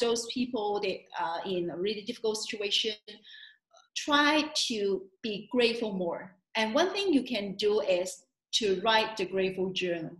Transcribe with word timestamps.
those 0.00 0.26
people 0.32 0.80
that 0.80 0.98
are 1.18 1.40
in 1.46 1.70
a 1.70 1.76
really 1.76 2.02
difficult 2.02 2.38
situation, 2.38 2.94
try 3.96 4.44
to 4.68 5.02
be 5.22 5.48
grateful 5.52 5.92
more. 5.92 6.36
And 6.56 6.74
one 6.74 6.92
thing 6.92 7.12
you 7.12 7.22
can 7.22 7.54
do 7.56 7.80
is 7.80 8.24
to 8.54 8.80
write 8.84 9.16
the 9.16 9.24
grateful 9.24 9.72
journal. 9.72 10.16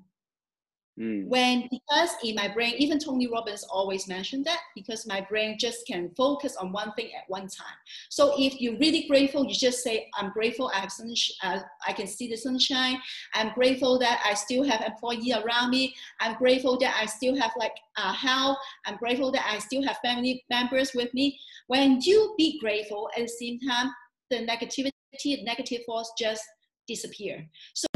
Mm. 0.99 1.27
When 1.27 1.69
because 1.73 2.11
in 2.23 2.37
my 2.37 2.47
brain, 2.47 2.75
even 2.79 3.01
Tony 3.01 3.27
Robbins 3.27 3.65
always 3.65 4.07
mentioned 4.07 4.45
that 4.45 4.61
because 4.77 5.09
my 5.09 5.21
brain 5.23 5.57
just 5.59 5.85
can 5.89 6.11
focus 6.17 6.57
on 6.57 6.71
one 6.71 6.93
thing 6.93 7.07
at 7.07 7.29
one 7.29 7.49
time. 7.49 7.77
So 8.11 8.35
if 8.39 8.61
you're 8.61 8.79
really 8.79 9.09
grateful, 9.09 9.45
you 9.45 9.55
just 9.55 9.83
say, 9.83 10.09
"I'm 10.15 10.31
grateful. 10.31 10.71
I 10.73 10.79
have 10.79 10.93
sun, 10.93 11.13
uh, 11.43 11.61
I 11.85 11.93
can 11.93 12.07
see 12.07 12.29
the 12.29 12.37
sunshine. 12.37 13.03
I'm 13.35 13.53
grateful 13.55 13.99
that 13.99 14.23
I 14.25 14.35
still 14.35 14.63
have 14.63 14.83
employee 14.83 15.33
around 15.33 15.71
me. 15.71 15.97
I'm 16.21 16.35
grateful 16.35 16.79
that 16.79 16.97
I 17.01 17.07
still 17.07 17.35
have 17.37 17.51
like 17.57 17.75
uh, 17.97 18.13
health. 18.13 18.59
I'm 18.87 18.97
grateful 18.97 19.33
that 19.33 19.45
I 19.51 19.59
still 19.59 19.83
have 19.83 19.99
family 19.99 20.45
members 20.49 20.93
with 20.95 21.13
me." 21.13 21.41
When 21.67 22.01
you 22.03 22.35
be 22.39 22.61
grateful 22.61 23.11
at 23.17 23.23
the 23.23 23.29
same 23.29 23.59
time, 23.59 23.91
the 24.31 24.47
negativity, 24.47 25.43
negative 25.43 25.83
force 25.87 26.13
just 26.17 26.43
disappear. 26.87 27.49
So 27.73 27.87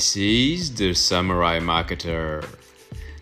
This 0.00 0.16
is 0.16 0.74
the 0.74 0.94
Samurai 0.94 1.58
Marketer, 1.58 2.42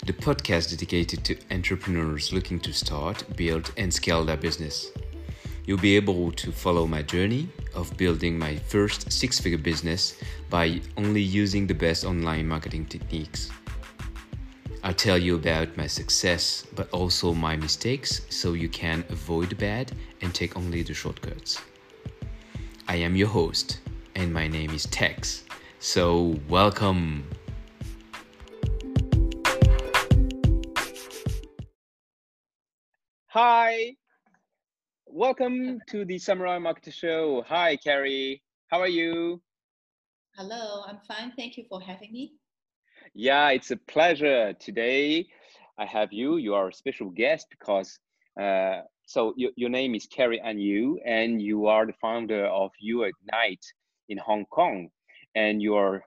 the 0.07 0.13
podcast 0.13 0.71
dedicated 0.71 1.25
to 1.25 1.37
entrepreneurs 1.51 2.33
looking 2.33 2.61
to 2.61 2.73
start, 2.73 3.25
build, 3.37 3.73
and 3.77 3.93
scale 3.93 4.25
their 4.25 4.37
business. 4.37 4.93
You'll 5.67 5.81
be 5.81 5.97
able 5.97 6.31
to 6.31 6.53
follow 6.53 6.87
my 6.87 7.03
journey 7.03 7.49
of 7.75 7.97
building 7.97 8.39
my 8.39 8.55
first 8.55 9.11
six 9.11 9.41
figure 9.41 9.59
business 9.59 10.21
by 10.51 10.81
only 10.97 11.21
using 11.21 11.67
the 11.67 11.75
best 11.75 12.05
online 12.05 12.47
marketing 12.47 12.87
techniques. 12.87 13.51
I'll 14.85 14.95
tell 14.95 15.19
you 15.19 15.35
about 15.35 15.77
my 15.77 15.89
success, 15.89 16.65
but 16.77 16.89
also 16.91 17.35
my 17.35 17.57
mistakes 17.57 18.21
so 18.31 18.53
you 18.53 18.69
can 18.69 19.05
avoid 19.09 19.51
the 19.51 19.57
bad 19.57 19.91
and 20.20 20.33
take 20.33 20.57
only 20.57 20.85
the 20.85 20.95
shortcuts. 20.95 21.61
I 22.87 22.95
am 22.98 23.17
your 23.17 23.27
host, 23.27 23.81
and 24.15 24.33
my 24.33 24.47
name 24.47 24.70
is 24.70 24.87
Tex 24.87 25.42
so, 25.81 26.37
welcome. 26.48 27.25
Hi, 33.29 33.95
welcome 35.07 35.79
to 35.89 36.05
the 36.05 36.19
Samurai 36.19 36.59
Marketer 36.59 36.93
Show. 36.93 37.45
Hi, 37.47 37.77
Carrie. 37.77 38.43
How 38.67 38.81
are 38.81 38.89
you? 38.89 39.41
Hello, 40.35 40.83
I'm 40.87 40.98
fine. 41.07 41.33
Thank 41.37 41.57
you 41.57 41.65
for 41.69 41.81
having 41.81 42.13
me. 42.13 42.33
Yeah, 43.15 43.51
it's 43.51 43.70
a 43.70 43.77
pleasure. 43.77 44.55
Today, 44.55 45.27
I 45.79 45.87
have 45.87 46.13
you. 46.13 46.39
You 46.39 46.55
are 46.55 46.69
a 46.69 46.75
special 46.75 47.11
guest 47.11 47.47
because 47.51 48.01
uh, 48.41 48.81
so 49.07 49.33
your, 49.37 49.53
your 49.57 49.70
name 49.70 49.95
is 49.95 50.07
Carrie 50.07 50.41
and 50.45 50.61
you, 50.61 51.01
and 51.07 51.41
you 51.41 51.67
are 51.67 51.87
the 51.87 51.95
founder 52.03 52.47
of 52.47 52.73
You 52.81 53.05
Ignite 53.05 53.65
in 54.09 54.19
Hong 54.19 54.45
Kong 54.47 54.89
and 55.39 55.62
you're 55.62 56.03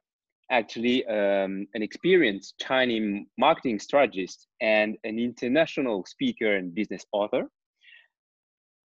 actually 0.50 1.06
um, 1.06 1.66
an 1.74 1.82
experienced 1.82 2.56
Chinese 2.60 3.26
marketing 3.38 3.80
strategist 3.80 4.48
and 4.60 4.98
an 5.06 5.18
international 5.18 6.04
speaker 6.06 6.58
and 6.58 6.76
business 6.76 7.06
author. 7.14 7.44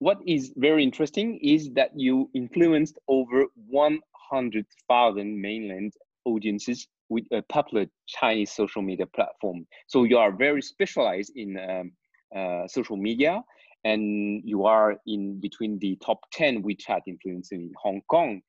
What 0.01 0.19
is 0.27 0.53
very 0.57 0.83
interesting 0.83 1.39
is 1.43 1.71
that 1.79 1.91
you 1.97 2.29
influenced 2.35 2.99
over 3.09 3.47
100,000 3.69 5.41
mainland 5.41 5.93
audiences 6.27 6.87
with 7.09 7.25
a 7.33 7.41
popular 7.57 7.87
Chinese 8.07 8.53
social 8.53 8.83
media 8.83 9.07
platform. 9.07 9.67
So 9.87 10.05
you 10.05 10.19
are 10.19 10.33
very 10.33 10.61
specialized 10.61 11.33
in 11.37 11.51
um, 11.59 11.93
uh, 12.39 12.69
social 12.69 12.99
media 12.99 13.43
and 13.85 14.43
you 14.45 14.67
are 14.67 14.97
in 15.07 15.41
between 15.41 15.79
the 15.79 15.97
top 16.05 16.19
10 16.33 16.63
WeChat 16.63 17.03
influencers 17.09 17.53
in 17.53 17.73
Hong 17.83 18.03
Kong. 18.11 18.43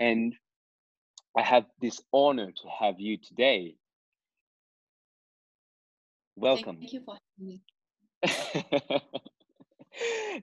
And 0.00 0.34
I 1.36 1.42
have 1.42 1.64
this 1.80 2.00
honor 2.12 2.50
to 2.50 2.68
have 2.80 3.00
you 3.00 3.16
today. 3.16 3.76
Welcome. 6.36 6.78
Thank 6.78 6.92
you 6.92 7.00
for 7.04 7.16
having 7.38 7.48
me. 7.48 7.62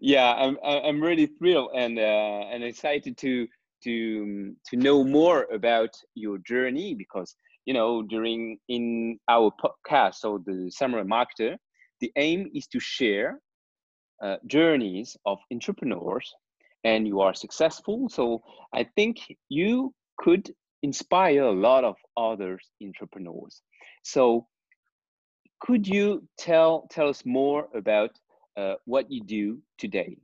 yeah, 0.02 0.34
I'm 0.34 0.58
I'm 0.64 1.02
really 1.02 1.28
thrilled 1.28 1.72
and 1.76 1.98
uh, 1.98 2.46
and 2.52 2.64
excited 2.64 3.18
to 3.18 3.48
to 3.84 4.54
to 4.68 4.78
know 4.78 5.04
more 5.04 5.48
about 5.54 5.92
your 6.16 6.40
journey 6.40 6.96
because 6.96 7.36
you 7.66 7.74
know 7.74 8.02
during 8.02 8.58
in 8.68 9.20
our 9.28 9.52
podcast, 9.64 10.16
so 10.16 10.44
the 10.46 10.72
Samurai 10.72 11.04
Marketer, 11.04 11.58
the 12.02 12.12
aim 12.16 12.50
is 12.54 12.68
to 12.68 12.80
share 12.80 13.40
uh, 14.24 14.38
journeys 14.48 15.16
of 15.26 15.40
entrepreneurs, 15.52 16.34
and 16.84 17.08
you 17.08 17.22
are 17.22 17.34
successful. 17.34 18.10
So 18.10 18.42
I 18.74 18.86
think 18.96 19.20
you 19.50 19.94
could 20.18 20.52
inspire 20.84 21.44
a 21.44 21.52
lot 21.52 21.84
of 21.84 21.96
other 22.16 22.60
entrepreneurs. 22.82 23.62
So 24.04 24.48
could 25.60 25.88
you 25.88 26.28
tell 26.38 26.88
tell 26.90 27.10
us 27.10 27.24
more 27.26 27.68
about 27.76 28.12
uh, 28.58 28.76
what 28.86 29.12
you 29.12 29.24
do 29.24 29.60
today? 29.78 30.18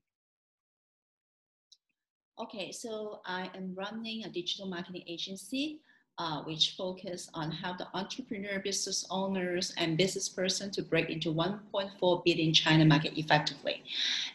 Okay, 2.40 2.72
so 2.72 3.22
I 3.26 3.50
am 3.56 3.74
running 3.76 4.26
a 4.26 4.30
digital 4.30 4.68
marketing 4.68 5.04
agency 5.08 5.80
uh, 6.18 6.42
which 6.44 6.76
focus 6.78 7.30
on 7.34 7.52
how 7.52 7.74
the 7.74 7.88
entrepreneur, 7.94 8.60
business 8.60 9.06
owners, 9.10 9.74
and 9.78 9.98
business 9.98 10.30
person 10.30 10.72
to 10.72 10.82
break 10.82 11.10
into 11.10 11.34
1.4 11.34 12.24
billion 12.24 12.54
China 12.54 12.86
market 12.86 13.18
effectively. 13.18 13.84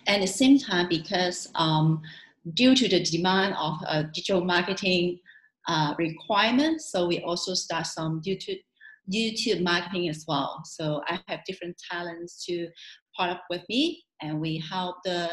And 0.07 0.23
at 0.23 0.27
the 0.27 0.33
same 0.33 0.59
time, 0.59 0.89
because 0.89 1.49
um, 1.55 2.03
due 2.55 2.75
to 2.75 2.89
the 2.89 3.03
demand 3.03 3.55
of 3.59 3.77
uh, 3.87 4.03
digital 4.03 4.45
marketing 4.45 5.21
uh, 5.69 5.95
requirements. 5.99 6.91
So 6.93 7.07
we 7.07 7.21
also 7.21 7.55
start 7.55 7.87
some 7.87 8.21
YouTube 8.23 8.59
YouTube 9.13 9.63
marketing 9.63 10.09
as 10.09 10.25
well. 10.29 10.63
So 10.65 11.03
I 11.09 11.19
have 11.27 11.41
different 11.45 11.77
talents 11.91 12.45
to 12.47 12.69
part 13.17 13.31
up 13.31 13.45
with 13.51 13.63
me, 13.69 14.05
and 14.23 14.41
we 14.41 14.63
help 14.71 14.97
the 15.05 15.31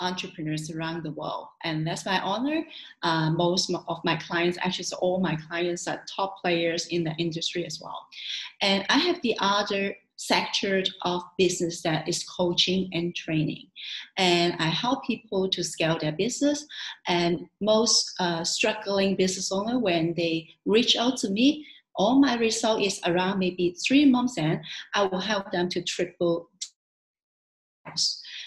entrepreneurs 0.00 0.70
around 0.70 1.04
the 1.04 1.12
world. 1.12 1.46
And 1.64 1.86
that's 1.86 2.04
my 2.04 2.20
honor. 2.20 2.64
Uh, 3.02 3.30
most 3.30 3.72
of 3.72 3.98
my 4.04 4.16
clients, 4.16 4.58
actually, 4.60 4.84
so 4.84 4.96
all 4.96 5.20
my 5.20 5.36
clients 5.48 5.86
are 5.86 6.02
top 6.14 6.36
players 6.42 6.86
in 6.86 7.04
the 7.04 7.14
industry 7.18 7.64
as 7.64 7.80
well. 7.80 8.06
And 8.60 8.84
I 8.88 8.98
have 8.98 9.20
the 9.22 9.36
other 9.40 9.94
sector 10.26 10.82
of 11.02 11.22
business 11.36 11.82
that 11.82 12.08
is 12.08 12.24
coaching 12.24 12.88
and 12.92 13.14
training. 13.14 13.66
And 14.18 14.54
I 14.58 14.66
help 14.66 15.04
people 15.04 15.48
to 15.50 15.64
scale 15.64 15.98
their 15.98 16.12
business. 16.12 16.64
And 17.06 17.40
most 17.60 18.12
uh, 18.20 18.44
struggling 18.44 19.16
business 19.16 19.50
owner, 19.50 19.78
when 19.78 20.14
they 20.16 20.48
reach 20.64 20.96
out 20.96 21.16
to 21.18 21.30
me, 21.30 21.66
all 21.96 22.20
my 22.20 22.36
result 22.36 22.80
is 22.82 23.00
around 23.04 23.38
maybe 23.38 23.76
three 23.86 24.06
months 24.06 24.38
and 24.38 24.60
I 24.94 25.04
will 25.04 25.20
help 25.20 25.50
them 25.52 25.68
to 25.70 25.82
triple. 25.82 26.48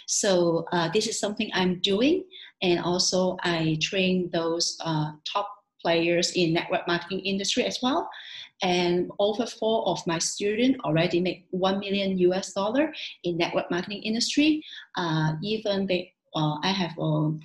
So 0.07 0.65
uh, 0.71 0.89
this 0.93 1.07
is 1.07 1.19
something 1.19 1.51
I'm 1.53 1.79
doing. 1.81 2.23
And 2.61 2.79
also 2.79 3.37
I 3.43 3.77
train 3.81 4.29
those 4.31 4.77
uh, 4.83 5.11
top 5.31 5.49
players 5.81 6.31
in 6.31 6.53
network 6.53 6.87
marketing 6.87 7.19
industry 7.19 7.63
as 7.65 7.77
well 7.83 8.09
and 8.61 9.11
over 9.19 9.45
four 9.45 9.87
of 9.87 10.05
my 10.07 10.19
students 10.19 10.79
already 10.83 11.19
make 11.19 11.45
1 11.51 11.79
million 11.79 12.17
US 12.19 12.53
dollar 12.53 12.93
in 13.23 13.37
network 13.37 13.69
marketing 13.69 14.03
industry. 14.03 14.63
Uh, 14.95 15.33
even 15.43 15.85
they, 15.87 16.13
uh, 16.35 16.57
I 16.63 16.71
have 16.71 16.97
um, 16.99 17.39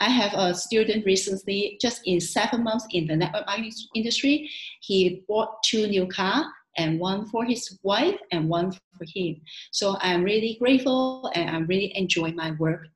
I 0.00 0.08
have 0.08 0.34
a 0.34 0.52
student 0.52 1.06
recently, 1.06 1.78
just 1.80 2.02
in 2.06 2.20
seven 2.20 2.64
months 2.64 2.86
in 2.90 3.06
the 3.06 3.14
network 3.14 3.46
marketing 3.46 3.72
industry, 3.94 4.50
he 4.80 5.22
bought 5.28 5.62
two 5.62 5.86
new 5.86 6.08
car 6.08 6.44
and 6.76 6.98
one 6.98 7.26
for 7.26 7.44
his 7.44 7.78
wife 7.84 8.18
and 8.32 8.48
one 8.48 8.72
for 8.72 9.04
him. 9.14 9.40
So 9.70 9.96
I'm 10.00 10.24
really 10.24 10.56
grateful 10.58 11.30
and 11.36 11.48
I'm 11.50 11.66
really 11.66 11.96
enjoying 11.96 12.34
my 12.34 12.50
work. 12.52 12.88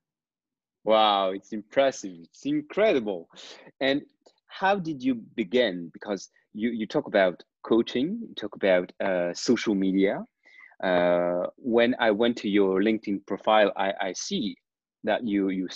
Wow, 0.85 1.31
it's 1.31 1.53
impressive. 1.53 2.17
It's 2.23 2.45
incredible. 2.45 3.29
And 3.81 4.03
how 4.49 4.77
did 4.77 5.03
you 5.03 5.17
begin? 5.37 5.91
Because 5.93 6.31
you, 6.55 6.71
you 6.71 6.87
talk 6.87 7.07
about 7.07 7.43
coaching, 7.67 8.29
talk 8.37 8.55
about 8.55 8.93
uh, 9.05 9.35
social 9.35 9.75
media. 9.75 10.25
Uh, 10.83 11.47
when 11.57 11.95
I 11.99 12.11
went 12.11 12.37
to 12.39 12.49
your 12.49 12.81
LinkedIn 12.81 13.27
profile, 13.27 13.73
I, 13.77 13.93
I 14.01 14.13
see 14.13 14.57
that 15.05 15.27
you 15.27 15.49
you 15.49 15.69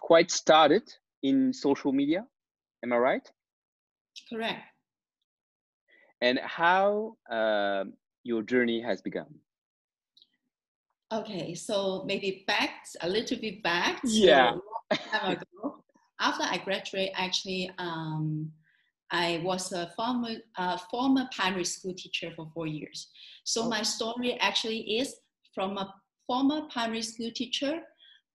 quite 0.00 0.30
started 0.30 0.82
in 1.22 1.52
social 1.52 1.92
media. 1.92 2.24
Am 2.84 2.92
I 2.92 2.96
right? 2.96 3.30
Correct. 4.28 4.62
And 6.20 6.38
how 6.38 7.16
uh, 7.30 7.84
your 8.24 8.42
journey 8.42 8.80
has 8.82 9.00
begun? 9.00 9.26
Okay, 11.12 11.54
so 11.54 12.04
maybe 12.06 12.44
back 12.46 12.86
a 13.00 13.08
little 13.08 13.38
bit 13.38 13.62
back. 13.62 14.00
Yeah. 14.04 14.54
So, 15.12 15.82
after 16.20 16.44
I 16.44 16.58
graduate, 16.64 17.10
actually, 17.14 17.70
um, 17.78 18.52
I 19.12 19.42
was 19.44 19.72
a 19.72 19.92
former, 19.94 20.36
uh, 20.56 20.78
former 20.90 21.28
primary 21.36 21.66
school 21.66 21.94
teacher 21.94 22.32
for 22.34 22.50
four 22.54 22.66
years. 22.66 23.08
So 23.44 23.68
my 23.68 23.82
story 23.82 24.38
actually 24.40 24.98
is 24.98 25.14
from 25.54 25.76
a 25.76 25.94
former 26.26 26.62
primary 26.72 27.02
school 27.02 27.30
teacher 27.30 27.82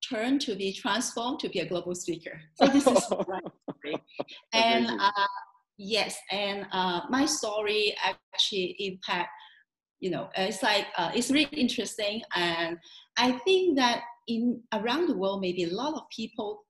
turned 0.07 0.39
to 0.41 0.55
be 0.55 0.71
transformed 0.71 1.39
to 1.39 1.49
be 1.49 1.59
a 1.59 1.65
global 1.65 1.95
speaker. 1.95 2.39
So 2.53 2.67
this 2.67 2.85
is 2.85 3.09
my 3.27 3.39
story. 3.71 4.03
And 4.53 4.87
uh, 4.87 5.27
yes, 5.79 6.15
and 6.31 6.67
uh, 6.71 7.01
my 7.09 7.25
story 7.25 7.95
actually 8.03 8.75
impact, 8.77 9.29
you 9.99 10.11
know, 10.11 10.29
it's 10.37 10.61
like, 10.61 10.85
uh, 10.95 11.11
it's 11.15 11.31
really 11.31 11.45
interesting. 11.53 12.21
And 12.35 12.77
I 13.17 13.31
think 13.39 13.77
that 13.77 14.03
in 14.27 14.61
around 14.73 15.07
the 15.07 15.17
world, 15.17 15.41
maybe 15.41 15.63
a 15.63 15.73
lot 15.73 15.95
of 15.95 16.03
people 16.15 16.65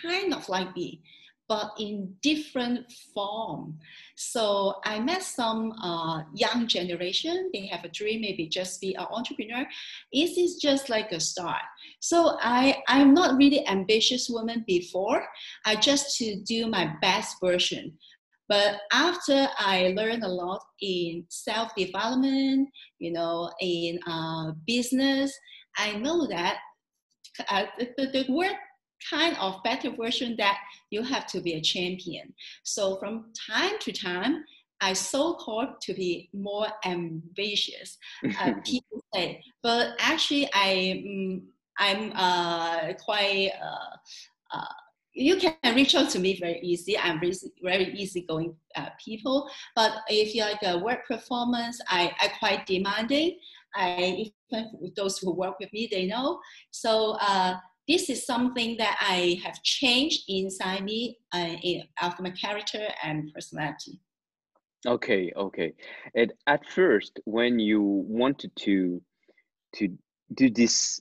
kind 0.00 0.32
of 0.32 0.48
like 0.48 0.76
me 0.76 1.02
but 1.52 1.72
in 1.78 2.16
different 2.22 2.90
form. 3.12 3.78
So 4.16 4.76
I 4.86 5.00
met 5.00 5.22
some 5.22 5.72
uh, 5.72 6.22
young 6.32 6.66
generation. 6.66 7.50
They 7.52 7.66
have 7.66 7.84
a 7.84 7.90
dream, 7.90 8.22
maybe 8.22 8.48
just 8.48 8.80
be 8.80 8.94
an 8.94 9.06
entrepreneur. 9.10 9.66
This 10.14 10.38
Is 10.38 10.56
just 10.56 10.88
like 10.88 11.12
a 11.12 11.20
start? 11.20 11.66
So 12.00 12.38
I 12.40 12.78
I'm 12.88 13.12
not 13.12 13.36
really 13.36 13.68
ambitious 13.68 14.30
woman 14.30 14.64
before. 14.66 15.20
I 15.66 15.76
just 15.76 16.16
to 16.18 16.40
do 16.40 16.68
my 16.68 16.94
best 17.02 17.36
version. 17.44 17.98
But 18.48 18.80
after 18.90 19.48
I 19.58 19.92
learned 19.94 20.24
a 20.24 20.34
lot 20.42 20.62
in 20.80 21.26
self 21.28 21.68
development, 21.76 22.70
you 22.98 23.12
know, 23.12 23.50
in 23.60 23.98
uh, 24.06 24.52
business, 24.66 25.28
I 25.76 25.98
know 25.98 26.26
that 26.28 26.56
uh, 27.50 27.64
the, 27.78 28.06
the 28.14 28.24
word 28.32 28.56
kind 29.08 29.36
of 29.38 29.62
better 29.62 29.90
version 29.90 30.36
that 30.38 30.58
you 30.90 31.02
have 31.02 31.26
to 31.28 31.40
be 31.40 31.54
a 31.54 31.60
champion. 31.60 32.32
So 32.64 32.96
from 32.96 33.32
time 33.48 33.78
to 33.80 33.92
time, 33.92 34.44
I 34.82 34.94
so 34.94 35.34
called 35.34 35.80
to 35.82 35.94
be 35.94 36.28
more 36.32 36.66
ambitious. 36.84 37.96
Uh, 38.40 38.54
people 38.64 39.02
say, 39.14 39.42
but 39.62 39.94
actually, 40.00 40.50
I 40.52 41.02
um, 41.06 41.42
I'm 41.78 42.12
uh, 42.14 42.92
quite. 42.94 43.52
Uh, 43.62 43.96
uh, 44.56 44.74
you 45.14 45.36
can 45.36 45.74
reach 45.74 45.94
out 45.94 46.08
to 46.10 46.18
me 46.18 46.38
very 46.38 46.58
easy. 46.62 46.98
I'm 46.98 47.20
very, 47.20 47.34
very 47.62 47.92
easygoing 47.92 48.56
uh, 48.76 48.88
people. 49.02 49.48
But 49.76 49.92
if 50.08 50.34
you 50.34 50.42
like 50.42 50.62
a 50.62 50.78
work 50.78 51.06
performance, 51.06 51.80
I 51.88 52.12
I 52.20 52.28
quite 52.38 52.66
demanding. 52.66 53.38
I 53.74 54.32
even 54.50 54.92
those 54.96 55.18
who 55.18 55.32
work 55.32 55.58
with 55.60 55.72
me, 55.72 55.88
they 55.90 56.06
know. 56.06 56.40
So 56.72 57.16
uh, 57.20 57.56
this 57.88 58.08
is 58.08 58.24
something 58.24 58.76
that 58.76 58.96
I 59.00 59.40
have 59.44 59.62
changed 59.62 60.24
inside 60.28 60.84
me 60.84 61.18
uh, 61.32 61.56
of 62.02 62.18
my 62.20 62.30
character 62.30 62.86
and 63.02 63.32
personality. 63.34 64.00
Okay, 64.86 65.32
okay. 65.36 65.74
And 66.14 66.32
at 66.46 66.66
first, 66.66 67.20
when 67.24 67.58
you 67.58 67.82
wanted 67.82 68.50
to 68.60 69.00
to 69.76 69.88
do 70.34 70.50
this, 70.50 71.00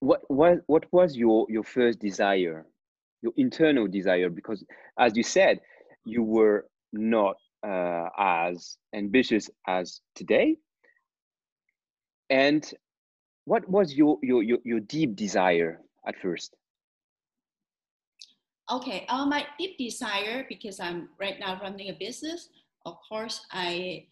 what 0.00 0.20
what 0.28 0.58
what 0.66 0.84
was 0.92 1.16
your 1.16 1.46
your 1.48 1.64
first 1.64 1.98
desire, 1.98 2.66
your 3.22 3.32
internal 3.36 3.88
desire? 3.88 4.28
Because 4.28 4.64
as 4.98 5.16
you 5.16 5.22
said, 5.22 5.60
you 6.04 6.22
were 6.22 6.66
not 6.92 7.36
uh, 7.66 8.08
as 8.18 8.76
ambitious 8.94 9.48
as 9.66 10.00
today, 10.14 10.56
and 12.28 12.70
what 13.46 13.66
was 13.68 13.94
your, 13.94 14.18
your 14.22 14.42
your 14.42 14.58
your 14.64 14.80
deep 14.80 15.16
desire 15.16 15.80
at 16.06 16.18
first? 16.20 16.54
Okay 18.70 19.06
uh, 19.08 19.24
my 19.24 19.46
deep 19.58 19.78
desire 19.78 20.44
because 20.48 20.80
i'm 20.80 21.08
right 21.20 21.38
now 21.38 21.58
running 21.62 21.88
a 21.88 21.96
business 21.98 22.48
of 22.84 22.96
course 23.08 23.46
i 23.52 24.04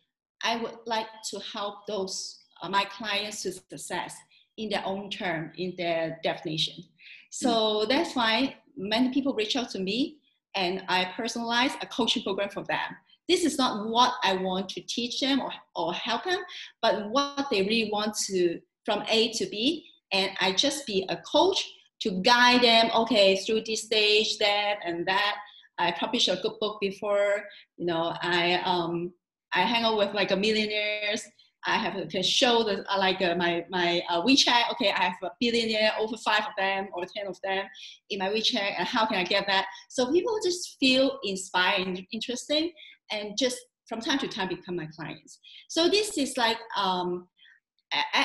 i 0.45 0.57
would 0.57 0.79
like 0.87 1.09
to 1.29 1.41
help 1.41 1.87
those 1.89 2.39
uh, 2.63 2.69
my 2.69 2.85
clients 2.85 3.43
to 3.43 3.51
success 3.51 4.15
in 4.57 4.69
their 4.69 4.83
own 4.87 5.11
term 5.11 5.51
in 5.59 5.75
their 5.77 6.21
definition. 6.23 6.85
So 7.31 7.51
mm. 7.51 7.89
that's 7.89 8.15
why 8.15 8.55
many 8.77 9.13
people 9.13 9.35
reach 9.35 9.57
out 9.57 9.71
to 9.71 9.81
me 9.81 10.19
and 10.55 10.85
i 10.89 11.05
personalize 11.17 11.75
a 11.83 11.87
coaching 11.87 12.23
program 12.23 12.51
for 12.51 12.63
them. 12.63 12.91
This 13.29 13.45
is 13.45 13.59
not 13.59 13.89
what 13.89 14.13
i 14.23 14.35
want 14.35 14.69
to 14.71 14.81
teach 14.83 15.21
them 15.21 15.41
or, 15.41 15.51
or 15.75 15.93
help 15.93 16.25
them 16.25 16.41
but 16.83 17.11
what 17.11 17.49
they 17.51 17.63
really 17.63 17.91
want 17.91 18.15
to 18.29 18.61
from 18.85 19.05
A 19.09 19.33
to 19.33 19.47
B, 19.47 19.87
and 20.13 20.31
I 20.41 20.53
just 20.53 20.87
be 20.87 21.07
a 21.09 21.17
coach 21.19 21.65
to 22.01 22.23
guide 22.23 22.63
them, 22.63 22.91
okay, 22.95 23.37
through 23.37 23.63
this 23.67 23.85
stage, 23.85 24.39
that 24.39 24.77
and 24.85 25.07
that. 25.07 25.37
I 25.79 25.91
published 25.93 26.29
a 26.29 26.37
good 26.37 26.53
book 26.61 26.79
before, 26.81 27.43
you 27.77 27.87
know, 27.87 28.15
I 28.23 28.61
um 28.65 29.13
I 29.53 29.63
hang 29.63 29.85
out 29.85 29.97
with 29.97 30.15
like 30.15 30.31
a 30.31 30.37
millionaires. 30.37 31.23
I 31.67 31.79
have 31.79 32.09
to 32.09 32.23
show 32.23 32.63
the 32.63 32.85
uh, 32.93 32.99
like 32.99 33.23
uh, 33.23 33.35
my 33.37 33.65
my 33.71 34.03
uh, 34.11 34.23
WeChat. 34.23 34.71
Okay, 34.73 34.91
I 34.91 35.05
have 35.05 35.15
a 35.23 35.31
billionaire, 35.41 35.93
over 35.99 36.17
five 36.19 36.41
of 36.41 36.53
them 36.59 36.89
or 36.93 37.05
ten 37.17 37.27
of 37.27 37.39
them 37.43 37.65
in 38.11 38.19
my 38.19 38.29
WeChat, 38.29 38.75
and 38.79 38.87
how 38.87 39.07
can 39.07 39.17
I 39.17 39.25
get 39.25 39.47
that? 39.47 39.67
So 39.89 40.13
people 40.13 40.39
just 40.45 40.77
feel 40.79 41.19
inspired 41.25 41.87
and 41.87 42.01
interesting, 42.13 42.71
and 43.11 43.37
just 43.39 43.57
from 43.89 44.01
time 44.01 44.19
to 44.19 44.29
time 44.29 44.49
become 44.49 44.77
my 44.77 44.89
clients. 44.95 45.39
So 45.69 45.89
this 45.89 46.19
is 46.19 46.37
like 46.37 46.59
um, 46.77 47.29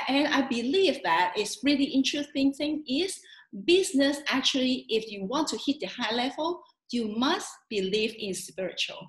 and 0.07 0.27
I 0.27 0.42
believe 0.48 1.01
that 1.04 1.33
it's 1.36 1.60
really 1.63 1.86
interesting 1.86 2.54
thing 2.54 2.83
is 2.88 3.19
business 3.66 4.19
actually, 4.27 4.86
if 4.89 5.12
you 5.12 5.25
want 5.25 5.48
to 5.50 5.57
hit 5.57 5.80
the 5.80 5.88
high 5.88 6.13
level, 6.13 6.62
you 6.92 7.07
must 7.18 7.50
believe 7.69 8.16
in 8.18 8.33
spiritual. 8.33 9.07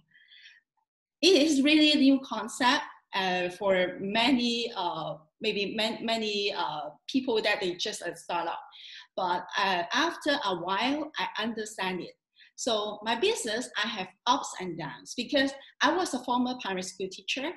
It 1.23 1.43
is 1.43 1.63
really 1.63 1.93
a 1.93 1.97
new 1.97 2.21
concept 2.21 2.83
uh, 3.15 3.51
for 3.51 3.99
many, 4.01 4.73
uh, 4.77 5.15
maybe 5.41 5.75
man, 5.75 5.99
many 6.05 6.53
uh, 6.53 6.91
people 7.09 7.41
that 7.43 7.61
they 7.61 7.75
just 7.75 8.03
uh, 8.03 8.15
start 8.15 8.49
up. 8.49 8.61
But 9.17 9.47
uh, 9.59 9.83
after 9.93 10.39
a 10.45 10.57
while, 10.57 11.11
I 11.19 11.43
understand 11.43 12.01
it. 12.01 12.15
So 12.61 12.99
my 13.03 13.19
business, 13.19 13.71
I 13.83 13.89
have 13.89 14.09
ups 14.27 14.53
and 14.61 14.77
downs 14.77 15.15
because 15.17 15.51
I 15.81 15.97
was 15.97 16.13
a 16.13 16.23
former 16.25 16.57
primary 16.61 16.83
school 16.83 17.09
teacher, 17.11 17.49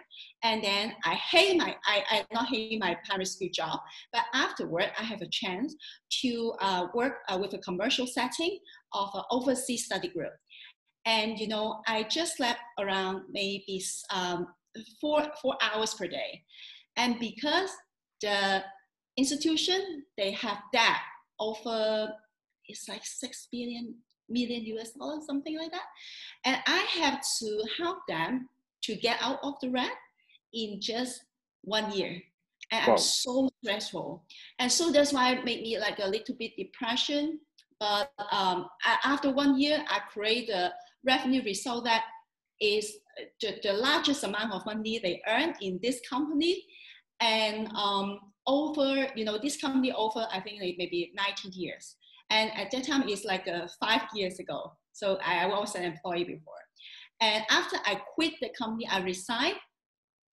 and 0.43 0.63
then 0.63 0.93
I 1.03 1.15
hate 1.15 1.57
my 1.57 1.75
I, 1.85 2.03
I 2.09 2.25
not 2.31 2.47
hate 2.47 2.79
my 2.79 2.95
primary 3.05 3.25
school 3.25 3.49
job, 3.53 3.81
but 4.13 4.23
afterward 4.33 4.93
I 4.97 5.03
have 5.03 5.21
a 5.21 5.27
chance 5.29 5.75
to 6.21 6.53
uh, 6.61 6.87
work 6.93 7.15
uh, 7.27 7.37
with 7.37 7.53
a 7.53 7.57
commercial 7.57 8.07
setting 8.07 8.57
of 8.93 9.09
an 9.13 9.23
overseas 9.29 9.83
study 9.83 10.07
group, 10.07 10.31
and 11.05 11.37
you 11.37 11.49
know 11.49 11.81
I 11.85 12.03
just 12.03 12.37
slept 12.37 12.61
around 12.79 13.23
maybe 13.29 13.83
um, 14.09 14.47
four 15.01 15.27
four 15.41 15.57
hours 15.61 15.95
per 15.95 16.07
day, 16.07 16.43
and 16.95 17.19
because 17.19 17.71
the 18.21 18.63
institution 19.17 20.05
they 20.15 20.31
have 20.31 20.59
that 20.71 21.03
over 21.41 22.07
it's 22.69 22.87
like 22.87 23.01
six 23.03 23.49
billion 23.51 23.95
million 24.33 24.65
US 24.77 24.91
dollars, 24.91 25.25
something 25.25 25.57
like 25.57 25.71
that. 25.71 25.85
And 26.45 26.57
I 26.65 26.85
have 26.99 27.21
to 27.39 27.63
help 27.77 27.99
them 28.07 28.49
to 28.83 28.95
get 28.95 29.17
out 29.21 29.39
of 29.43 29.53
the 29.61 29.69
red 29.69 29.91
in 30.53 30.81
just 30.81 31.21
one 31.61 31.91
year. 31.93 32.21
And 32.71 32.87
wow. 32.87 32.93
I'm 32.93 32.97
so 32.97 33.49
stressful. 33.63 34.23
And 34.59 34.71
so 34.71 34.91
that's 34.91 35.13
why 35.13 35.33
it 35.33 35.45
made 35.45 35.61
me 35.61 35.79
like 35.79 35.99
a 35.99 36.07
little 36.07 36.35
bit 36.35 36.51
depression. 36.57 37.39
But 37.79 38.11
um, 38.31 38.67
after 39.03 39.31
one 39.31 39.59
year, 39.59 39.83
I 39.89 39.99
create 40.11 40.49
a 40.49 40.73
revenue 41.05 41.43
result 41.43 41.83
that 41.85 42.03
is 42.61 42.93
the, 43.41 43.59
the 43.61 43.73
largest 43.73 44.23
amount 44.23 44.53
of 44.53 44.65
money 44.65 44.99
they 44.99 45.21
earn 45.27 45.53
in 45.61 45.79
this 45.81 45.99
company. 46.09 46.63
And 47.19 47.67
um, 47.75 48.19
over, 48.47 49.07
you 49.15 49.25
know, 49.25 49.37
this 49.37 49.59
company 49.59 49.91
over, 49.91 50.27
I 50.31 50.39
think 50.39 50.61
like 50.61 50.75
maybe 50.77 51.11
19 51.15 51.51
years. 51.53 51.95
And 52.33 52.51
at 52.57 52.71
that 52.71 52.83
time, 52.85 53.03
it's 53.07 53.25
like 53.25 53.47
uh, 53.47 53.67
five 53.79 54.01
years 54.15 54.39
ago. 54.39 54.73
So 54.91 55.19
I 55.23 55.45
was 55.45 55.75
an 55.75 55.83
employee 55.83 56.23
before. 56.23 56.53
And 57.21 57.43
after 57.49 57.77
I 57.85 58.01
quit 58.15 58.33
the 58.41 58.49
company, 58.57 58.87
I 58.89 58.99
resigned. 59.01 59.55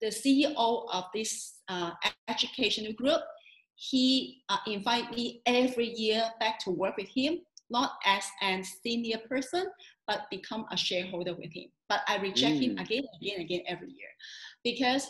The 0.01 0.09
CEO 0.09 0.87
of 0.91 1.05
this 1.15 1.59
uh, 1.69 1.91
educational 2.27 2.95
group, 2.95 3.21
he 3.75 4.41
uh, 4.49 4.57
invite 4.67 5.15
me 5.15 5.43
every 5.45 5.93
year 5.95 6.25
back 6.41 6.59
to 6.61 6.71
work 6.71 6.97
with 6.97 7.09
him, 7.15 7.41
not 7.69 7.93
as 8.07 8.25
a 8.43 8.63
senior 8.83 9.19
person, 9.29 9.67
but 10.07 10.23
become 10.31 10.65
a 10.73 10.79
shareholder 10.79 11.35
with 11.35 11.53
him. 11.53 11.67
But 11.91 12.01
I 12.09 12.17
reject 12.17 12.57
mm. 12.57 12.63
him 12.63 12.79
again, 12.79 13.05
and 13.13 13.21
again, 13.21 13.35
and 13.37 13.45
again 13.45 13.61
every 13.69 13.89
year, 13.89 14.09
because 14.65 15.07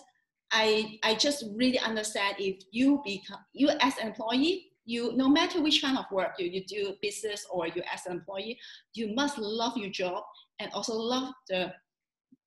I 0.50 0.99
I 1.04 1.14
just 1.14 1.44
really 1.54 1.78
understand 1.78 2.35
if 2.40 2.56
you 2.73 3.00
become 3.04 3.38
you 3.52 3.68
as 3.80 3.97
an 3.99 4.09
employee, 4.09 4.70
you 4.90 5.12
no 5.16 5.28
matter 5.28 5.61
which 5.61 5.82
kind 5.82 5.99
of 5.99 6.04
work 6.11 6.32
you, 6.38 6.47
you 6.47 6.64
do 6.64 6.94
business 7.00 7.47
or 7.50 7.66
you 7.68 7.82
as 7.92 8.06
an 8.06 8.12
employee 8.12 8.59
you 8.94 9.14
must 9.14 9.38
love 9.38 9.76
your 9.76 9.90
job 9.90 10.23
and 10.59 10.70
also 10.73 10.94
love 10.94 11.32
the 11.49 11.73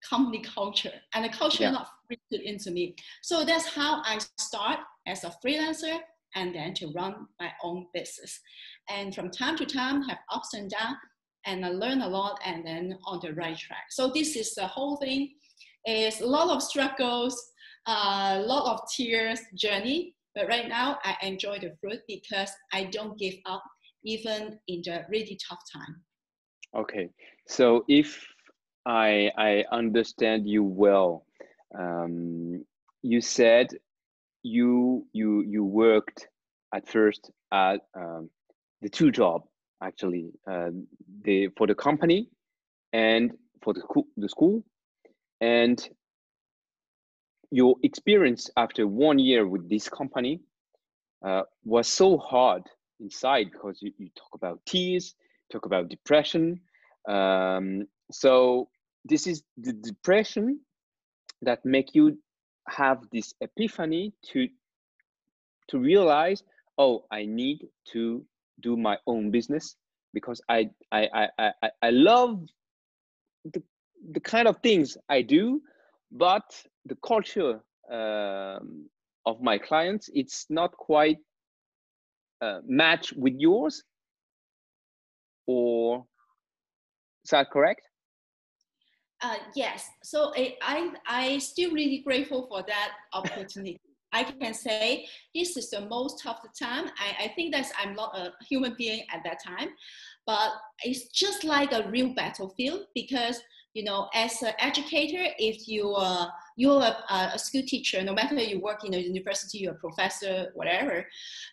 company 0.07 0.41
culture 0.41 0.97
and 1.13 1.25
the 1.25 1.29
culture 1.29 1.63
yeah. 1.63 1.71
not 1.71 1.87
fitted 2.07 2.45
into 2.45 2.71
me 2.71 2.95
so 3.21 3.45
that's 3.45 3.67
how 3.67 4.01
i 4.03 4.19
start 4.37 4.79
as 5.07 5.23
a 5.23 5.33
freelancer 5.43 5.97
and 6.35 6.53
then 6.53 6.73
to 6.73 6.91
run 6.93 7.27
my 7.39 7.51
own 7.63 7.85
business 7.93 8.39
and 8.89 9.15
from 9.15 9.29
time 9.29 9.55
to 9.55 9.65
time 9.65 10.01
have 10.01 10.17
ups 10.31 10.53
and 10.53 10.69
downs 10.69 10.97
and 11.45 11.65
I 11.65 11.69
learn 11.69 12.01
a 12.01 12.07
lot 12.07 12.39
and 12.45 12.65
then 12.65 12.97
on 13.05 13.19
the 13.21 13.33
right 13.33 13.57
track. 13.57 13.85
So 13.89 14.11
this 14.13 14.35
is 14.35 14.53
the 14.55 14.67
whole 14.67 14.97
thing. 14.97 15.33
It's 15.85 16.21
a 16.21 16.25
lot 16.25 16.49
of 16.49 16.63
struggles, 16.63 17.51
a 17.87 18.39
lot 18.39 18.73
of 18.73 18.81
tears 18.89 19.39
journey. 19.55 20.12
But 20.35 20.47
right 20.47 20.67
now 20.67 20.99
I 21.03 21.15
enjoy 21.21 21.59
the 21.59 21.75
fruit 21.79 21.99
because 22.07 22.51
I 22.71 22.85
don't 22.85 23.17
give 23.19 23.35
up 23.45 23.63
even 24.03 24.59
in 24.67 24.81
the 24.83 25.05
really 25.09 25.37
tough 25.47 25.59
time. 25.73 26.01
Okay, 26.75 27.09
so 27.47 27.85
if 27.87 28.25
I 28.85 29.31
I 29.37 29.63
understand 29.71 30.47
you 30.47 30.63
well, 30.63 31.25
um, 31.77 32.65
you 33.01 33.21
said 33.21 33.67
you 34.41 35.05
you 35.13 35.43
you 35.43 35.63
worked 35.63 36.27
at 36.73 36.87
first 36.87 37.31
at 37.51 37.81
um, 37.95 38.29
the 38.81 38.89
two 38.89 39.11
job 39.11 39.43
actually 39.81 40.31
uh, 40.49 40.69
the 41.23 41.49
for 41.57 41.67
the 41.67 41.75
company 41.75 42.29
and 42.91 43.31
for 43.61 43.73
the 43.73 43.81
the 44.17 44.29
school 44.29 44.63
and 45.41 45.89
your 47.53 47.75
experience 47.83 48.49
after 48.57 48.87
one 48.87 49.19
year 49.19 49.47
with 49.47 49.69
this 49.69 49.87
company 49.87 50.41
uh, 51.25 51.43
was 51.63 51.87
so 51.87 52.17
hard 52.17 52.63
inside 52.99 53.51
because 53.51 53.77
you, 53.81 53.91
you 53.97 54.09
talk 54.15 54.33
about 54.33 54.59
tears 54.65 55.15
talk 55.53 55.65
about 55.65 55.89
depression. 55.89 56.59
Um, 57.07 57.87
so 58.11 58.69
this 59.05 59.27
is 59.27 59.43
the 59.57 59.73
depression 59.73 60.59
that 61.41 61.63
make 61.65 61.93
you 61.93 62.17
have 62.69 62.99
this 63.11 63.33
epiphany 63.41 64.13
to 64.31 64.47
to 65.67 65.77
realize 65.77 66.41
oh 66.77 67.03
i 67.11 67.25
need 67.25 67.67
to 67.91 68.25
do 68.61 68.77
my 68.77 68.97
own 69.05 69.29
business 69.31 69.75
because 70.13 70.41
i 70.47 70.69
i 70.93 71.09
i 71.13 71.51
i, 71.61 71.69
I 71.81 71.89
love 71.89 72.39
the, 73.43 73.61
the 74.11 74.21
kind 74.21 74.47
of 74.47 74.57
things 74.63 74.97
i 75.09 75.21
do 75.21 75.61
but 76.11 76.45
the 76.85 76.97
culture 77.05 77.61
um, 77.91 78.89
of 79.25 79.41
my 79.41 79.57
clients 79.57 80.09
it's 80.13 80.45
not 80.49 80.71
quite 80.77 81.17
uh, 82.41 82.59
match 82.65 83.13
with 83.13 83.33
yours 83.37 83.83
or 85.47 86.05
is 87.23 87.31
that 87.31 87.49
correct 87.51 87.81
uh, 89.23 89.37
yes, 89.55 89.87
so 90.03 90.33
I, 90.35 90.57
I, 90.61 90.91
I 91.07 91.37
still 91.37 91.71
really 91.71 91.99
grateful 91.99 92.45
for 92.49 92.61
that 92.67 92.91
opportunity. 93.13 93.79
I 94.11 94.25
can 94.25 94.53
say 94.53 95.07
this 95.33 95.55
is 95.55 95.69
the 95.69 95.79
most 95.87 96.25
of 96.27 96.35
the 96.43 96.49
time. 96.49 96.91
I, 96.99 97.25
I 97.25 97.27
think 97.29 97.53
that 97.53 97.71
I'm 97.81 97.95
not 97.95 98.15
a 98.17 98.33
human 98.47 98.75
being 98.77 99.05
at 99.13 99.23
that 99.23 99.37
time, 99.41 99.69
but 100.25 100.51
it's 100.83 101.07
just 101.07 101.45
like 101.45 101.71
a 101.71 101.89
real 101.89 102.13
battlefield 102.13 102.87
because 102.93 103.41
you 103.73 103.83
know, 103.83 104.07
as 104.13 104.41
an 104.43 104.53
educator, 104.59 105.33
if 105.39 105.67
you 105.67 105.95
are 105.95 106.31
you're 106.55 106.81
a, 106.81 107.31
a, 107.33 107.39
school 107.39 107.63
teacher, 107.65 108.03
no 108.03 108.13
matter 108.13 108.35
you 108.35 108.59
work 108.59 108.85
in 108.85 108.93
a 108.93 108.97
university, 108.97 109.59
you're 109.59 109.73
a 109.73 109.75
professor, 109.75 110.51
whatever, 110.53 111.05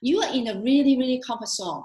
you 0.03 0.21
are 0.21 0.33
in 0.33 0.49
a 0.49 0.61
really, 0.61 0.97
really 0.97 1.23
comfort 1.27 1.49
zone. 1.49 1.85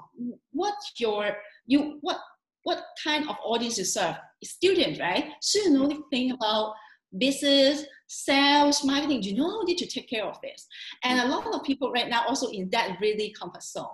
What 0.52 0.74
your 0.98 1.36
you 1.66 1.98
what 2.00 2.18
what 2.62 2.82
kind 3.02 3.28
of 3.28 3.36
audience 3.44 3.78
you 3.78 3.84
serve? 3.84 4.16
Student, 4.42 4.98
right? 5.00 5.26
So 5.40 5.60
you 5.60 5.70
know 5.70 6.04
think 6.10 6.34
about 6.34 6.74
business, 7.16 7.84
sales, 8.08 8.84
marketing. 8.84 9.22
You 9.22 9.36
know 9.36 9.62
need 9.62 9.78
to 9.78 9.86
take 9.86 10.08
care 10.08 10.24
of 10.24 10.40
this. 10.42 10.66
And 11.04 11.20
a 11.20 11.28
lot 11.28 11.46
of 11.54 11.62
people 11.62 11.92
right 11.92 12.08
now 12.08 12.24
also 12.26 12.48
in 12.48 12.68
that 12.70 12.98
really 13.00 13.34
comfort 13.38 13.62
zone. 13.62 13.86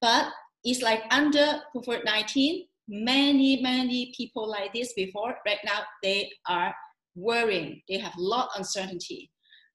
But 0.00 0.28
it's 0.64 0.82
like 0.82 1.02
under 1.10 1.60
COVID-19, 1.76 2.66
many, 2.88 3.60
many 3.60 4.12
people 4.16 4.48
like 4.48 4.72
this 4.72 4.92
before, 4.94 5.36
right 5.46 5.58
now 5.64 5.80
they 6.02 6.30
are 6.48 6.74
worrying. 7.14 7.80
They 7.88 7.98
have 7.98 8.16
a 8.16 8.20
lot 8.20 8.48
of 8.48 8.58
uncertainty 8.58 9.30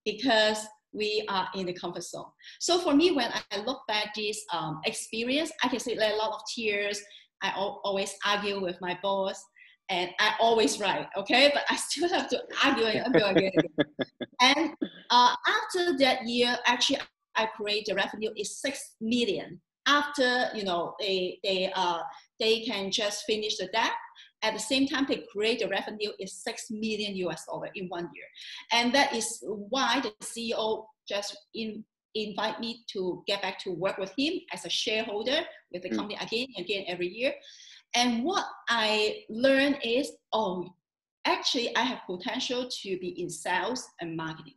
because 0.05 0.65
we 0.91 1.23
are 1.29 1.47
in 1.55 1.65
the 1.65 1.73
comfort 1.73 2.03
zone. 2.03 2.25
So 2.59 2.79
for 2.79 2.95
me, 2.95 3.11
when 3.11 3.31
I 3.51 3.57
look 3.61 3.81
back 3.87 4.13
this 4.15 4.43
um, 4.53 4.81
experience, 4.85 5.51
I 5.63 5.67
can 5.67 5.79
see 5.79 5.95
a 5.95 6.15
lot 6.15 6.31
of 6.31 6.41
tears, 6.53 7.01
I 7.41 7.53
always 7.55 8.13
argue 8.25 8.61
with 8.61 8.77
my 8.81 8.97
boss 9.01 9.43
and 9.89 10.11
I 10.19 10.33
always 10.39 10.79
right, 10.79 11.07
okay? 11.17 11.51
But 11.53 11.63
I 11.69 11.75
still 11.75 12.09
have 12.09 12.29
to 12.29 12.41
argue 12.63 12.85
and 12.85 13.15
argue 13.15 13.25
again. 13.25 13.51
and 14.41 14.71
uh, 15.09 15.35
after 15.47 15.97
that 15.97 16.27
year, 16.27 16.57
actually, 16.65 16.99
I 17.35 17.47
create 17.47 17.85
the 17.87 17.95
revenue 17.95 18.31
is 18.37 18.59
six 18.59 18.95
million. 19.01 19.61
After 19.87 20.49
you 20.53 20.63
know 20.63 20.93
they 20.99 21.39
they 21.43 21.71
uh 21.75 21.99
they 22.39 22.61
can 22.61 22.91
just 22.91 23.23
finish 23.25 23.57
the 23.57 23.67
debt. 23.67 23.93
At 24.41 24.53
the 24.53 24.59
same 24.59 24.87
time, 24.87 25.05
they 25.07 25.25
create 25.31 25.59
the 25.59 25.67
revenue 25.67 26.11
is 26.19 26.41
six 26.43 26.67
million 26.69 27.15
US 27.27 27.45
dollar 27.45 27.69
in 27.75 27.87
one 27.89 28.09
year, 28.13 28.25
and 28.71 28.93
that 28.93 29.13
is 29.13 29.43
why 29.43 30.01
the 30.01 30.13
CEO 30.23 30.85
just 31.07 31.37
in 31.53 31.83
invite 32.15 32.59
me 32.59 32.83
to 32.91 33.23
get 33.27 33.41
back 33.41 33.59
to 33.59 33.71
work 33.71 33.97
with 33.97 34.11
him 34.17 34.33
as 34.51 34.65
a 34.65 34.69
shareholder 34.69 35.41
with 35.71 35.83
the 35.83 35.89
mm. 35.89 35.95
company 35.95 36.17
again 36.19 36.47
and 36.55 36.65
again 36.65 36.83
every 36.87 37.07
year. 37.07 37.33
And 37.95 38.23
what 38.23 38.45
I 38.69 39.23
learned 39.29 39.77
is, 39.83 40.11
oh, 40.33 40.67
actually 41.25 41.75
I 41.75 41.81
have 41.81 41.99
potential 42.07 42.69
to 42.81 42.99
be 42.99 43.09
in 43.21 43.29
sales 43.29 43.87
and 44.01 44.15
marketing. 44.15 44.55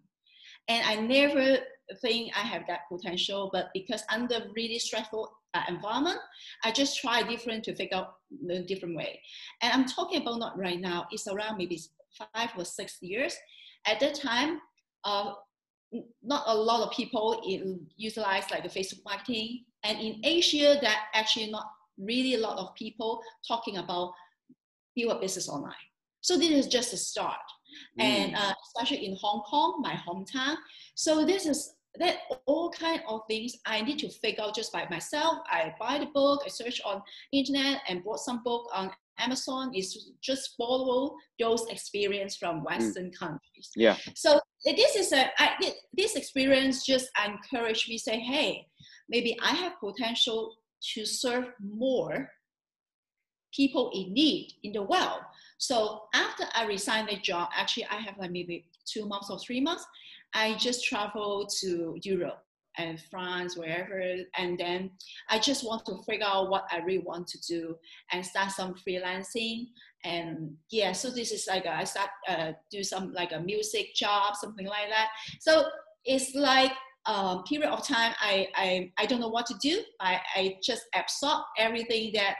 And 0.68 0.84
I 0.86 1.00
never 1.00 1.58
think 2.00 2.32
I 2.36 2.40
have 2.40 2.62
that 2.68 2.82
potential, 2.90 3.50
but 3.52 3.68
because 3.74 4.02
under 4.10 4.46
really 4.54 4.78
stressful 4.78 5.30
uh, 5.54 5.62
environment, 5.68 6.18
I 6.64 6.72
just 6.72 7.00
try 7.00 7.22
different 7.22 7.64
to 7.64 7.74
figure 7.74 7.98
out 7.98 8.14
the 8.46 8.60
different 8.60 8.96
way. 8.96 9.20
And 9.60 9.72
I'm 9.72 9.86
talking 9.86 10.22
about 10.22 10.38
not 10.38 10.58
right 10.58 10.80
now, 10.80 11.06
it's 11.10 11.28
around 11.28 11.58
maybe 11.58 11.80
five 12.34 12.50
or 12.56 12.64
six 12.64 12.98
years. 13.00 13.36
At 13.86 14.00
that 14.00 14.14
time, 14.14 14.60
uh, 15.04 15.32
not 16.22 16.44
a 16.46 16.54
lot 16.54 16.86
of 16.86 16.92
people 16.92 17.42
utilize 17.96 18.50
like 18.50 18.62
the 18.62 18.68
Facebook 18.68 19.04
marketing. 19.04 19.64
And 19.84 19.98
in 19.98 20.20
Asia, 20.24 20.78
that 20.80 21.06
actually 21.14 21.50
not 21.50 21.66
really 21.98 22.34
a 22.34 22.38
lot 22.38 22.58
of 22.58 22.74
people 22.74 23.20
talking 23.46 23.76
about 23.76 24.12
build 24.96 25.12
a 25.12 25.20
business 25.20 25.48
online. 25.48 25.74
So 26.20 26.38
this 26.38 26.50
is 26.50 26.66
just 26.66 26.92
a 26.92 26.96
start. 26.96 27.40
Mm. 27.98 28.02
And 28.02 28.36
uh, 28.36 28.54
especially 28.66 29.06
in 29.06 29.16
Hong 29.20 29.42
Kong, 29.42 29.82
my 29.82 29.94
hometown. 29.94 30.56
So 30.94 31.24
this 31.24 31.46
is 31.46 31.74
that 31.98 32.18
all 32.46 32.70
kind 32.70 33.02
of 33.06 33.20
things 33.28 33.56
I 33.66 33.82
need 33.82 33.98
to 33.98 34.08
figure 34.08 34.44
out 34.44 34.54
just 34.54 34.72
by 34.72 34.86
myself. 34.88 35.38
I 35.46 35.74
buy 35.78 35.98
the 35.98 36.06
book, 36.06 36.42
I 36.44 36.48
search 36.48 36.80
on 36.84 37.02
internet 37.32 37.82
and 37.88 38.02
bought 38.02 38.20
some 38.20 38.42
book 38.42 38.68
on 38.74 38.90
Amazon 39.18 39.74
is 39.74 40.10
just 40.22 40.54
follow 40.56 41.14
those 41.38 41.66
experience 41.68 42.36
from 42.36 42.60
mm. 42.60 42.64
Western 42.64 43.10
mm. 43.10 43.18
countries. 43.18 43.70
Yeah. 43.76 43.96
So 44.14 44.40
this 44.64 44.96
is 44.96 45.12
a 45.12 45.26
I, 45.38 45.72
this 45.92 46.16
experience 46.16 46.84
just 46.84 47.10
encouraged 47.24 47.88
me 47.88 47.98
say, 47.98 48.18
hey, 48.18 48.66
maybe 49.08 49.36
I 49.42 49.50
have 49.50 49.78
potential 49.80 50.54
to 50.94 51.04
serve 51.04 51.50
more 51.60 52.28
people 53.54 53.90
in 53.94 54.12
need 54.14 54.54
in 54.62 54.72
the 54.72 54.82
world. 54.82 55.20
So 55.58 56.04
after 56.14 56.44
I 56.54 56.64
resigned 56.64 57.08
the 57.08 57.16
job, 57.16 57.50
actually 57.56 57.86
I 57.86 57.96
have 57.96 58.16
like 58.18 58.32
maybe 58.32 58.64
two 58.86 59.06
months 59.06 59.30
or 59.30 59.38
three 59.38 59.60
months, 59.60 59.84
I 60.34 60.54
just 60.54 60.84
travel 60.84 61.46
to 61.60 61.96
Europe 62.02 62.42
and 62.78 63.00
France, 63.10 63.56
wherever. 63.56 64.02
And 64.36 64.58
then 64.58 64.90
I 65.28 65.38
just 65.38 65.64
want 65.64 65.84
to 65.86 66.02
figure 66.08 66.26
out 66.26 66.50
what 66.50 66.66
I 66.70 66.78
really 66.78 67.04
want 67.04 67.26
to 67.28 67.40
do 67.40 67.76
and 68.12 68.24
start 68.24 68.50
some 68.50 68.74
freelancing. 68.74 69.66
And 70.04 70.54
yeah, 70.70 70.92
so 70.92 71.10
this 71.10 71.32
is 71.32 71.46
like 71.48 71.64
a, 71.64 71.76
I 71.76 71.84
start 71.84 72.10
uh, 72.28 72.52
do 72.70 72.82
some 72.82 73.12
like 73.12 73.32
a 73.32 73.40
music 73.40 73.94
job, 73.94 74.36
something 74.36 74.66
like 74.66 74.88
that. 74.88 75.08
So 75.40 75.66
it's 76.04 76.34
like 76.34 76.72
a 77.06 77.10
um, 77.12 77.44
period 77.44 77.70
of 77.70 77.86
time 77.86 78.14
I, 78.20 78.48
I, 78.54 78.92
I 78.98 79.06
don't 79.06 79.20
know 79.20 79.28
what 79.28 79.46
to 79.46 79.54
do. 79.60 79.82
I, 80.00 80.20
I 80.34 80.56
just 80.62 80.82
absorb 80.94 81.42
everything 81.58 82.12
that 82.14 82.36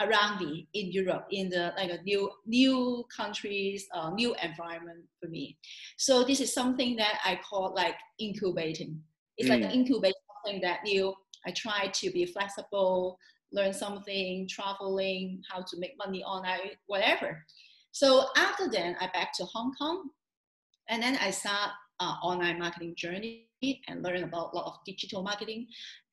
around 0.00 0.44
me 0.44 0.68
in 0.74 0.90
Europe, 0.90 1.26
in 1.30 1.48
the 1.48 1.72
like 1.76 1.90
a 1.90 2.02
new 2.02 2.30
new 2.46 3.04
countries, 3.14 3.86
uh, 3.94 4.10
new 4.10 4.34
environment 4.42 5.04
for 5.20 5.28
me. 5.28 5.56
So 5.96 6.24
this 6.24 6.40
is 6.40 6.52
something 6.52 6.96
that 6.96 7.20
I 7.24 7.38
call 7.48 7.74
like 7.74 7.96
incubating. 8.18 9.00
It's 9.36 9.48
mm. 9.48 9.60
like 9.62 9.74
incubate 9.74 10.14
something 10.44 10.60
that 10.62 10.80
new. 10.84 11.14
I 11.46 11.52
try 11.52 11.88
to 11.92 12.10
be 12.10 12.24
flexible, 12.26 13.18
learn 13.52 13.72
something, 13.72 14.48
traveling, 14.48 15.42
how 15.50 15.60
to 15.60 15.78
make 15.78 15.92
money 15.98 16.24
online, 16.24 16.70
whatever. 16.86 17.44
So 17.92 18.26
after 18.36 18.68
then, 18.68 18.96
I 19.00 19.08
back 19.12 19.32
to 19.34 19.44
Hong 19.44 19.72
Kong, 19.78 20.10
and 20.88 21.02
then 21.02 21.16
I 21.20 21.30
start 21.30 21.70
uh, 22.00 22.14
online 22.22 22.58
marketing 22.58 22.94
journey 22.96 23.48
and 23.88 24.02
learn 24.02 24.24
about 24.24 24.52
a 24.52 24.56
lot 24.56 24.66
of 24.66 24.78
digital 24.84 25.22
marketing 25.22 25.66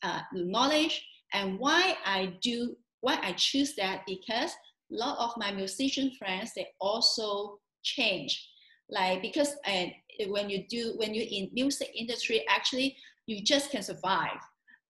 uh, 0.04 0.22
knowledge. 0.34 1.06
And 1.34 1.60
why 1.60 1.96
I 2.06 2.34
do, 2.42 2.76
why 3.02 3.20
I 3.22 3.34
choose 3.34 3.76
that? 3.76 4.02
Because 4.08 4.52
a 4.92 4.96
lot 4.96 5.18
of 5.20 5.38
my 5.38 5.52
musician 5.52 6.12
friends 6.18 6.52
they 6.56 6.68
also 6.80 7.60
change, 7.84 8.50
like 8.90 9.22
because 9.22 9.56
and 9.66 9.92
when 10.28 10.50
you 10.50 10.66
do 10.70 10.94
when 10.98 11.14
you're 11.14 11.28
in 11.30 11.50
music 11.54 11.90
industry, 11.96 12.46
actually 12.50 12.96
you 13.26 13.44
just 13.44 13.72
can 13.72 13.84
survive. 13.84 14.42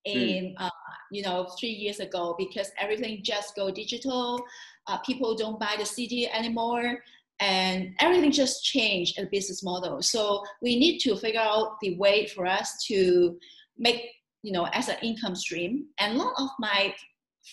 in 0.03 0.55
uh, 0.57 0.69
you 1.11 1.21
know 1.21 1.45
three 1.59 1.75
years 1.83 1.99
ago 1.99 2.33
because 2.43 2.71
everything 2.83 3.21
just 3.21 3.55
go 3.55 3.69
digital 3.69 4.41
uh, 4.87 4.97
people 5.05 5.35
don't 5.37 5.59
buy 5.59 5.75
the 5.77 5.85
cd 5.85 6.27
anymore 6.39 6.97
and 7.41 7.95
everything 7.99 8.31
just 8.31 8.63
changed 8.63 9.17
the 9.17 9.27
business 9.31 9.63
model. 9.63 10.01
So 10.01 10.43
we 10.61 10.79
need 10.79 10.99
to 10.99 11.17
figure 11.17 11.41
out 11.41 11.79
the 11.81 11.97
way 11.97 12.27
for 12.27 12.45
us 12.45 12.85
to 12.85 13.37
make 13.77 14.05
you 14.43 14.53
know 14.53 14.67
as 14.73 14.87
an 14.87 14.97
income 15.01 15.35
stream. 15.35 15.87
And 15.99 16.15
a 16.15 16.17
lot 16.23 16.33
of 16.37 16.49
my 16.59 16.93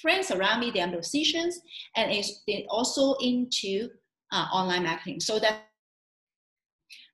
friends 0.02 0.30
around 0.30 0.61
me 0.61 0.71
they 0.71 0.80
are 0.80 0.87
musicians 0.87 1.61
and 1.97 2.12
is 2.12 2.40
also 2.68 3.14
into 3.21 3.88
uh, 4.33 4.47
online 4.52 4.85
marketing. 4.85 5.21
So 5.21 5.38
that 5.38 5.64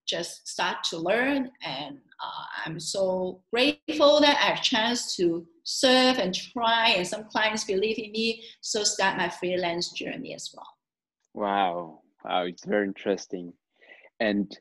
just 0.06 0.46
start 0.46 0.84
to 0.84 0.98
learn 0.98 1.50
and 1.62 1.96
uh, 2.22 2.44
i'm 2.66 2.78
so 2.78 3.40
grateful 3.50 4.20
that 4.20 4.36
i 4.36 4.54
have 4.54 4.62
chance 4.62 5.16
to 5.16 5.46
serve 5.64 6.18
and 6.18 6.34
try 6.34 6.90
and 6.90 7.06
some 7.06 7.24
clients 7.24 7.64
believe 7.64 7.98
in 7.98 8.12
me 8.12 8.44
so 8.60 8.84
start 8.84 9.16
my 9.16 9.28
freelance 9.28 9.90
journey 9.92 10.34
as 10.34 10.50
well. 10.54 10.68
Wow. 11.32 12.00
Wow 12.24 12.44
it's 12.44 12.64
very 12.64 12.86
interesting. 12.86 13.52
And 14.20 14.56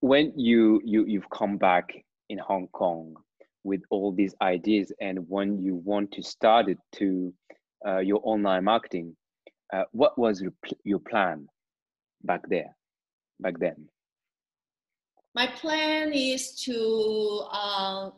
when 0.00 0.32
you 0.36 0.80
you 0.84 1.04
you've 1.06 1.30
come 1.30 1.58
back 1.58 1.92
in 2.28 2.38
hong 2.38 2.68
kong 2.68 3.16
with 3.64 3.82
all 3.90 4.12
these 4.12 4.34
ideas 4.40 4.92
and 5.00 5.18
when 5.28 5.58
you 5.58 5.74
want 5.74 6.12
to 6.12 6.22
start 6.22 6.68
it 6.68 6.78
to 6.92 7.34
uh, 7.86 7.98
your 7.98 8.20
online 8.24 8.64
marketing 8.64 9.16
uh, 9.72 9.84
what 9.92 10.18
was 10.18 10.40
your, 10.40 10.52
your 10.84 10.98
plan 10.98 11.46
back 12.22 12.48
there 12.48 12.74
back 13.40 13.58
then? 13.58 13.88
My 15.34 15.46
plan 15.46 16.12
is 16.12 16.60
to 16.62 17.44
uh, 17.52 18.10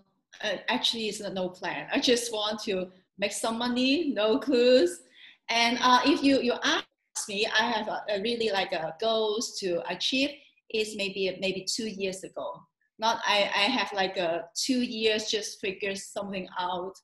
uh, 0.42 0.56
actually 0.68 1.08
it's 1.08 1.20
no 1.20 1.48
plan. 1.48 1.88
I 1.92 2.00
just 2.00 2.32
want 2.32 2.60
to 2.60 2.88
make 3.18 3.32
some 3.32 3.58
money 3.58 4.12
no 4.14 4.38
clues. 4.38 5.00
And 5.48 5.78
uh, 5.82 6.00
if 6.04 6.22
you 6.22 6.40
you 6.40 6.54
ask 6.62 6.84
me 7.28 7.46
i 7.46 7.64
have 7.64 7.86
a, 7.86 8.02
a 8.08 8.22
really 8.22 8.50
like 8.50 8.72
a 8.72 8.94
goals 8.98 9.58
to 9.58 9.82
achieve 9.90 10.30
is 10.72 10.94
maybe 10.96 11.36
maybe 11.40 11.66
two 11.68 11.88
years 11.88 12.22
ago. 12.22 12.54
Not 12.98 13.20
I, 13.26 13.50
I 13.54 13.64
have 13.64 13.92
like 13.92 14.16
a 14.16 14.44
two 14.54 14.80
years 14.80 15.26
just 15.26 15.60
figure 15.60 15.94
something 15.96 16.48
out 16.58 16.94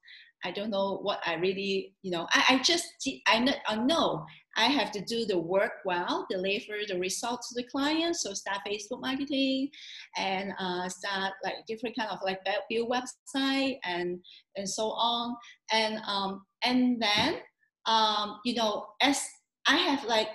I 0.44 0.50
don't 0.52 0.70
know 0.70 0.98
what 1.02 1.20
I 1.26 1.34
really, 1.34 1.94
you 2.02 2.10
know, 2.10 2.26
I, 2.32 2.44
I 2.50 2.62
just, 2.62 2.86
I 3.26 3.40
know, 3.76 4.24
I 4.56 4.66
I 4.66 4.66
have 4.66 4.90
to 4.92 5.00
do 5.02 5.26
the 5.26 5.38
work 5.38 5.72
well, 5.84 6.26
deliver 6.30 6.78
the 6.88 6.98
results 6.98 7.48
to 7.48 7.60
the 7.60 7.68
client. 7.68 8.16
So 8.16 8.32
start 8.32 8.60
Facebook 8.66 9.00
marketing 9.00 9.68
and 10.16 10.52
uh, 10.58 10.88
start 10.88 11.34
like 11.44 11.54
different 11.68 11.96
kind 11.96 12.10
of 12.10 12.18
like 12.24 12.40
build 12.70 12.90
website 12.90 13.78
and, 13.84 14.18
and 14.56 14.68
so 14.68 14.90
on. 14.92 15.36
And, 15.72 16.00
um, 16.06 16.42
and 16.64 17.00
then, 17.00 17.36
um, 17.86 18.40
you 18.44 18.54
know, 18.54 18.86
as 19.02 19.22
I 19.68 19.76
have 19.76 20.04
like 20.04 20.28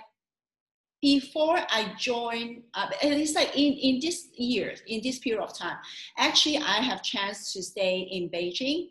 before 1.00 1.58
I 1.58 1.92
joined, 1.98 2.62
uh, 2.74 2.88
least 3.02 3.34
like 3.34 3.56
in, 3.56 3.72
in 3.72 3.98
this 4.00 4.28
year, 4.36 4.74
in 4.86 5.00
this 5.02 5.18
period 5.18 5.42
of 5.42 5.56
time, 5.58 5.76
actually 6.16 6.58
I 6.58 6.80
have 6.80 7.02
chance 7.02 7.52
to 7.54 7.62
stay 7.62 8.08
in 8.10 8.30
Beijing 8.30 8.90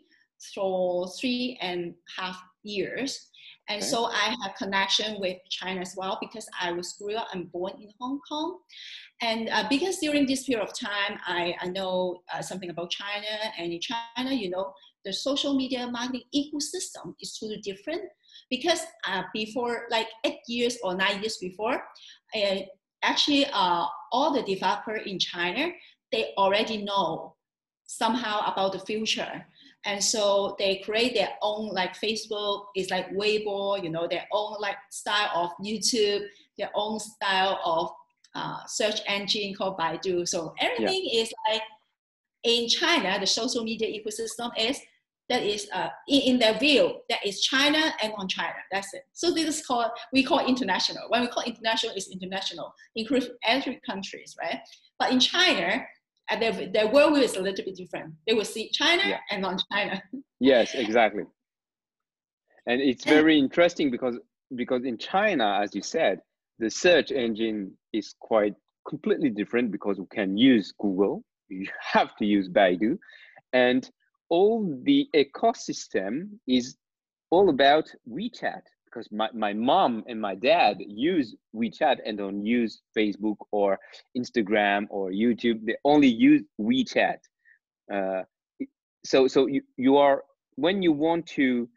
for 0.54 1.08
three 1.20 1.58
and 1.60 1.94
a 2.18 2.20
half 2.20 2.42
years. 2.62 3.28
And 3.68 3.80
okay. 3.80 3.88
so 3.88 4.06
I 4.06 4.34
have 4.42 4.54
connection 4.56 5.20
with 5.20 5.38
China 5.48 5.80
as 5.80 5.94
well 5.96 6.18
because 6.20 6.48
I 6.60 6.72
was 6.72 6.94
grew 6.94 7.14
up 7.14 7.28
and 7.32 7.50
born 7.52 7.74
in 7.80 7.90
Hong 8.00 8.20
Kong. 8.28 8.58
And 9.20 9.48
uh, 9.50 9.64
because 9.70 9.98
during 9.98 10.26
this 10.26 10.44
period 10.44 10.66
of 10.66 10.76
time, 10.76 11.18
I, 11.26 11.54
I 11.60 11.68
know 11.68 12.22
uh, 12.34 12.42
something 12.42 12.70
about 12.70 12.90
China. 12.90 13.26
And 13.58 13.72
in 13.72 13.80
China, 13.80 14.32
you 14.32 14.50
know, 14.50 14.72
the 15.04 15.12
social 15.12 15.54
media 15.54 15.86
marketing 15.86 16.22
ecosystem 16.34 17.14
is 17.20 17.38
totally 17.38 17.60
different 17.60 18.02
because 18.50 18.80
uh, 19.08 19.22
before 19.32 19.86
like 19.90 20.08
eight 20.24 20.40
years 20.48 20.78
or 20.82 20.94
nine 20.94 21.20
years 21.20 21.38
before, 21.38 21.82
actually 23.02 23.46
uh, 23.46 23.86
all 24.12 24.32
the 24.32 24.42
developer 24.42 24.96
in 24.96 25.18
China, 25.18 25.70
they 26.10 26.32
already 26.36 26.82
know 26.82 27.34
somehow 27.86 28.52
about 28.52 28.72
the 28.72 28.78
future 28.80 29.44
and 29.84 30.02
so 30.02 30.54
they 30.58 30.76
create 30.84 31.14
their 31.14 31.30
own 31.42 31.68
like 31.70 31.94
facebook 31.96 32.66
is 32.76 32.90
like 32.90 33.10
weibo 33.10 33.82
you 33.82 33.90
know 33.90 34.06
their 34.08 34.26
own 34.32 34.56
like 34.60 34.76
style 34.90 35.30
of 35.34 35.50
youtube 35.64 36.22
their 36.56 36.70
own 36.74 36.98
style 37.00 37.58
of 37.64 37.90
uh, 38.34 38.58
search 38.66 39.00
engine 39.06 39.54
called 39.54 39.78
baidu. 39.78 40.26
So 40.26 40.54
everything 40.60 41.02
yeah. 41.04 41.22
is 41.22 41.32
like 41.50 41.62
in 42.44 42.68
china 42.68 43.18
the 43.20 43.26
social 43.26 43.62
media 43.62 43.88
ecosystem 43.88 44.50
is 44.58 44.80
that 45.28 45.42
is 45.42 45.68
uh, 45.72 45.88
in, 46.08 46.20
in 46.22 46.38
their 46.38 46.58
view 46.58 46.96
that 47.08 47.24
is 47.24 47.40
china 47.40 47.94
and 48.02 48.12
on 48.16 48.28
china. 48.28 48.54
That's 48.70 48.92
it. 48.94 49.02
So 49.12 49.32
this 49.32 49.58
is 49.58 49.66
called 49.66 49.90
we 50.12 50.22
call 50.22 50.44
international. 50.44 51.04
When 51.08 51.22
we 51.22 51.28
call 51.28 51.44
international 51.44 51.94
is 51.94 52.08
international 52.10 52.74
include 52.96 53.30
every 53.44 53.80
countries 53.86 54.34
right? 54.40 54.60
But 54.98 55.12
in 55.12 55.20
china 55.20 55.82
their, 56.36 56.52
their 56.52 56.88
worldview 56.88 57.22
is 57.22 57.36
a 57.36 57.40
little 57.40 57.64
bit 57.64 57.76
different. 57.76 58.14
They 58.26 58.34
will 58.34 58.44
see 58.44 58.70
China 58.70 59.02
yeah. 59.06 59.18
and 59.30 59.42
non-China. 59.42 60.02
yes, 60.40 60.74
exactly. 60.74 61.24
And 62.66 62.80
it's 62.80 63.04
very 63.04 63.38
interesting 63.38 63.90
because 63.90 64.18
because 64.54 64.84
in 64.84 64.98
China, 64.98 65.60
as 65.62 65.74
you 65.74 65.82
said, 65.82 66.20
the 66.58 66.70
search 66.70 67.10
engine 67.10 67.72
is 67.92 68.14
quite 68.20 68.54
completely 68.86 69.30
different 69.30 69.72
because 69.72 69.98
we 69.98 70.06
can 70.12 70.36
use 70.36 70.72
Google. 70.78 71.24
You 71.48 71.66
have 71.92 72.14
to 72.16 72.24
use 72.24 72.48
Baidu, 72.48 72.98
and 73.52 73.88
all 74.28 74.80
the 74.84 75.08
ecosystem 75.14 76.28
is 76.46 76.76
all 77.30 77.48
about 77.50 77.90
WeChat 78.08 78.62
because 78.92 79.10
my, 79.10 79.28
my 79.32 79.52
mom 79.52 80.04
and 80.06 80.20
my 80.20 80.34
dad 80.34 80.76
use 80.80 81.34
WeChat 81.54 81.96
and 82.04 82.18
don't 82.18 82.44
use 82.44 82.82
Facebook 82.96 83.36
or 83.50 83.78
Instagram 84.16 84.86
or 84.90 85.10
YouTube. 85.10 85.64
They 85.64 85.76
only 85.84 86.08
use 86.08 86.42
WeChat. 86.60 87.18
Uh, 87.92 88.22
so 89.04 89.26
so 89.26 89.46
you, 89.46 89.62
you 89.76 89.96
are 89.96 90.22
when 90.56 90.82
you 90.82 90.92
want 90.92 91.26
to 91.26 91.68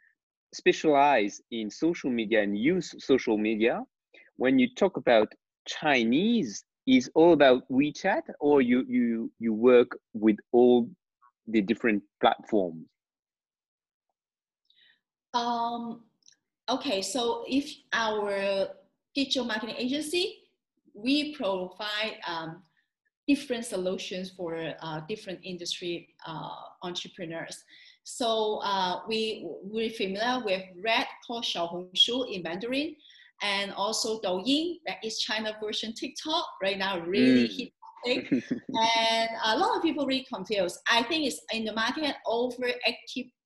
specialize 0.54 1.41
in 1.51 1.69
social 1.69 2.10
media 2.10 2.41
and 2.41 2.58
use 2.58 2.93
social 2.99 3.38
media, 3.38 3.84
when 4.38 4.60
you 4.60 4.67
talk 4.75 4.97
about 4.97 5.32
Chinese 5.67 6.63
is 6.88 7.10
all 7.15 7.34
about 7.34 7.67
WeChat 7.71 8.21
or 8.39 8.62
you 8.62 8.86
you 8.88 9.32
you 9.39 9.54
work 9.54 9.97
with 10.13 10.38
all 10.51 10.89
the 11.47 11.62
different 11.62 12.04
platforms? 12.21 12.86
Um, 15.34 16.01
okay, 16.69 17.01
so 17.01 17.43
if 17.47 17.71
our 17.93 18.67
digital 19.13 19.45
marketing 19.45 19.75
agency, 19.78 20.39
we 20.93 21.36
provide 21.36 22.17
um, 22.28 22.63
different 23.28 23.65
solutions 23.65 24.32
for 24.32 24.73
uh, 24.82 25.01
different 25.08 25.39
industry 25.43 26.10
uh, 26.25 26.49
entrepreneurs. 26.84 27.63
So 28.04 28.60
uh, 28.63 29.01
we 29.08 29.47
we're 29.63 29.89
familiar 29.89 30.43
with 30.45 30.62
Red 30.84 31.08
called 31.25 31.43
Xiaohongshu 31.43 32.34
in 32.34 32.43
Mandarin, 32.43 32.95
and 33.41 33.73
also 33.73 34.19
Douyin 34.21 34.80
that 34.86 34.97
is 35.04 35.19
China 35.19 35.58
version 35.62 35.93
TikTok 35.93 36.45
right 36.62 36.78
now 36.78 36.99
really 36.99 37.47
mm. 37.47 37.58
hit 37.58 37.73
and 38.06 39.30
a 39.46 39.58
lot 39.58 39.76
of 39.76 39.82
people 39.82 40.06
really 40.06 40.26
confused. 40.32 40.80
I 40.89 41.04
think 41.04 41.26
it's 41.26 41.39
in 41.52 41.65
the 41.65 41.74
market 41.74 42.15
over 42.26 42.68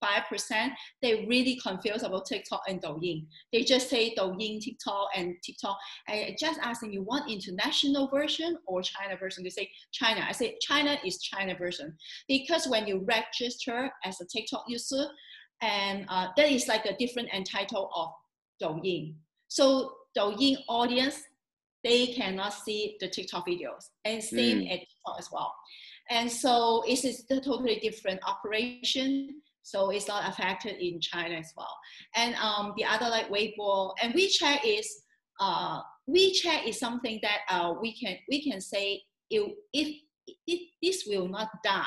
85%, 0.03 0.71
they 1.01 1.25
really 1.25 1.59
confused 1.61 2.03
about 2.03 2.25
TikTok 2.25 2.61
and 2.67 2.81
Douyin. 2.81 3.25
They 3.51 3.63
just 3.63 3.89
say 3.89 4.13
Douyin, 4.15 4.61
TikTok, 4.61 5.09
and 5.15 5.35
TikTok. 5.43 5.77
And 6.07 6.35
just 6.39 6.59
asking 6.61 6.93
you 6.93 7.03
want 7.03 7.31
international 7.31 8.07
version 8.07 8.57
or 8.67 8.81
China 8.81 9.17
version. 9.17 9.43
They 9.43 9.49
say 9.49 9.69
China. 9.91 10.25
I 10.27 10.31
say 10.31 10.57
China 10.61 10.97
is 11.05 11.19
China 11.19 11.55
version 11.55 11.95
because 12.27 12.67
when 12.67 12.87
you 12.87 13.05
register 13.07 13.91
as 14.03 14.19
a 14.21 14.25
TikTok 14.25 14.65
user, 14.67 15.05
and 15.61 16.05
uh, 16.07 16.27
that 16.37 16.49
is 16.49 16.67
like 16.67 16.85
a 16.85 16.95
different 16.97 17.29
entitle 17.33 17.89
of 17.93 18.09
Douyin. 18.61 19.15
So 19.47 19.91
Douyin 20.17 20.57
audience 20.67 21.21
they 21.83 22.07
cannot 22.07 22.53
see 22.53 22.97
the 22.99 23.07
TikTok 23.07 23.47
videos, 23.47 23.89
and 24.05 24.23
same 24.23 24.59
mm. 24.59 24.71
at 24.71 24.79
TikTok 24.79 25.19
as 25.19 25.29
well. 25.31 25.53
And 26.09 26.31
so 26.31 26.83
it 26.87 27.05
is 27.05 27.25
a 27.29 27.39
totally 27.39 27.79
different 27.79 28.19
operation. 28.27 29.41
So 29.61 29.91
it's 29.91 30.07
not 30.07 30.27
affected 30.27 30.83
in 30.83 30.99
China 30.99 31.35
as 31.35 31.53
well. 31.55 31.75
And 32.15 32.33
um, 32.35 32.73
the 32.75 32.85
other 32.85 33.07
like 33.07 33.29
Weibo 33.29 33.93
and 34.01 34.13
WeChat 34.13 34.59
is 34.65 35.03
uh, 35.39 35.81
WeChat 36.09 36.67
is 36.67 36.79
something 36.79 37.19
that 37.21 37.39
uh, 37.49 37.73
we 37.79 37.95
can 37.95 38.17
we 38.29 38.43
can 38.43 38.59
say 38.59 39.03
it, 39.29 39.55
if 39.73 39.95
it, 40.47 40.69
this 40.81 41.05
will 41.07 41.27
not 41.27 41.49
die. 41.63 41.83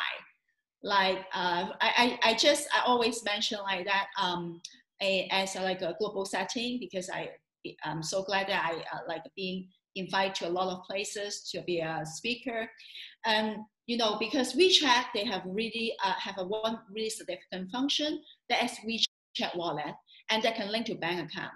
Like 0.85 1.19
uh, 1.35 1.71
I, 1.81 2.19
I, 2.23 2.31
I 2.31 2.35
just 2.35 2.69
I 2.73 2.87
always 2.87 3.25
mention 3.25 3.59
like 3.63 3.87
that 3.87 4.07
um, 4.21 4.61
a, 5.01 5.29
as 5.31 5.57
a, 5.57 5.63
like 5.63 5.83
a 5.83 5.97
global 5.99 6.25
setting 6.25 6.79
because 6.81 7.11
I 7.11 7.31
I'm 7.85 8.03
so 8.03 8.23
glad 8.23 8.49
that 8.49 8.65
I 8.65 8.97
uh, 8.97 9.01
like 9.09 9.23
being 9.37 9.69
invited 9.97 10.35
to 10.37 10.49
a 10.49 10.51
lot 10.51 10.69
of 10.69 10.85
places 10.85 11.49
to 11.53 11.63
be 11.63 11.81
a 11.81 12.05
speaker. 12.05 12.69
And 13.25 13.57
you 13.87 13.97
know, 13.97 14.17
because 14.19 14.55
WeChat, 14.55 15.07
they 15.15 15.25
have 15.25 15.43
really 15.45 15.93
uh, 16.05 16.13
have 16.13 16.39
a 16.39 16.47
one 16.47 16.79
really 16.95 17.11
significant 17.11 17.71
function 17.71 18.21
that 18.49 18.63
is 18.63 18.79
WeChat 18.87 19.57
wallet, 19.57 19.95
and 20.31 20.43
that 20.43 20.55
can 20.55 20.71
link 20.71 20.87
to 20.87 20.95
bank 20.95 21.31
account. 21.31 21.53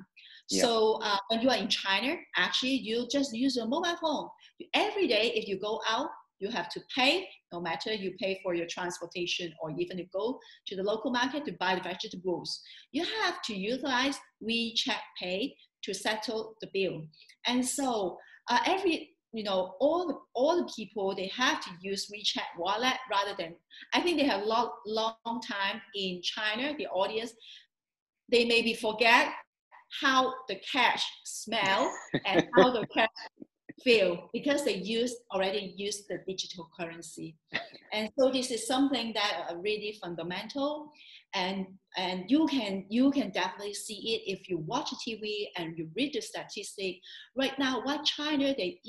Yeah. 0.50 0.62
So 0.62 1.00
uh, 1.02 1.18
when 1.28 1.40
you 1.40 1.50
are 1.50 1.56
in 1.56 1.68
China, 1.68 2.16
actually, 2.36 2.74
you 2.74 3.06
just 3.10 3.34
use 3.34 3.56
your 3.56 3.66
mobile 3.66 3.96
phone. 4.00 4.28
Every 4.74 5.06
day, 5.06 5.32
if 5.34 5.48
you 5.48 5.58
go 5.58 5.80
out, 5.88 6.08
you 6.38 6.50
have 6.50 6.68
to 6.70 6.80
pay, 6.94 7.26
no 7.52 7.60
matter 7.60 7.92
you 7.92 8.12
pay 8.20 8.38
for 8.42 8.54
your 8.54 8.66
transportation 8.66 9.52
or 9.60 9.70
even 9.78 9.98
you 9.98 10.06
go 10.12 10.38
to 10.66 10.76
the 10.76 10.82
local 10.82 11.10
market 11.10 11.44
to 11.46 11.52
buy 11.58 11.74
the 11.74 11.80
vegetables. 11.80 12.60
You 12.92 13.04
have 13.22 13.40
to 13.42 13.54
utilize 13.54 14.18
WeChat 14.42 15.00
Pay 15.20 15.56
to 15.86 15.94
settle 15.94 16.56
the 16.60 16.68
bill. 16.74 17.02
And 17.46 17.66
so 17.66 18.18
uh, 18.50 18.58
every 18.66 19.16
you 19.32 19.44
know 19.44 19.74
all 19.80 20.06
the 20.06 20.14
all 20.34 20.56
the 20.56 20.72
people 20.74 21.14
they 21.14 21.30
have 21.36 21.60
to 21.60 21.70
use 21.82 22.10
WeChat 22.12 22.58
wallet 22.58 22.94
rather 23.10 23.34
than 23.38 23.54
I 23.92 24.00
think 24.00 24.18
they 24.18 24.26
have 24.26 24.44
long 24.44 24.70
long 24.86 25.40
time 25.46 25.80
in 25.94 26.20
China 26.22 26.74
the 26.78 26.86
audience 26.86 27.32
they 28.30 28.44
maybe 28.44 28.74
forget 28.74 29.28
how 30.00 30.32
the 30.48 30.56
cash 30.72 31.04
smell 31.24 31.92
and 32.24 32.46
how 32.56 32.72
the 32.72 32.86
cash 32.94 33.08
feel 33.82 34.30
because 34.32 34.64
they 34.64 34.76
use 34.76 35.14
already 35.32 35.74
use 35.76 36.06
the 36.06 36.18
digital 36.26 36.68
currency. 36.78 37.36
And 37.92 38.10
so 38.18 38.30
this 38.30 38.50
is 38.50 38.66
something 38.66 39.12
that 39.14 39.46
are 39.48 39.58
really 39.58 39.98
fundamental. 40.02 40.90
And 41.34 41.66
and 41.96 42.24
you 42.28 42.46
can 42.46 42.86
you 42.88 43.10
can 43.10 43.30
definitely 43.30 43.74
see 43.74 44.14
it 44.14 44.30
if 44.30 44.48
you 44.48 44.58
watch 44.58 44.90
tv 45.06 45.46
and 45.56 45.76
you 45.76 45.88
read 45.94 46.14
the 46.14 46.20
statistic. 46.20 46.96
Right 47.36 47.58
now 47.58 47.82
why 47.82 47.98
china 48.04 48.54
they 48.56 48.80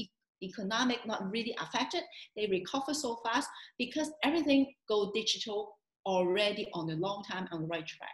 economic 0.44 1.00
not 1.08 1.32
really 1.32 1.56
affected 1.60 2.04
they 2.36 2.46
recover 2.46 2.94
so 2.94 3.20
fast 3.26 3.50
because 3.80 4.12
everything 4.24 4.72
go 4.88 5.12
digital 5.12 5.76
already 6.06 6.70
on 6.76 6.86
the 6.86 6.96
long 6.96 7.24
time 7.24 7.48
on 7.52 7.64
the 7.64 7.68
right 7.68 7.88
track. 7.88 8.14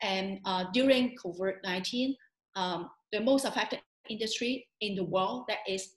And 0.00 0.38
uh, 0.44 0.66
during 0.72 1.16
covid-19 1.22 2.14
um, 2.54 2.88
the 3.12 3.20
most 3.20 3.44
affected 3.44 3.80
industry 4.08 4.66
in 4.80 4.94
the 4.94 5.04
world 5.04 5.44
that 5.48 5.58
is 5.68 5.95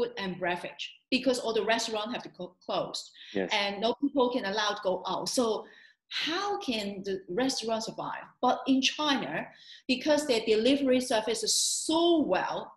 food 0.00 0.12
and 0.18 0.40
beverage 0.40 0.96
because 1.10 1.38
all 1.38 1.52
the 1.52 1.64
restaurants 1.64 2.12
have 2.12 2.22
to 2.22 2.28
co- 2.30 2.56
close 2.64 3.10
yes. 3.34 3.50
and 3.52 3.80
no 3.80 3.94
people 4.00 4.30
can 4.32 4.44
allow 4.44 4.70
to 4.70 4.80
go 4.82 5.02
out. 5.06 5.28
So 5.28 5.66
how 6.08 6.58
can 6.58 7.02
the 7.04 7.20
restaurant 7.28 7.84
survive? 7.84 8.24
But 8.40 8.60
in 8.66 8.82
China, 8.82 9.46
because 9.86 10.26
their 10.26 10.40
delivery 10.46 11.00
service 11.00 11.42
is 11.42 11.54
so 11.54 12.22
well 12.22 12.72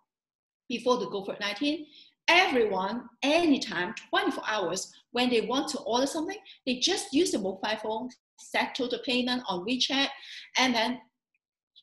before 0.68 0.98
the 0.98 1.06
COVID-19, 1.06 1.86
everyone, 2.28 3.08
anytime, 3.22 3.94
24 4.10 4.44
hours, 4.46 4.92
when 5.12 5.30
they 5.30 5.42
want 5.42 5.68
to 5.68 5.78
order 5.80 6.06
something, 6.06 6.38
they 6.66 6.76
just 6.76 7.12
use 7.12 7.32
the 7.32 7.38
mobile 7.38 7.76
phone, 7.82 8.08
settle 8.38 8.88
the 8.88 8.98
payment 8.98 9.42
on 9.48 9.66
WeChat, 9.66 10.08
and 10.58 10.74
then 10.74 11.00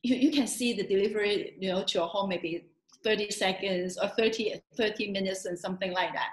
you, 0.04 0.16
you 0.16 0.32
can 0.32 0.48
see 0.48 0.74
the 0.74 0.88
delivery, 0.88 1.56
you 1.60 1.72
know, 1.72 1.84
to 1.84 1.98
your 2.00 2.08
home 2.08 2.30
maybe 2.30 2.71
30 3.04 3.32
seconds 3.32 3.98
or 3.98 4.10
30, 4.10 4.62
30 4.78 5.12
minutes 5.12 5.46
and 5.46 5.58
something 5.58 5.92
like 5.92 6.14
that. 6.14 6.30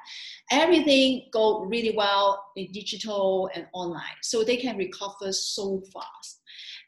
Everything 0.50 1.28
go 1.32 1.64
really 1.64 1.96
well 1.96 2.44
in 2.56 2.70
digital 2.72 3.50
and 3.54 3.66
online. 3.72 4.18
So 4.22 4.44
they 4.44 4.56
can 4.56 4.76
recover 4.76 5.32
so 5.32 5.82
fast. 5.92 6.40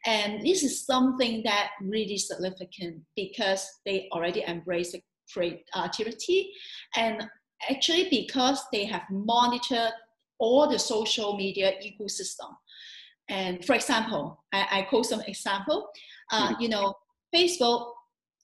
And 0.06 0.44
this 0.44 0.62
is 0.62 0.86
something 0.86 1.42
that 1.44 1.70
really 1.82 2.16
significant 2.16 3.02
because 3.16 3.66
they 3.84 4.08
already 4.12 4.42
embrace 4.46 4.92
the 4.92 5.02
creativity 5.32 6.52
and 6.96 7.28
actually 7.68 8.08
because 8.10 8.62
they 8.72 8.84
have 8.86 9.02
monitored 9.10 9.92
all 10.38 10.68
the 10.68 10.78
social 10.78 11.36
media 11.36 11.72
ecosystem. 11.84 12.50
And 13.28 13.64
for 13.64 13.74
example, 13.74 14.42
I, 14.52 14.66
I 14.70 14.82
quote 14.82 15.06
some 15.06 15.20
example, 15.20 15.88
uh, 16.32 16.48
mm-hmm. 16.48 16.62
you 16.62 16.68
know, 16.70 16.94
Facebook 17.34 17.92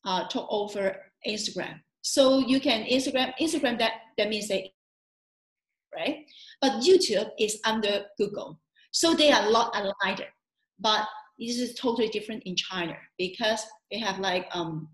uh, 0.05 0.29
took 0.29 0.47
over 0.51 0.97
Instagram. 1.27 1.81
So 2.03 2.39
you 2.39 2.61
can 2.61 2.85
Instagram, 2.85 3.33
Instagram 3.41 3.79
that, 3.79 3.93
that 4.17 4.29
means 4.29 4.49
they, 4.49 4.73
right? 5.95 6.25
But 6.61 6.83
YouTube 6.83 7.31
is 7.39 7.61
under 7.65 8.07
Google. 8.19 8.61
So 8.93 9.15
they 9.15 9.31
are 9.33 9.47
a 9.47 9.51
lot 9.51 9.75
alike. 9.77 10.29
But 10.79 11.07
this 11.39 11.59
is 11.59 11.75
totally 11.75 12.09
different 12.09 12.43
in 12.45 12.57
China 12.57 12.97
because 13.19 13.65
they 13.91 13.99
have 13.99 14.19
like 14.19 14.47
um, 14.53 14.89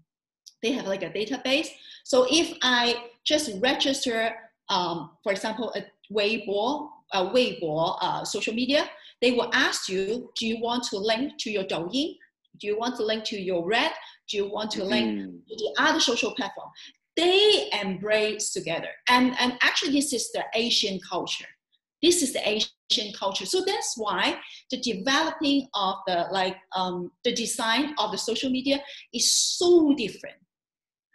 they 0.63 0.73
have 0.73 0.87
like 0.87 1.03
a 1.03 1.11
database. 1.11 1.69
So 2.05 2.27
if 2.31 2.57
I 2.63 3.09
just 3.25 3.51
register, 3.61 4.33
um, 4.69 5.11
for 5.23 5.33
example, 5.33 5.75
a 5.75 5.85
Weibo, 6.13 6.89
a 7.13 7.27
Weibo 7.27 7.99
uh, 8.01 8.25
social 8.25 8.55
media, 8.55 8.89
they 9.21 9.33
will 9.33 9.51
ask 9.53 9.89
you, 9.89 10.31
do 10.37 10.47
you 10.47 10.61
want 10.61 10.85
to 10.85 10.99
link 10.99 11.35
to 11.41 11.51
your 11.51 11.65
Douyin? 11.65 12.17
Do 12.59 12.67
you 12.67 12.79
want 12.79 12.97
to 12.97 13.05
link 13.05 13.25
to 13.25 13.41
your 13.41 13.67
Red? 13.67 13.93
Do 14.29 14.37
you 14.37 14.51
want 14.51 14.71
to 14.73 14.85
link 14.85 15.21
mm. 15.21 15.33
to 15.49 15.57
the 15.57 15.75
other 15.79 16.01
social 16.01 16.35
platform? 16.35 16.69
They 17.17 17.71
embrace 17.83 18.53
together. 18.53 18.89
And, 19.09 19.35
and 19.39 19.59
actually, 19.63 19.93
this 19.93 20.13
is 20.13 20.31
the 20.33 20.45
Asian 20.55 20.99
culture. 21.09 21.47
This 22.03 22.23
is 22.23 22.33
the 22.33 22.47
Asian 22.49 23.13
culture. 23.19 23.47
So 23.47 23.63
that's 23.65 23.95
why 23.97 24.39
the 24.71 24.81
developing 24.81 25.69
of 25.75 25.97
the 26.07 26.27
like 26.33 26.57
um, 26.75 27.13
the 27.23 27.33
design 27.33 27.95
of 27.99 28.11
the 28.11 28.19
social 28.19 28.51
media 28.51 28.83
is 29.15 29.31
so 29.31 29.95
different. 29.95 30.37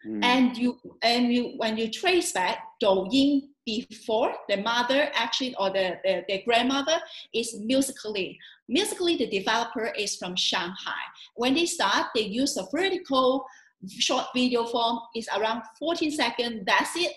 Mm. 0.07 0.23
And 0.23 0.57
you 0.57 0.79
and 1.03 1.33
you 1.33 1.53
when 1.57 1.77
you 1.77 1.91
trace 1.91 2.31
back 2.31 2.59
Douyin 2.81 3.41
before 3.67 4.33
the 4.47 4.57
mother 4.57 5.11
actually 5.13 5.53
or 5.55 5.69
the, 5.69 5.99
the, 6.03 6.23
the 6.29 6.41
grandmother 6.43 6.97
is 7.33 7.59
Musical.ly. 7.59 8.37
Musical.ly, 8.69 9.17
the 9.17 9.27
developer 9.27 9.87
is 9.97 10.15
from 10.15 10.35
Shanghai. 10.37 11.03
When 11.35 11.53
they 11.53 11.65
start, 11.65 12.07
they 12.15 12.21
use 12.21 12.55
a 12.55 12.65
vertical 12.73 13.45
short 13.89 14.27
video 14.33 14.65
form. 14.65 14.99
It's 15.13 15.27
around 15.37 15.63
14 15.77 16.11
seconds. 16.11 16.63
That's 16.65 16.95
it 16.95 17.11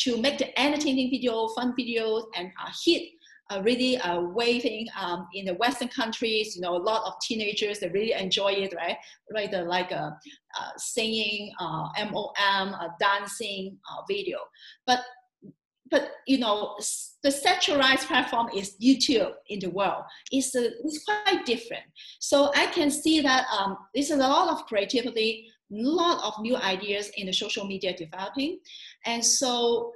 to 0.00 0.18
make 0.18 0.38
the 0.38 0.58
entertaining 0.60 1.10
video, 1.10 1.48
fun 1.48 1.74
videos, 1.78 2.24
and 2.36 2.48
a 2.48 2.70
hit 2.84 3.08
uh, 3.50 3.62
really 3.62 3.98
uh, 3.98 4.20
waving 4.20 4.86
um, 5.00 5.26
in 5.34 5.46
the 5.46 5.54
Western 5.54 5.88
countries. 5.88 6.54
You 6.54 6.62
know, 6.62 6.76
a 6.76 6.78
lot 6.78 7.02
of 7.06 7.14
teenagers 7.22 7.78
they 7.78 7.88
really 7.88 8.12
enjoy 8.12 8.52
it, 8.52 8.74
right? 8.74 8.96
Right, 9.32 9.52
like 9.52 9.90
a, 9.90 9.96
uh, 9.96 10.10
uh, 10.60 10.70
singing, 10.76 11.52
MOM, 11.60 12.74
dancing 13.00 13.78
uh, 13.90 14.02
video. 14.08 14.38
But 14.86 15.00
but 15.90 16.12
you 16.26 16.38
know 16.38 16.76
the 17.24 17.30
centralized 17.30 18.06
platform 18.06 18.48
is 18.54 18.76
YouTube 18.80 19.32
in 19.48 19.58
the 19.58 19.70
world. 19.70 20.04
It's, 20.30 20.54
a, 20.54 20.66
it's 20.84 21.04
quite 21.04 21.46
different. 21.46 21.84
So 22.20 22.52
I 22.54 22.66
can 22.66 22.90
see 22.90 23.22
that 23.22 23.46
um, 23.50 23.78
there's 23.94 24.10
a 24.10 24.16
lot 24.16 24.50
of 24.50 24.66
creativity, 24.66 25.48
a 25.72 25.74
lot 25.74 26.22
of 26.22 26.42
new 26.42 26.56
ideas 26.56 27.10
in 27.16 27.26
the 27.26 27.32
social 27.32 27.66
media 27.66 27.96
developing. 27.96 28.58
And 29.06 29.24
so 29.24 29.92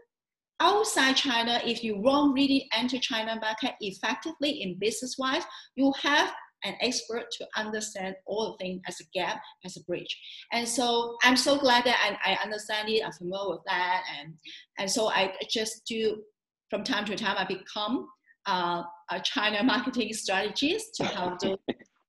outside 0.61 1.17
China, 1.17 1.61
if 1.67 1.85
you 1.85 1.99
want 1.99 2.35
really 2.35 2.67
enter 2.73 2.99
China 2.99 3.39
market 3.41 3.75
effectively 3.81 4.63
in 4.63 4.79
business 4.79 5.17
wise, 5.19 5.43
you 5.77 5.93
have 6.03 6.33
an 6.65 6.75
expert 6.81 7.31
to 7.33 7.47
understand 7.57 8.17
all 8.27 8.53
the 8.53 8.65
things 8.65 8.83
as 8.89 9.01
a 9.01 9.05
gap, 9.15 9.41
as 9.65 9.77
a 9.77 9.85
bridge. 9.85 10.19
And 10.53 10.67
so 10.67 11.17
I'm 11.23 11.37
so 11.37 11.59
glad 11.59 11.85
that 11.85 12.19
I, 12.25 12.33
I 12.33 12.45
understand 12.45 12.89
it, 12.89 13.05
I'm 13.05 13.13
familiar 13.13 13.51
with 13.51 13.65
that. 13.67 14.03
And, 14.19 14.35
and 14.79 14.91
so 14.91 15.09
I 15.09 15.35
just 15.51 15.87
do, 15.87 16.23
from 16.71 16.85
time 16.85 17.05
to 17.07 17.17
time, 17.17 17.37
I 17.39 17.45
become 17.45 18.09
uh, 18.47 18.83
a 19.11 19.21
China 19.21 19.63
marketing 19.63 20.13
strategist 20.13 20.95
to 20.97 21.05
help 21.05 21.39
the 21.41 21.59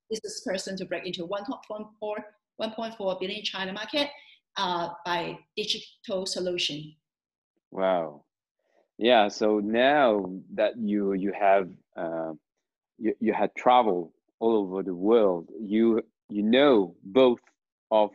business 0.10 0.42
person 0.46 0.76
to 0.78 0.86
break 0.86 1.06
into 1.06 1.28
1.4, 1.28 1.88
1.4 2.02 3.20
billion 3.20 3.44
China 3.44 3.74
market 3.74 4.10
uh, 4.58 4.90
by 5.06 5.38
digital 5.56 6.26
solution. 6.26 6.96
Wow. 7.72 8.24
Yeah, 8.98 9.30
so 9.30 9.60
now 9.60 10.26
that 10.56 10.78
you 10.78 11.14
you 11.14 11.32
have 11.32 11.70
uh, 11.96 12.34
you, 12.98 13.14
you 13.22 13.34
had 13.34 13.56
traveled 13.56 14.12
all 14.40 14.56
over 14.56 14.84
the 14.84 14.94
world, 14.96 15.50
you 15.60 16.02
you 16.30 16.44
know 16.44 16.96
both 17.04 17.40
of 17.92 18.12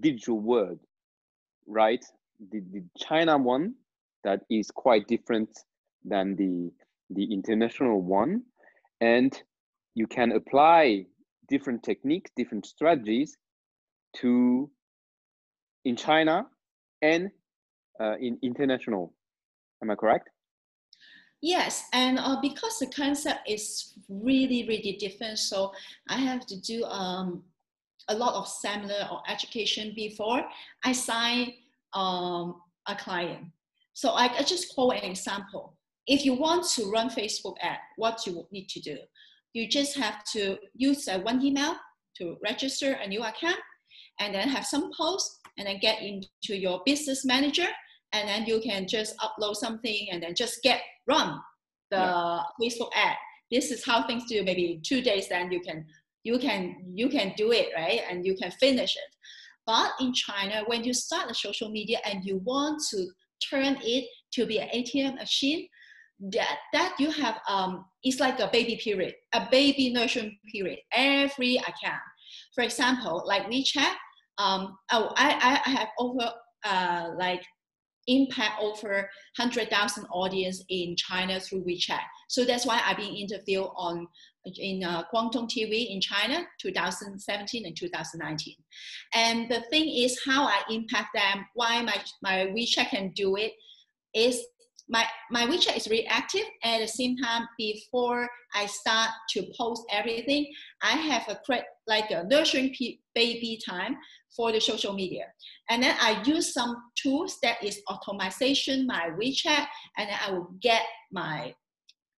digital 0.00 0.40
world, 0.40 0.80
right? 1.66 2.04
The, 2.50 2.60
the 2.72 2.84
China 2.98 3.38
one 3.38 3.74
that 4.24 4.42
is 4.50 4.70
quite 4.70 5.06
different 5.08 5.50
than 6.04 6.36
the 6.36 6.70
the 7.10 7.32
international 7.32 8.02
one, 8.02 8.42
and 9.00 9.32
you 9.94 10.06
can 10.06 10.32
apply 10.32 11.06
different 11.48 11.82
techniques, 11.82 12.30
different 12.36 12.66
strategies 12.66 13.36
to 14.16 14.70
in 15.84 15.96
China 15.96 16.46
and 17.02 17.30
uh, 18.00 18.16
in 18.18 18.38
international 18.42 19.14
Am 19.82 19.90
I 19.90 19.94
correct? 19.94 20.30
Yes, 21.42 21.84
and 21.92 22.18
uh, 22.18 22.38
because 22.40 22.78
the 22.78 22.86
concept 22.86 23.48
is 23.48 23.92
really, 24.08 24.66
really 24.66 24.96
different, 24.98 25.38
so 25.38 25.72
I 26.08 26.16
have 26.16 26.46
to 26.46 26.60
do 26.60 26.84
um, 26.84 27.42
a 28.08 28.14
lot 28.14 28.34
of 28.34 28.48
seminar 28.48 29.08
or 29.10 29.20
education 29.28 29.92
before 29.94 30.42
I 30.84 30.92
sign 30.92 31.52
um, 31.92 32.62
a 32.88 32.94
client. 32.96 33.46
So 33.92 34.10
I, 34.10 34.30
I 34.38 34.42
just 34.42 34.74
quote 34.74 34.94
an 34.94 35.10
example. 35.10 35.76
if 36.06 36.24
you 36.24 36.34
want 36.34 36.64
to 36.74 36.90
run 36.90 37.10
Facebook 37.10 37.54
ad, 37.60 37.78
what 37.96 38.26
you 38.26 38.46
need 38.52 38.68
to 38.68 38.80
do, 38.80 38.96
you 39.54 39.68
just 39.68 39.96
have 39.96 40.22
to 40.32 40.56
use 40.74 41.08
uh, 41.08 41.18
one 41.20 41.42
email 41.42 41.74
to 42.18 42.36
register 42.42 42.92
a 42.92 43.08
new 43.08 43.22
account 43.22 43.58
and 44.20 44.34
then 44.34 44.48
have 44.48 44.64
some 44.64 44.90
posts 44.96 45.40
and 45.58 45.66
then 45.66 45.78
get 45.80 46.00
into 46.02 46.56
your 46.56 46.80
business 46.86 47.24
manager 47.24 47.66
and 48.12 48.28
then 48.28 48.46
you 48.46 48.60
can 48.60 48.86
just 48.86 49.14
upload 49.18 49.56
something 49.56 50.08
and 50.10 50.22
then 50.22 50.34
just 50.34 50.62
get 50.62 50.80
run 51.06 51.40
the 51.90 51.96
yeah. 51.96 52.42
Facebook 52.60 52.90
ad. 52.94 53.16
This 53.50 53.70
is 53.70 53.84
how 53.84 54.06
things 54.06 54.24
do. 54.28 54.42
Maybe 54.42 54.80
two 54.84 55.02
days, 55.02 55.28
then 55.28 55.52
you 55.52 55.60
can 55.60 55.86
you 56.24 56.38
can 56.38 56.76
you 56.94 57.08
can 57.08 57.32
do 57.36 57.52
it 57.52 57.68
right, 57.76 58.00
and 58.10 58.26
you 58.26 58.36
can 58.36 58.50
finish 58.52 58.96
it. 58.96 59.16
But 59.66 59.92
in 60.00 60.12
China, 60.12 60.62
when 60.66 60.84
you 60.84 60.94
start 60.94 61.30
a 61.30 61.34
social 61.34 61.70
media 61.70 61.98
and 62.04 62.24
you 62.24 62.38
want 62.44 62.82
to 62.90 63.06
turn 63.50 63.78
it 63.82 64.08
to 64.32 64.46
be 64.46 64.58
an 64.58 64.68
ATM 64.68 65.16
machine, 65.16 65.68
that 66.32 66.58
that 66.72 66.96
you 66.98 67.10
have 67.10 67.38
um 67.48 67.84
it's 68.02 68.20
like 68.20 68.40
a 68.40 68.48
baby 68.52 68.80
period, 68.82 69.14
a 69.34 69.46
baby 69.50 69.92
nurturing 69.92 70.36
period. 70.52 70.78
Every 70.92 71.56
account, 71.56 72.02
for 72.54 72.64
example, 72.64 73.22
like 73.26 73.48
WeChat. 73.48 73.94
Um, 74.38 74.76
oh, 74.92 75.12
I 75.16 75.60
I 75.64 75.70
have 75.70 75.88
over 75.98 76.32
uh 76.64 77.10
like 77.16 77.42
impact 78.06 78.60
over 78.60 79.08
100,000 79.36 80.04
audience 80.06 80.64
in 80.68 80.96
China 80.96 81.40
through 81.40 81.64
WeChat. 81.64 82.00
So 82.28 82.44
that's 82.44 82.66
why 82.66 82.80
I've 82.84 82.96
been 82.96 83.14
interviewed 83.14 83.68
on 83.76 84.06
in 84.44 84.84
uh, 84.84 85.02
Guangdong 85.12 85.50
TV 85.50 85.92
in 85.92 86.00
China 86.00 86.46
2017 86.60 87.66
and 87.66 87.76
2019. 87.76 88.54
And 89.14 89.50
the 89.50 89.62
thing 89.70 89.88
is 89.88 90.20
how 90.24 90.46
I 90.46 90.62
impact 90.70 91.08
them, 91.14 91.44
why 91.54 91.82
my, 91.82 91.96
my 92.22 92.52
WeChat 92.54 92.90
can 92.90 93.10
do 93.16 93.36
it 93.36 93.52
is 94.14 94.40
my, 94.88 95.04
my 95.30 95.46
WeChat 95.46 95.76
is 95.76 95.88
really 95.88 96.06
active. 96.06 96.44
At 96.62 96.80
the 96.80 96.86
same 96.86 97.16
time, 97.16 97.46
before 97.58 98.28
I 98.54 98.66
start 98.66 99.10
to 99.30 99.44
post 99.56 99.82
everything, 99.90 100.46
I 100.82 100.92
have 100.92 101.28
a 101.28 101.38
like 101.88 102.10
a 102.10 102.24
nurturing 102.24 102.74
baby 103.14 103.60
time 103.66 103.96
for 104.36 104.52
the 104.52 104.60
social 104.60 104.92
media. 104.92 105.24
And 105.70 105.82
then 105.82 105.96
I 106.00 106.22
use 106.24 106.52
some 106.52 106.76
tools 107.00 107.38
that 107.42 107.62
is 107.62 107.80
automation 107.88 108.86
my 108.86 109.10
WeChat, 109.20 109.66
and 109.98 110.08
then 110.08 110.18
I 110.26 110.30
will 110.32 110.50
get 110.60 110.82
my 111.12 111.54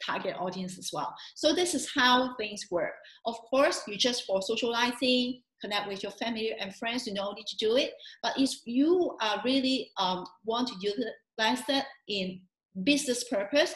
target 0.05 0.37
audience 0.39 0.79
as 0.79 0.91
well. 0.93 1.15
So 1.35 1.55
this 1.55 1.75
is 1.75 1.91
how 1.95 2.35
things 2.37 2.67
work. 2.71 2.93
Of 3.27 3.37
course, 3.51 3.83
you 3.89 3.97
just 3.97 4.25
for 4.27 4.41
socializing, 4.43 5.41
connect 5.61 5.89
with 5.89 6.03
your 6.03 6.13
family 6.13 6.55
and 6.59 6.75
friends, 6.77 7.07
you 7.07 7.15
don't 7.15 7.35
need 7.35 7.47
to 7.47 7.57
do 7.57 7.77
it. 7.77 7.93
But 8.23 8.39
if 8.39 8.51
you 8.65 9.17
are 9.21 9.41
really 9.45 9.91
um, 9.99 10.25
want 10.45 10.69
to 10.69 10.75
utilize 10.81 11.65
that 11.67 11.87
in 12.09 12.41
business 12.85 13.25
purpose, 13.25 13.75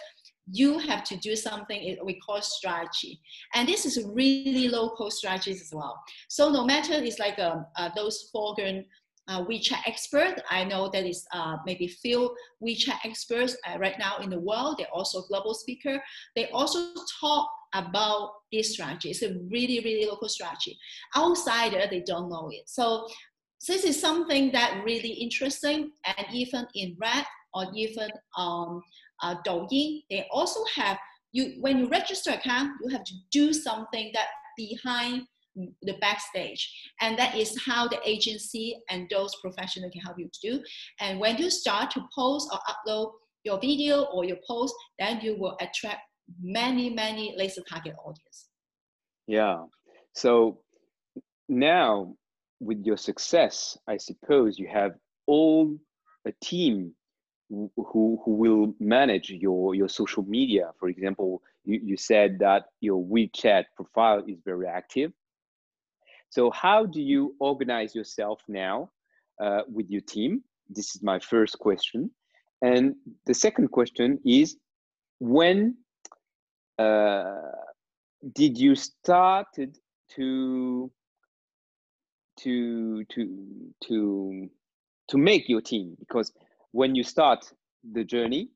you 0.51 0.79
have 0.79 1.05
to 1.05 1.17
do 1.17 1.37
something 1.37 1.97
we 2.05 2.19
call 2.21 2.43
strategy. 2.43 3.21
And 3.55 3.69
this 3.69 3.87
is 3.87 4.05
really 4.13 4.69
local 4.69 5.11
strategies 5.11 5.63
as 5.63 5.71
well. 5.73 6.01
So 6.29 6.51
no 6.51 6.65
matter 6.65 6.95
it's 6.95 7.19
like 7.19 7.39
um, 7.39 7.67
uh, 7.77 7.91
those 7.95 8.29
foreign 8.33 8.85
uh, 9.29 9.45
WeChat 9.45 9.83
expert, 9.87 10.43
I 10.51 10.65
know 10.65 10.91
that 10.93 11.07
is 11.07 11.25
uh, 11.33 11.57
maybe 11.65 11.87
few 11.87 12.35
WeChat 12.63 12.99
experts 13.05 13.57
uh, 13.67 13.79
right 13.79 13.99
now 13.99 14.19
in 14.19 14.31
the 14.31 14.41
world. 14.41 14.77
They're 14.79 14.89
also 14.93 15.23
global 15.23 15.55
speaker. 15.55 16.03
They 16.35 16.49
also 16.51 16.93
talk 17.21 17.49
about 17.73 18.33
this 18.51 18.73
strategy. 18.73 19.11
It's 19.11 19.23
a 19.23 19.39
really, 19.49 19.81
really 19.81 20.07
local 20.07 20.29
strategy. 20.29 20.77
Outsider, 21.17 21.87
they 21.89 22.01
don't 22.01 22.29
know 22.29 22.51
it. 22.53 22.69
So 22.69 23.07
this 23.67 23.85
is 23.85 23.99
something 23.99 24.51
that 24.53 24.83
really 24.85 25.13
interesting. 25.13 25.93
And 26.05 26.27
even 26.33 26.67
in 26.75 26.97
Red 27.01 27.25
or 27.55 27.67
even 27.75 28.09
um, 28.37 28.83
uh, 29.23 29.37
Douyin, 29.47 30.03
they 30.11 30.27
also 30.31 30.61
have 30.75 30.99
you 31.33 31.55
when 31.61 31.79
you 31.79 31.89
register 31.89 32.31
account, 32.31 32.73
you 32.83 32.91
have 32.91 33.05
to 33.05 33.15
do 33.31 33.53
something 33.53 34.11
that 34.15 34.27
behind 34.57 35.23
the 35.83 35.95
backstage, 36.01 36.93
and 37.01 37.19
that 37.19 37.35
is 37.37 37.61
how 37.65 37.89
the 37.89 37.99
agency 38.05 38.79
and 38.91 39.09
those 39.11 39.35
professionals 39.37 39.93
can 39.93 40.01
help 40.03 40.19
you 40.19 40.29
to 40.33 40.51
do. 40.51 40.63
And 41.01 41.21
when 41.21 41.37
you 41.37 41.51
start 41.51 41.91
to 41.93 42.03
post 42.15 42.51
or 42.53 42.59
upload 42.69 43.13
your 43.45 43.59
video 43.61 44.03
or 44.05 44.25
your 44.25 44.39
post, 44.47 44.75
then 44.99 45.21
you 45.21 45.37
will 45.39 45.57
attract 45.61 46.01
many 46.43 46.91
many 46.91 47.35
laser 47.37 47.63
target 47.69 47.95
audience. 48.05 48.49
Yeah. 49.27 49.65
So 50.15 50.61
now 51.49 52.15
with 52.61 52.85
your 52.85 52.97
success, 52.97 53.77
I 53.89 53.97
suppose 53.97 54.59
you 54.59 54.69
have 54.73 54.93
all 55.27 55.77
a 56.27 56.33
team 56.43 56.95
who 57.53 58.21
who 58.25 58.33
will 58.43 58.75
manage 58.81 59.31
your 59.31 59.75
your 59.75 59.89
social 59.89 60.23
media. 60.25 60.71
For 60.79 60.89
example 60.89 61.43
you, 61.65 61.81
you 61.85 61.97
said 61.97 62.39
that 62.41 62.67
your 62.81 63.03
wechat 63.03 63.65
profile 63.77 64.25
is 64.27 64.39
very 64.45 64.67
active. 64.67 65.13
So 66.31 66.51
how 66.51 66.87
do 66.87 67.01
you 67.01 67.35
organize 67.41 67.95
yourself 67.95 68.41
now 68.49 68.91
uh, 69.41 69.63
with 69.71 69.91
your 69.91 70.01
team? 70.01 70.43
This 70.71 70.95
is 70.97 71.03
my 71.03 71.19
first 71.19 71.59
question. 71.59 72.11
And 72.63 72.95
the 73.27 73.35
second 73.35 73.69
question 73.69 74.19
is 74.25 74.57
when 75.19 75.77
uh, 76.79 77.53
did 78.35 78.57
you 78.57 78.75
started 78.75 79.77
to 80.17 80.91
to 82.39 83.05
to 83.05 83.75
to 83.85 84.51
to 85.09 85.19
make 85.19 85.49
your 85.49 85.61
team? 85.61 85.97
Because 85.99 86.33
when 86.73 86.95
you 86.95 87.03
start 87.03 87.45
the 87.93 88.05
journey 88.05 88.49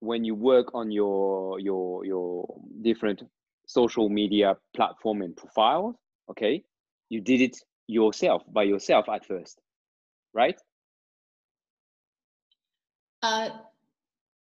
when 0.00 0.24
you 0.24 0.34
work 0.34 0.74
on 0.74 0.90
your 0.90 1.58
your 1.60 2.04
your 2.04 2.46
different 2.82 3.22
social 3.66 4.08
media 4.08 4.56
platform 4.74 5.22
and 5.22 5.36
profiles 5.36 5.94
okay 6.30 6.62
you 7.10 7.20
did 7.20 7.40
it 7.40 7.56
yourself 7.86 8.42
by 8.52 8.62
yourself 8.62 9.08
at 9.08 9.24
first 9.26 9.60
right? 10.32 10.58
Uh 13.22 13.50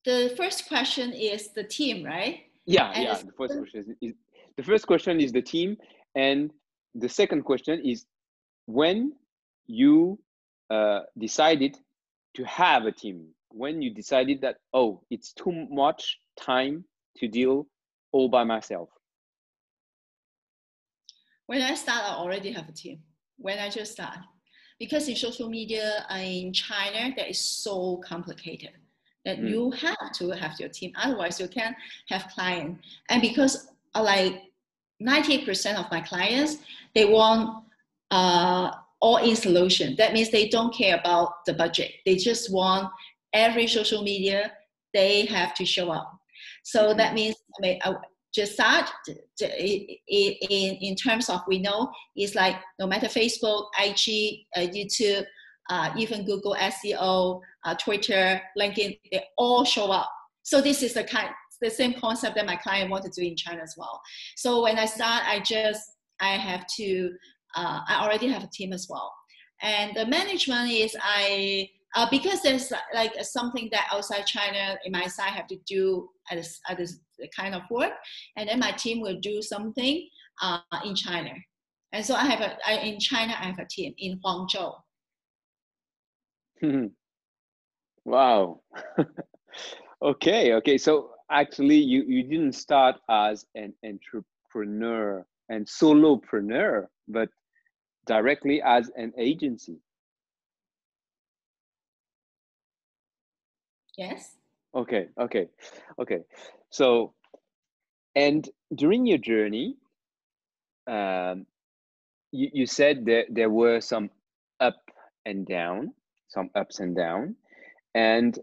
the 0.05 0.33
first 0.37 0.69
question 0.69 1.13
is 1.13 1.49
the 1.55 1.65
team 1.65 2.05
right? 2.05 2.43
Yeah 2.67 2.93
and 2.95 3.05
yeah 3.05 3.15
the 3.15 3.33
first 3.33 3.59
question 3.59 3.97
is, 4.01 4.11
is 4.11 4.15
the 4.57 4.63
first 4.63 4.87
question 4.87 5.21
is 5.21 5.33
the 5.33 5.43
team 5.43 5.77
and 6.15 6.53
the 6.95 7.09
second 7.09 7.43
question 7.43 7.81
is 7.85 8.07
when 8.67 9.13
you 9.67 10.19
uh, 10.71 11.01
decided 11.19 11.77
to 12.39 12.45
have 12.45 12.87
a 12.87 12.93
team 12.93 13.27
when 13.51 13.83
you 13.83 13.93
decided 13.93 14.41
that 14.41 14.59
oh 14.73 15.03
it's 15.11 15.33
too 15.33 15.67
much 15.71 16.19
time 16.39 16.85
to 17.17 17.27
deal 17.27 17.67
all 18.13 18.29
by 18.29 18.45
myself? 18.45 18.89
When 21.47 21.61
i 21.63 21.75
start 21.75 22.03
i 22.05 22.15
already 22.15 22.53
have 22.53 22.69
a 22.69 22.73
team. 22.73 23.01
When 23.39 23.59
i 23.59 23.69
just 23.69 23.93
start. 23.93 24.19
Because 24.79 25.09
in 25.09 25.17
social 25.17 25.49
media 25.49 26.07
in 26.15 26.53
china 26.53 27.13
that 27.17 27.29
is 27.29 27.41
so 27.41 28.01
complicated 28.13 28.75
that 29.25 29.39
mm. 29.41 29.51
you 29.51 29.73
have 29.73 30.13
to 30.15 30.31
have 30.31 30.55
your 30.61 30.69
team. 30.69 30.93
Otherwise 30.97 31.41
you 31.41 31.49
can't 31.49 31.77
have 32.09 32.29
client. 32.29 32.79
And 33.09 33.21
because 33.21 33.69
uh, 33.97 34.03
like 34.03 34.43
90% 35.03 35.77
of 35.77 35.91
my 35.91 36.01
clients 36.01 36.59
they 36.95 37.05
want 37.05 37.65
uh, 38.13 38.71
all-in 39.01 39.37
solution. 39.37 39.95
That 39.97 40.13
means 40.13 40.31
they 40.31 40.49
don't 40.49 40.75
care 40.75 40.97
about 40.97 41.45
the 41.47 41.55
budget. 41.55 41.93
They 42.05 42.17
just 42.17 42.53
want 42.53 42.91
every 43.33 43.67
social 43.67 44.03
media 44.03 44.53
they 44.95 45.27
have 45.27 45.55
to 45.55 45.65
show 45.65 45.91
up. 45.91 46.11
So 46.65 46.89
mm-hmm. 46.89 46.99
that 46.99 47.15
means 47.15 47.37
I 47.59 47.61
mean, 47.61 47.79
uh, 47.85 47.95
just 48.35 48.53
start 48.53 48.91
in, 49.41 49.97
in 50.09 50.95
terms 50.95 51.29
of 51.29 51.41
we 51.49 51.59
know 51.59 51.91
it's 52.15 52.35
like 52.35 52.57
no 52.79 52.87
matter 52.87 53.07
Facebook, 53.07 53.67
IG, 53.81 54.47
uh, 54.57 54.61
YouTube, 54.61 55.25
uh, 55.71 55.91
even 55.97 56.25
Google 56.25 56.55
SEO, 56.55 57.41
uh, 57.65 57.75
Twitter, 57.75 58.41
LinkedIn, 58.59 58.99
they 59.11 59.25
all 59.37 59.65
show 59.65 59.91
up. 59.91 60.11
So 60.43 60.61
this 60.61 60.83
is 60.83 60.95
the 60.95 61.05
kind 61.05 61.31
the 61.61 61.71
same 61.71 61.95
concept 61.95 62.37
that 62.37 62.47
my 62.47 62.57
client 62.57 62.91
want 62.91 63.05
to 63.05 63.11
do 63.11 63.27
in 63.27 63.37
China 63.37 63.63
as 63.63 63.75
well. 63.77 64.01
So 64.37 64.63
when 64.63 64.79
I 64.79 64.87
start, 64.87 65.25
I 65.27 65.41
just 65.41 65.83
I 66.21 66.35
have 66.35 66.67
to 66.77 67.11
uh, 67.59 67.81
I 67.89 68.05
already 68.05 68.29
have 68.29 68.45
a 68.45 68.51
team 68.53 68.73
as 68.73 68.87
well. 68.89 69.13
And 69.63 69.97
the 69.97 70.07
management 70.07 70.71
is 70.71 70.97
I 71.03 71.69
uh, 71.97 72.07
because 72.11 72.43
there's 72.43 72.73
like 72.95 73.13
something 73.23 73.69
that 73.73 73.89
outside 73.93 74.27
China 74.27 74.77
in 74.85 74.93
my 74.93 75.07
side 75.07 75.31
have 75.31 75.49
to 75.49 75.57
do 75.67 76.09
at 76.31 76.37
this, 76.37 77.01
kind 77.37 77.55
of 77.55 77.63
work, 77.71 77.93
and 78.37 78.49
then 78.49 78.61
my 78.61 78.71
team 78.71 79.01
will 79.01 79.19
do 79.21 79.43
something 79.43 80.07
uh, 80.41 80.61
in 80.85 80.95
China. 80.95 81.31
And 81.93 82.05
so 82.05 82.15
I 82.15 82.27
have 82.27 82.41
a 82.41 82.57
I, 82.65 82.75
in 82.85 83.01
China 83.01 83.33
I 83.33 83.47
have 83.47 83.59
a 83.59 83.67
team 83.69 83.93
in 83.99 84.21
Huangzhou. 84.25 84.73
wow. 88.05 88.61
okay, 90.03 90.53
okay. 90.55 90.79
So 90.79 91.11
actually, 91.31 91.79
you 91.79 92.05
you 92.07 92.23
didn't 92.23 92.53
start 92.53 92.97
as 93.11 93.45
an 93.57 93.73
entrepreneur 93.85 95.27
and 95.49 95.67
solopreneur, 95.67 96.87
but 97.09 97.31
directly 98.09 98.61
as 98.63 98.91
an 98.97 99.13
agency. 99.17 99.77
Yes. 103.97 104.35
Okay, 104.75 105.09
okay, 105.21 105.49
okay. 106.01 106.21
So, 106.71 107.15
and 108.15 108.49
during 108.75 109.07
your 109.07 109.19
journey, 109.19 109.77
um, 110.87 111.47
you, 112.33 112.51
you 112.53 112.67
said 112.67 113.05
that 113.07 113.25
there 113.29 113.51
were 113.51 113.81
some 113.81 114.11
up 114.61 114.81
and 115.27 115.47
down, 115.47 115.93
some 116.29 116.51
ups 116.55 116.81
and 116.81 116.97
down. 116.97 117.37
And 117.95 118.39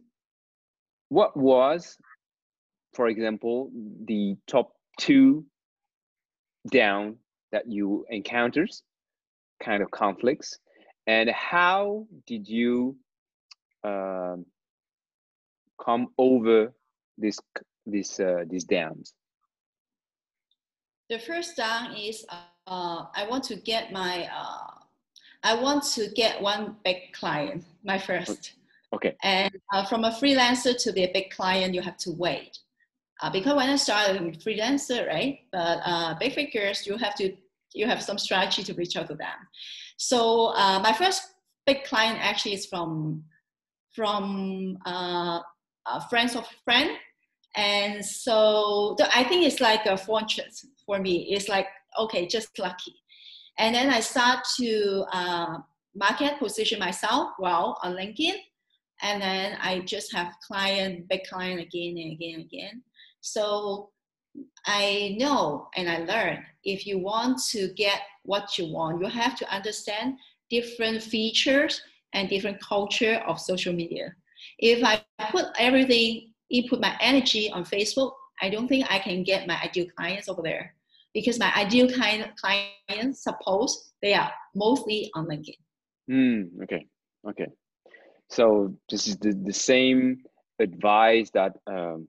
what 1.10 1.36
was, 1.38 1.98
for 2.94 3.08
example, 3.08 3.72
the 4.06 4.38
top 4.48 4.74
two 5.00 5.46
down 6.70 7.18
that 7.52 7.72
you 7.72 8.06
encountered, 8.10 8.72
kind 9.64 9.82
of 9.82 9.92
conflicts, 9.92 10.58
and 11.08 11.30
how 11.30 12.08
did 12.26 12.48
you 12.48 12.96
um, 13.84 14.46
come 15.84 16.08
over 16.18 16.74
this 17.18 17.40
this 17.86 18.20
uh, 18.20 18.44
these 18.50 18.64
downs? 18.64 19.14
The 21.10 21.20
first 21.20 21.56
down 21.56 21.96
is 21.96 22.26
uh, 22.30 23.06
I 23.14 23.28
want 23.30 23.44
to 23.46 23.56
get 23.56 23.92
my 23.92 24.28
uh, 24.34 24.76
I 25.44 25.54
want 25.56 25.84
to 25.94 26.10
get 26.10 26.42
one 26.42 26.76
big 26.84 27.14
client, 27.14 27.64
my 27.84 28.00
first. 28.00 28.54
Okay. 28.94 29.16
And 29.24 29.54
uh, 29.74 29.86
from 29.86 30.04
a 30.04 30.12
freelancer 30.12 30.76
to 30.84 30.92
be 30.92 31.04
a 31.04 31.12
big 31.14 31.30
client, 31.30 31.74
you 31.74 31.82
have 31.82 31.98
to 31.98 32.12
wait. 32.12 32.58
Uh, 33.22 33.30
because 33.30 33.56
when 33.56 33.70
I 33.70 33.76
started 33.76 34.22
with 34.24 34.44
freelancer, 34.44 35.08
right? 35.08 35.40
But 35.52 35.80
uh, 35.86 36.16
big 36.20 36.34
figures, 36.34 36.88
you 36.88 36.98
have 36.98 37.16
to 37.16 37.36
you 37.76 37.86
have 37.88 38.02
some 38.02 38.18
strategy 38.18 38.64
to 38.64 38.74
reach 38.74 38.96
out 38.96 39.08
to 39.08 39.16
them. 39.16 39.38
So 39.98 40.54
uh, 40.56 40.80
my 40.80 40.94
first 40.94 41.22
big 41.66 41.84
client 41.84 42.20
actually 42.22 42.54
is 42.54 42.66
from 42.66 43.24
from 43.94 44.78
uh, 44.86 45.40
friends 46.10 46.36
of 46.36 46.46
friend, 46.64 46.92
and 47.56 48.04
so 48.04 48.96
I 49.14 49.24
think 49.24 49.46
it's 49.46 49.62
like 49.62 49.86
a 49.86 49.98
fortune 49.98 50.50
for 50.86 51.00
me. 51.00 51.28
It's 51.32 51.48
like 51.48 51.68
okay, 52.00 52.28
just 52.28 52.58
lucky. 52.60 52.96
And 53.58 53.74
then 53.74 53.90
I 53.90 54.02
start 54.02 54.40
to 54.58 55.06
uh, 55.14 55.58
market 55.96 56.38
position 56.40 56.80
myself 56.80 57.32
well 57.40 57.80
on 57.84 57.96
LinkedIn. 57.96 58.36
And 59.02 59.22
then 59.22 59.58
I 59.62 59.80
just 59.82 60.14
have 60.14 60.34
client, 60.46 61.08
big 61.10 61.22
client 61.30 61.60
again 61.60 61.98
and 61.98 62.14
again 62.14 62.36
and 62.36 62.44
again. 62.46 62.84
So 63.22 63.90
I 64.66 65.16
know 65.20 65.68
and 65.76 65.90
I 65.90 66.00
learned 66.00 66.40
if 66.64 66.88
you 66.88 66.98
want 66.98 67.42
to 67.52 67.74
get 67.76 68.02
what 68.24 68.58
you 68.58 68.72
want, 68.72 69.02
you 69.02 69.08
have 69.08 69.36
to 69.38 69.54
understand 69.54 70.18
different 70.50 71.02
features 71.02 71.82
and 72.14 72.30
different 72.30 72.60
culture 72.62 73.22
of 73.28 73.40
social 73.40 73.74
media. 73.74 74.14
If 74.60 74.84
I 74.84 75.04
put 75.30 75.46
everything, 75.60 76.32
input 76.50 76.80
my 76.80 76.96
energy 77.00 77.52
on 77.52 77.66
Facebook, 77.66 78.14
I 78.42 78.50
don't 78.50 78.68
think 78.68 78.86
I 78.90 79.00
can 79.00 79.24
get 79.24 79.48
my 79.48 79.60
ideal 79.62 79.88
clients 79.96 80.28
over 80.28 80.42
there 80.42 80.74
because 81.14 81.40
my 81.40 81.52
ideal 81.56 81.90
kind 81.90 82.24
of 82.24 82.30
clients, 82.36 83.24
suppose 83.24 83.92
they 84.02 84.14
are 84.14 84.32
mostly 84.54 85.10
on 85.16 85.28
LinkedIn. 85.28 85.58
Mm, 86.10 86.64
okay, 86.64 86.86
okay. 87.30 87.48
So 88.30 88.76
this 88.90 89.08
is 89.08 89.18
the, 89.18 89.34
the 89.34 89.54
same 89.54 90.24
advice 90.60 91.30
that 91.34 91.56
um, 91.68 92.08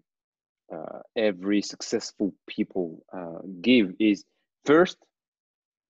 every 1.16 1.62
successful 1.62 2.35
people 2.46 3.05
uh, 3.12 3.40
give 3.62 3.92
is 3.98 4.24
first 4.64 4.98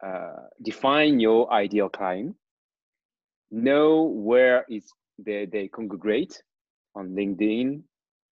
uh, 0.05 0.47
define 0.63 1.19
your 1.21 1.51
ideal 1.53 1.89
client, 1.89 2.37
know 3.51 4.03
where 4.03 4.65
is 4.69 4.93
they, 5.19 5.47
they 5.47 5.69
congregate 5.69 6.43
on 6.95 7.09
LinkedIn, 7.11 7.81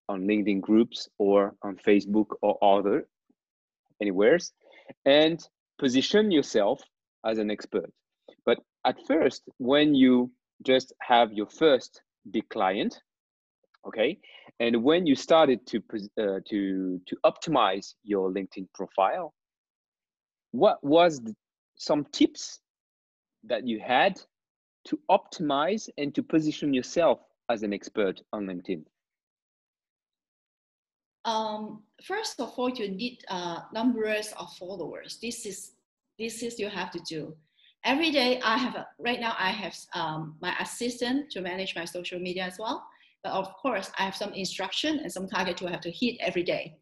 on 0.08 0.26
LinkedIn 0.26 0.60
groups 0.60 1.08
or 1.18 1.54
on 1.62 1.76
Facebook 1.76 2.26
or 2.42 2.58
other 2.62 3.06
anywheres, 4.00 4.52
and 5.06 5.40
position 5.78 6.30
yourself 6.30 6.82
as 7.24 7.38
an 7.38 7.50
expert. 7.50 7.90
But 8.44 8.58
at 8.84 8.96
first, 9.06 9.42
when 9.56 9.94
you 9.94 10.30
just 10.62 10.92
have 11.00 11.32
your 11.32 11.46
first 11.46 12.02
big 12.30 12.46
client, 12.50 13.00
okay, 13.86 14.18
and 14.60 14.82
when 14.82 15.06
you 15.06 15.14
started 15.14 15.66
to 15.66 15.78
uh, 16.18 16.40
to 16.48 17.00
to 17.06 17.16
optimize 17.24 17.94
your 18.02 18.30
LinkedIn 18.30 18.66
profile, 18.74 19.34
what 20.52 20.82
was 20.82 21.20
the, 21.20 21.34
some 21.76 22.04
tips 22.12 22.60
that 23.44 23.66
you 23.66 23.80
had 23.80 24.20
to 24.86 24.98
optimize 25.10 25.88
and 25.98 26.14
to 26.14 26.22
position 26.22 26.72
yourself 26.72 27.20
as 27.50 27.62
an 27.62 27.72
expert 27.72 28.20
on 28.32 28.46
LinkedIn? 28.46 28.84
Um, 31.24 31.82
first 32.04 32.40
of 32.40 32.52
all, 32.56 32.68
you 32.68 32.88
need 32.88 33.24
uh, 33.28 33.60
numbers 33.72 34.32
of 34.38 34.52
followers. 34.56 35.18
This 35.22 35.46
is 35.46 35.72
this 36.18 36.42
is 36.42 36.58
you 36.58 36.68
have 36.68 36.90
to 36.92 37.00
do. 37.08 37.34
Every 37.84 38.10
day, 38.10 38.40
I 38.42 38.56
have 38.56 38.76
a, 38.76 38.86
right 38.98 39.20
now 39.20 39.34
I 39.38 39.50
have 39.50 39.76
um, 39.94 40.36
my 40.40 40.54
assistant 40.60 41.30
to 41.32 41.40
manage 41.40 41.74
my 41.74 41.84
social 41.84 42.18
media 42.18 42.44
as 42.44 42.58
well. 42.58 42.86
But 43.24 43.32
of 43.32 43.52
course, 43.54 43.90
I 43.98 44.04
have 44.04 44.14
some 44.14 44.32
instruction 44.34 45.00
and 45.00 45.10
some 45.10 45.26
target 45.26 45.56
to 45.58 45.66
have 45.66 45.80
to 45.80 45.90
hit 45.90 46.16
every 46.20 46.42
day. 46.42 46.76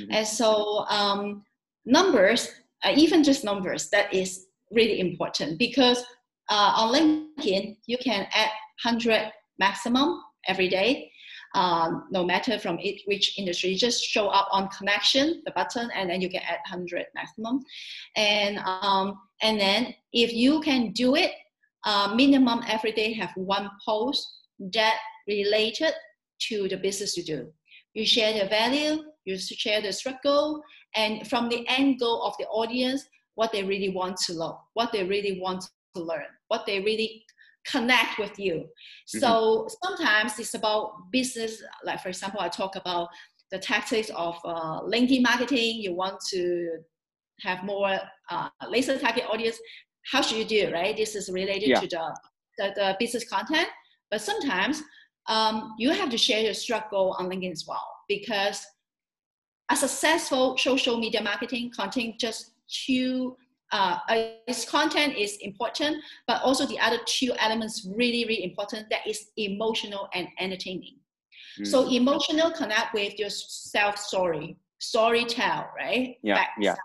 Mm-hmm. 0.00 0.12
And 0.12 0.26
so 0.26 0.86
um, 0.88 1.44
numbers, 1.84 2.48
uh, 2.84 2.92
even 2.96 3.22
just 3.22 3.44
numbers, 3.44 3.90
that 3.90 4.14
is 4.14 4.46
really 4.70 5.00
important 5.00 5.58
because 5.58 5.98
uh, 6.48 6.72
on 6.76 6.94
LinkedIn 6.94 7.76
you 7.86 7.98
can 7.98 8.26
add 8.32 8.50
100 8.84 9.32
maximum 9.58 10.22
every 10.46 10.68
day 10.68 11.10
um, 11.54 12.04
no 12.10 12.24
matter 12.24 12.58
from 12.58 12.78
it, 12.78 13.00
which 13.06 13.38
industry, 13.38 13.74
just 13.74 14.04
show 14.04 14.28
up 14.28 14.48
on 14.52 14.68
connection, 14.68 15.42
the 15.44 15.52
button, 15.52 15.90
and 15.94 16.10
then 16.10 16.20
you 16.20 16.28
can 16.28 16.42
add 16.42 16.58
100 16.70 17.06
maximum. 17.14 17.64
And, 18.16 18.58
um, 18.58 19.18
and 19.42 19.58
then 19.58 19.94
if 20.12 20.32
you 20.32 20.60
can 20.60 20.92
do 20.92 21.16
it, 21.16 21.32
uh, 21.84 22.12
minimum 22.14 22.62
every 22.68 22.92
day 22.92 23.12
have 23.14 23.30
one 23.36 23.70
post 23.84 24.26
that 24.72 24.98
related 25.28 25.92
to 26.48 26.68
the 26.68 26.76
business 26.76 27.16
you 27.16 27.24
do. 27.24 27.52
You 27.94 28.06
share 28.06 28.32
the 28.32 28.48
value, 28.48 29.04
you 29.24 29.38
share 29.38 29.80
the 29.82 29.92
struggle, 29.92 30.62
and 30.96 31.28
from 31.28 31.48
the 31.48 31.66
angle 31.68 32.22
of 32.22 32.34
the 32.38 32.46
audience, 32.46 33.06
what 33.34 33.52
they 33.52 33.62
really 33.62 33.90
want 33.90 34.16
to 34.26 34.34
know, 34.34 34.58
what 34.74 34.92
they 34.92 35.04
really 35.04 35.40
want 35.40 35.64
to 35.94 36.02
learn, 36.02 36.26
what 36.48 36.66
they 36.66 36.80
really 36.80 37.24
connect 37.66 38.18
with 38.18 38.38
you. 38.38 38.54
Mm-hmm. 38.54 39.18
So 39.18 39.68
sometimes 39.84 40.38
it's 40.38 40.54
about 40.54 40.92
business. 41.12 41.62
Like 41.84 42.00
for 42.00 42.08
example, 42.08 42.40
I 42.40 42.48
talk 42.48 42.76
about 42.76 43.08
the 43.50 43.58
tactics 43.58 44.10
of 44.10 44.36
uh, 44.44 44.80
LinkedIn 44.82 45.22
marketing. 45.22 45.76
You 45.76 45.94
want 45.94 46.20
to 46.30 46.78
have 47.42 47.64
more 47.64 47.98
uh, 48.30 48.48
laser 48.68 48.98
target 48.98 49.24
audience. 49.30 49.58
How 50.10 50.22
should 50.22 50.38
you 50.38 50.44
do? 50.44 50.72
Right. 50.72 50.96
This 50.96 51.14
is 51.14 51.30
related 51.30 51.68
yeah. 51.68 51.80
to 51.80 51.86
the, 51.86 52.16
the, 52.58 52.72
the 52.74 52.96
business 52.98 53.28
content. 53.28 53.68
But 54.10 54.22
sometimes 54.22 54.82
um, 55.28 55.74
you 55.78 55.90
have 55.90 56.10
to 56.10 56.18
share 56.18 56.40
your 56.40 56.54
struggle 56.54 57.14
on 57.18 57.28
LinkedIn 57.28 57.52
as 57.52 57.66
well 57.66 57.86
because 58.08 58.66
a 59.70 59.76
successful 59.76 60.56
social 60.56 60.98
media 60.98 61.22
marketing 61.22 61.70
content 61.74 62.18
just 62.18 62.52
two 62.68 63.36
uh, 63.70 63.98
its 64.46 64.64
content 64.64 65.14
is 65.16 65.36
important, 65.42 66.02
but 66.26 66.40
also 66.42 66.64
the 66.64 66.78
other 66.80 66.98
two 67.04 67.32
elements 67.38 67.86
really, 67.94 68.24
really 68.24 68.44
important. 68.44 68.88
That 68.90 69.06
is 69.06 69.30
emotional 69.36 70.08
and 70.14 70.26
entertaining. 70.38 70.96
Mm. 71.60 71.66
So 71.66 71.88
emotional 71.90 72.50
connect 72.50 72.94
with 72.94 73.18
your 73.18 73.28
self 73.30 73.98
story, 73.98 74.56
story 74.78 75.24
tell, 75.26 75.68
right? 75.76 76.16
Yeah, 76.22 76.36
Back 76.36 76.50
yeah. 76.58 76.76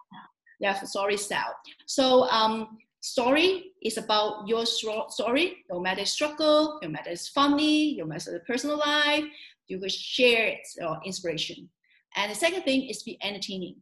Yeah, 0.59 0.73
story 0.83 1.17
tell. 1.17 1.55
So 1.85 2.23
um, 2.29 2.77
story 3.03 3.65
is 3.83 3.97
about 3.97 4.47
your 4.47 4.65
story, 4.65 5.57
no 5.69 5.79
matter 5.79 6.05
struggle, 6.05 6.79
no 6.81 6.87
matter 6.87 7.09
it's 7.09 7.27
funny, 7.27 7.97
no 7.99 8.05
matter 8.05 8.31
the 8.31 8.39
personal 8.39 8.77
life, 8.77 9.25
you 9.67 9.77
could 9.77 9.91
share 9.91 10.47
it 10.47 10.65
or 10.81 10.99
inspiration. 11.05 11.69
And 12.15 12.31
the 12.31 12.35
second 12.35 12.63
thing 12.63 12.87
is 12.87 13.03
be 13.03 13.17
entertaining. 13.21 13.75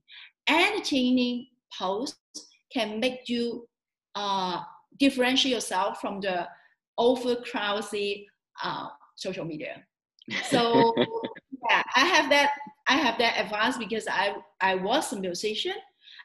Entertaining 0.49 1.47
posts 1.77 2.17
can 2.73 2.99
make 2.99 3.29
you 3.29 3.67
uh, 4.15 4.63
differentiate 4.99 5.53
yourself 5.53 6.01
from 6.01 6.19
the 6.19 6.47
overcrowded 6.97 8.17
uh, 8.63 8.87
social 9.15 9.45
media. 9.45 9.83
So 10.45 10.95
yeah, 11.69 11.83
I 11.95 12.05
have 12.05 12.29
that. 12.31 12.51
I 12.87 12.95
have 12.95 13.19
that 13.19 13.37
advice 13.39 13.77
because 13.77 14.07
I 14.07 14.33
I 14.61 14.75
was 14.75 15.13
a 15.13 15.19
musician. 15.19 15.75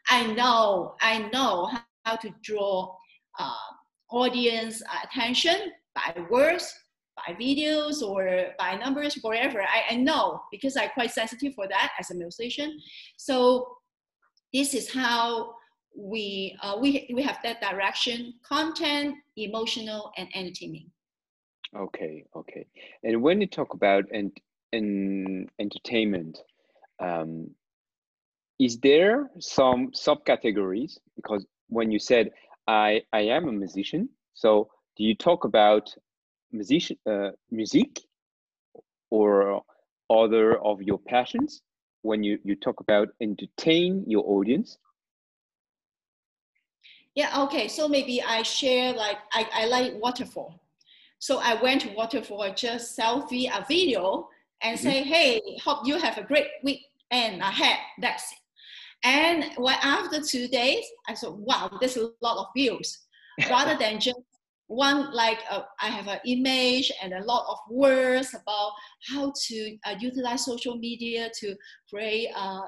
I 0.09 0.33
know 0.33 0.95
I 1.01 1.29
know 1.33 1.71
how 2.07 2.17
to 2.17 2.31
draw 2.43 2.95
uh, 3.39 3.69
audience 4.11 4.83
attention 5.05 5.73
by 5.95 6.15
words, 6.31 6.73
by 7.17 7.35
videos, 7.35 8.01
or 8.01 8.47
by 8.59 8.77
numbers, 8.77 9.19
whatever. 9.23 9.61
I, 9.63 9.95
I 9.95 9.97
know 9.97 10.41
because 10.51 10.77
I'm 10.77 10.91
quite 10.91 11.11
sensitive 11.11 11.55
for 11.55 11.69
that 11.69 11.93
as 12.01 12.11
a 12.11 12.15
musician. 12.15 12.79
So 13.17 13.67
this 14.53 14.73
is 14.73 14.91
how 14.91 15.55
we 15.95 16.57
uh, 16.63 16.77
we 16.81 17.11
we 17.13 17.23
have 17.23 17.39
that 17.43 17.61
direction 17.61 18.35
content 18.47 19.17
emotional 19.39 20.13
and 20.19 20.29
entertaining 20.35 20.91
okay 21.75 22.23
okay 22.37 22.67
and 23.03 23.23
when 23.23 23.41
you 23.41 23.47
talk 23.47 23.73
about 23.73 24.05
and 24.13 24.31
and 24.73 25.49
entertainment, 25.59 26.39
um, 27.01 27.51
is 28.59 28.79
there 28.79 29.31
some 29.39 29.91
subcategories? 29.93 30.99
Because 31.15 31.45
when 31.69 31.91
you 31.91 31.99
said 31.99 32.31
I 32.67 33.03
I 33.13 33.23
am 33.23 33.49
a 33.49 33.53
musician, 33.53 34.09
so 34.35 34.71
do 34.97 35.05
you 35.05 35.15
talk 35.15 35.45
about 35.45 35.95
musician 36.53 36.97
uh, 37.07 37.31
music 37.51 38.01
or 39.11 39.63
other 40.11 40.59
of 40.59 40.83
your 40.83 40.99
passions 40.99 41.63
when 42.03 42.23
you 42.23 42.39
you 42.45 42.57
talk 42.57 42.81
about 42.81 43.09
entertain 43.21 44.05
your 44.07 44.25
audience? 44.27 44.79
Yeah, 47.15 47.43
okay. 47.45 47.67
So 47.67 47.89
maybe 47.89 48.23
I 48.23 48.43
share 48.43 48.93
like 48.93 49.19
I, 49.33 49.49
I 49.53 49.67
like 49.67 49.95
waterfall. 50.01 50.61
So 51.19 51.39
I 51.39 51.55
went 51.63 51.81
to 51.83 51.89
waterfall, 51.95 52.53
just 52.55 52.97
selfie 52.97 53.49
a 53.51 53.65
video 53.67 54.29
and 54.61 54.79
mm-hmm. 54.79 54.87
say, 54.89 55.03
hey, 55.03 55.41
hope 55.65 55.87
you 55.87 55.99
have 55.99 56.19
a 56.19 56.23
great 56.23 56.49
week 56.63 56.83
and 57.11 57.41
ahead. 57.41 57.79
That's 58.01 58.33
it. 58.33 58.39
And 59.07 59.45
well, 59.57 59.79
after 59.83 60.21
two 60.21 60.49
days, 60.49 60.85
I 61.09 61.15
said, 61.15 61.31
wow, 61.33 61.71
there's 61.79 61.97
a 61.97 62.11
lot 62.21 62.39
of 62.39 62.47
views. 62.57 63.07
Rather 63.49 63.79
than 63.79 64.01
just 64.01 64.19
one, 64.67 65.15
like 65.15 65.39
uh, 65.49 65.63
I 65.81 65.87
have 65.87 66.09
an 66.09 66.19
image 66.27 66.91
and 67.01 67.13
a 67.13 67.23
lot 67.23 67.47
of 67.49 67.59
words 67.71 68.35
about 68.35 68.73
how 69.09 69.33
to 69.47 69.79
uh, 69.87 69.95
utilize 70.01 70.45
social 70.45 70.77
media 70.77 71.31
to 71.39 71.55
create, 71.89 72.31
uh, 72.35 72.63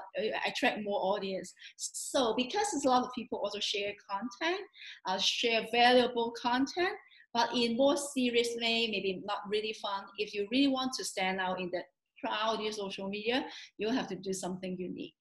attract 0.46 0.84
more 0.84 1.00
audience. 1.16 1.52
So 1.76 2.34
because 2.36 2.68
there's 2.70 2.84
a 2.84 2.88
lot 2.88 3.02
of 3.02 3.10
people 3.16 3.40
also 3.42 3.58
share 3.58 3.92
content, 4.08 4.60
uh, 5.06 5.18
share 5.18 5.66
valuable 5.72 6.32
content, 6.40 6.94
but 7.34 7.48
in 7.52 7.76
more 7.76 7.96
serious 7.96 8.50
way, 8.62 8.86
maybe 8.86 9.22
not 9.24 9.38
really 9.48 9.74
fun. 9.82 10.04
If 10.18 10.34
you 10.34 10.46
really 10.52 10.68
want 10.68 10.92
to 10.98 11.04
stand 11.04 11.40
out 11.40 11.60
in 11.60 11.68
the 11.72 11.82
crowd, 12.24 12.60
your 12.62 12.72
social 12.72 13.08
media, 13.08 13.44
you 13.76 13.90
have 13.90 14.06
to 14.06 14.14
do 14.14 14.32
something 14.32 14.76
unique. 14.78 15.14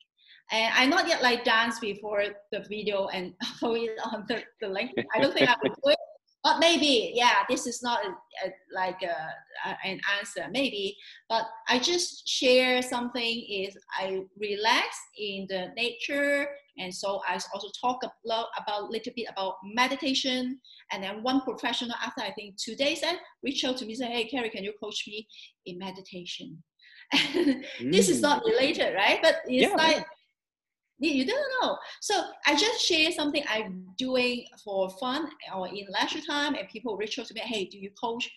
And 0.51 0.73
I 0.73 0.85
not 0.85 1.07
yet 1.07 1.21
like 1.21 1.43
dance 1.43 1.79
before 1.79 2.23
the 2.51 2.65
video 2.69 3.07
and 3.07 3.33
throw 3.59 3.75
it 3.75 3.97
on 4.11 4.25
the, 4.27 4.43
the 4.61 4.69
link. 4.69 4.91
I 5.13 5.19
don't 5.19 5.33
think 5.33 5.49
I 5.49 5.55
would 5.61 5.73
do 5.73 5.91
it. 5.91 5.97
But 6.43 6.59
maybe, 6.59 7.11
yeah, 7.13 7.43
this 7.49 7.67
is 7.67 7.83
not 7.83 7.99
a, 8.05 8.09
a, 8.47 8.51
like 8.73 8.99
uh, 9.03 9.69
a, 9.69 9.77
an 9.85 9.99
answer, 10.17 10.45
maybe. 10.49 10.95
But 11.27 11.43
I 11.67 11.77
just 11.77 12.25
share 12.25 12.81
something 12.81 13.45
is 13.49 13.75
I 13.99 14.21
relax 14.39 14.87
in 15.17 15.47
the 15.49 15.73
nature. 15.75 16.47
And 16.77 16.93
so 16.93 17.21
I 17.27 17.33
also 17.33 17.67
talk 17.81 18.01
a 18.03 18.11
lot 18.23 18.47
about 18.57 18.83
a 18.83 18.85
little 18.85 19.11
bit 19.13 19.27
about 19.29 19.55
meditation. 19.65 20.59
And 20.93 21.03
then 21.03 21.21
one 21.21 21.41
professional 21.41 21.95
after 22.01 22.21
I 22.21 22.31
think 22.31 22.55
two 22.55 22.75
days 22.75 23.01
and 23.05 23.17
reach 23.43 23.65
out 23.65 23.75
to 23.77 23.85
me 23.85 23.95
say, 23.95 24.05
hey, 24.05 24.25
Carrie, 24.29 24.51
can 24.51 24.63
you 24.63 24.73
coach 24.81 25.03
me 25.05 25.27
in 25.65 25.79
meditation? 25.79 26.63
mm. 27.13 27.63
this 27.91 28.07
is 28.09 28.21
not 28.21 28.43
mm. 28.43 28.51
related, 28.51 28.93
right? 28.95 29.19
But 29.21 29.39
it's 29.47 29.69
yeah, 29.69 29.75
like 29.75 30.05
you 30.99 31.25
don't 31.25 31.47
know. 31.61 31.77
So 32.01 32.23
I 32.45 32.55
just 32.55 32.83
share 32.83 33.11
something 33.11 33.43
I'm 33.47 33.85
doing 33.97 34.45
for 34.63 34.89
fun 34.99 35.29
or 35.55 35.67
in 35.67 35.85
leisure 35.89 36.25
time, 36.25 36.55
and 36.55 36.67
people 36.69 36.97
reach 36.97 37.19
out 37.19 37.27
to 37.27 37.33
me, 37.33 37.41
hey, 37.41 37.65
do 37.65 37.77
you 37.77 37.91
coach? 37.91 38.29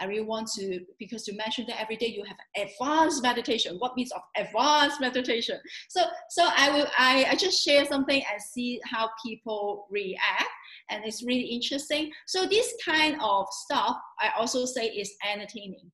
I 0.00 0.06
really 0.06 0.24
want 0.24 0.48
to, 0.56 0.80
because 0.98 1.28
you 1.28 1.36
mentioned 1.36 1.68
that 1.68 1.80
every 1.80 1.96
day 1.96 2.08
you 2.08 2.24
have 2.24 2.36
advanced 2.56 3.22
meditation. 3.22 3.76
What 3.78 3.96
means 3.96 4.12
of 4.12 4.22
advanced 4.36 5.00
meditation? 5.00 5.60
So 5.88 6.02
so 6.30 6.48
I 6.56 6.70
will 6.70 6.86
I, 6.98 7.26
I 7.30 7.36
just 7.36 7.64
share 7.64 7.84
something 7.84 8.22
and 8.30 8.42
see 8.42 8.80
how 8.84 9.10
people 9.24 9.86
react. 9.90 10.50
And 10.90 11.04
it's 11.04 11.22
really 11.22 11.46
interesting. 11.46 12.10
So 12.26 12.46
this 12.46 12.74
kind 12.84 13.16
of 13.20 13.46
stuff 13.50 13.96
I 14.20 14.30
also 14.38 14.64
say 14.64 14.86
is 14.86 15.14
entertaining. 15.30 15.90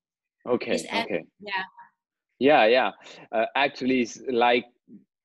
Okay. 0.48 0.72
It's 0.72 0.84
okay. 0.84 1.24
Yeah. 1.40 1.62
Yeah, 2.38 2.66
yeah. 2.66 2.90
Uh, 3.32 3.46
actually, 3.56 4.02
it's 4.02 4.20
like 4.28 4.66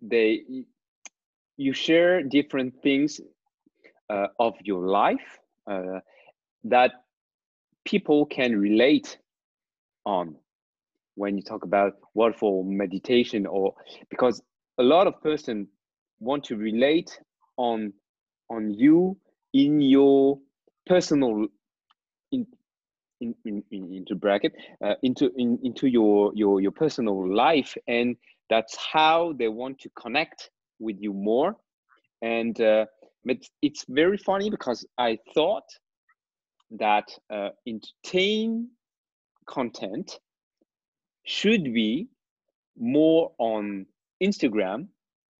they 0.02 0.44
you 1.60 1.74
share 1.74 2.24
different 2.24 2.74
things 2.82 3.20
uh, 4.10 4.28
of 4.40 4.54
your 4.64 4.88
life 4.88 5.40
uh, 5.68 6.00
that 6.64 6.92
people 7.84 8.26
can 8.26 8.58
relate 8.58 9.18
on 10.06 10.36
when 11.16 11.36
you 11.36 11.44
talk 11.44 11.66
about 11.66 11.94
waterfall 12.14 12.64
meditation 12.64 13.46
or 13.46 13.74
because 14.10 14.42
a 14.78 14.84
lot 14.84 15.06
of 15.06 15.22
person 15.22 15.68
want 16.22 16.46
to 16.46 16.56
relate 16.56 17.20
on 17.58 17.92
on 18.50 18.72
you 18.72 19.18
in 19.54 19.82
your 19.82 20.40
personal 20.88 21.46
in 22.32 22.48
in, 23.20 23.36
in, 23.44 23.64
in 23.72 23.94
into 23.94 24.16
bracket 24.16 24.54
uh, 24.82 24.94
into 25.04 25.30
in, 25.36 25.60
into 25.62 25.88
your 25.88 26.32
your 26.36 26.62
your 26.62 26.72
personal 26.72 27.36
life 27.36 27.76
and 27.86 28.16
that's 28.50 28.78
how 28.78 29.34
they 29.38 29.50
want 29.50 29.78
to 29.78 29.90
connect 29.90 30.50
with 30.80 30.98
you 31.00 31.14
more. 31.14 31.56
And 32.22 32.60
uh, 32.60 32.86
it's, 33.62 33.86
very 33.90 34.18
funny 34.18 34.50
because 34.50 34.86
i 34.98 35.18
thought 35.34 35.68
that 36.72 37.08
uh, 37.30 37.50
entertain 37.68 38.70
content 39.48 40.20
should 41.26 41.64
be 41.64 42.08
more 42.78 43.32
on 43.40 43.86
instagram 44.24 44.88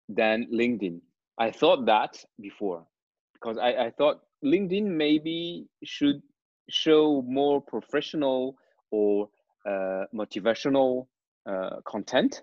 than 0.10 0.48
linkedin. 0.52 1.00
I 1.38 1.52
thought 1.52 1.86
that 1.86 2.18
before 2.42 2.86
because 3.34 3.58
i, 3.58 3.86
I 3.86 3.92
thought 3.98 4.22
linkedin 4.44 4.86
maybe 4.86 5.68
should 5.84 6.22
show 6.70 7.24
more 7.28 7.62
professional 7.62 8.56
or 8.92 9.30
uh, 9.66 10.06
motivational 10.14 11.08
uh, 11.46 11.82
content. 11.86 12.42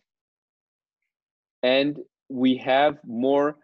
And 1.63 1.99
we 2.29 2.57
have 2.57 2.99
more 3.05 3.57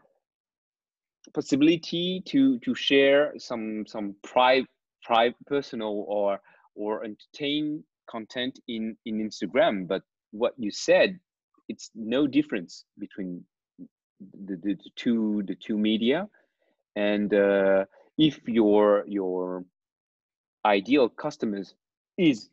possibility 1.34 2.22
to 2.26 2.58
to 2.60 2.74
share 2.74 3.32
some 3.38 3.84
some 3.86 4.14
private 4.22 4.68
private 5.02 5.36
personal 5.46 6.04
or 6.08 6.40
or 6.74 7.04
entertain 7.04 7.82
content 8.08 8.58
in 8.68 8.96
in 9.06 9.18
instagram. 9.18 9.86
But 9.86 10.02
what 10.32 10.54
you 10.56 10.70
said 10.70 11.18
it's 11.68 11.90
no 11.94 12.26
difference 12.26 12.84
between 12.98 13.44
the, 14.46 14.56
the, 14.56 14.74
the 14.74 14.90
two 14.96 15.42
the 15.46 15.54
two 15.54 15.78
media. 15.78 16.28
And 16.96 17.32
uh, 17.32 17.86
if 18.18 18.40
your 18.46 19.04
your 19.08 19.64
ideal 20.64 21.08
customers 21.08 21.74
is 22.18 22.50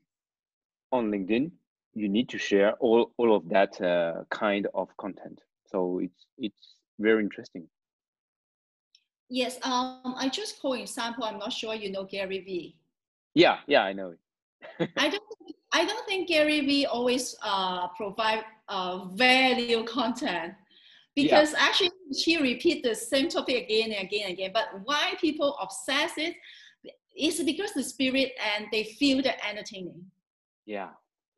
on 0.92 1.12
linkedin 1.12 1.52
you 1.94 2.08
need 2.08 2.30
to 2.30 2.38
share 2.38 2.74
all, 2.80 3.12
all 3.18 3.36
of 3.36 3.50
that 3.50 3.80
uh, 3.82 4.24
kind 4.30 4.68
of 4.74 4.96
content 4.98 5.42
so 5.72 6.00
it's 6.00 6.26
it's 6.38 6.76
very 7.00 7.24
interesting. 7.24 7.68
Yes, 9.30 9.60
um, 9.64 10.16
I 10.18 10.30
just 10.30 10.60
for 10.60 10.78
example, 10.78 11.24
I'm 11.24 11.38
not 11.38 11.54
sure 11.54 11.76
you 11.76 11.92
know 11.92 12.04
Gary 12.04 12.40
Vee. 12.40 12.76
Yeah, 13.36 13.58
yeah, 13.68 13.84
I 13.84 13.94
know. 13.94 14.16
I 14.98 15.10
don't 15.10 15.24
I 15.72 15.86
don't 15.86 16.06
think 16.08 16.28
Gary 16.28 16.62
Vee 16.62 16.86
always 16.86 17.36
uh, 17.44 17.88
provide 17.90 18.44
uh, 18.68 19.06
value 19.14 19.84
content 19.86 20.54
because 21.16 21.52
yeah. 21.52 21.60
actually 21.60 21.92
he 22.12 22.38
repeat 22.38 22.84
the 22.84 22.96
same 22.96 23.30
topic 23.30 23.66
again 23.66 23.92
and 23.92 24.08
again 24.08 24.24
and 24.26 24.34
again. 24.34 24.52
But 24.54 24.82
why 24.84 25.14
people 25.22 25.56
obsess 25.62 26.14
it 26.18 26.36
is 27.16 27.44
because 27.44 27.74
the 27.74 27.84
spirit 27.84 28.32
and 28.56 28.68
they 28.72 28.84
feel 28.84 29.22
the 29.22 29.34
entertaining. 29.48 30.06
Yeah. 30.66 30.90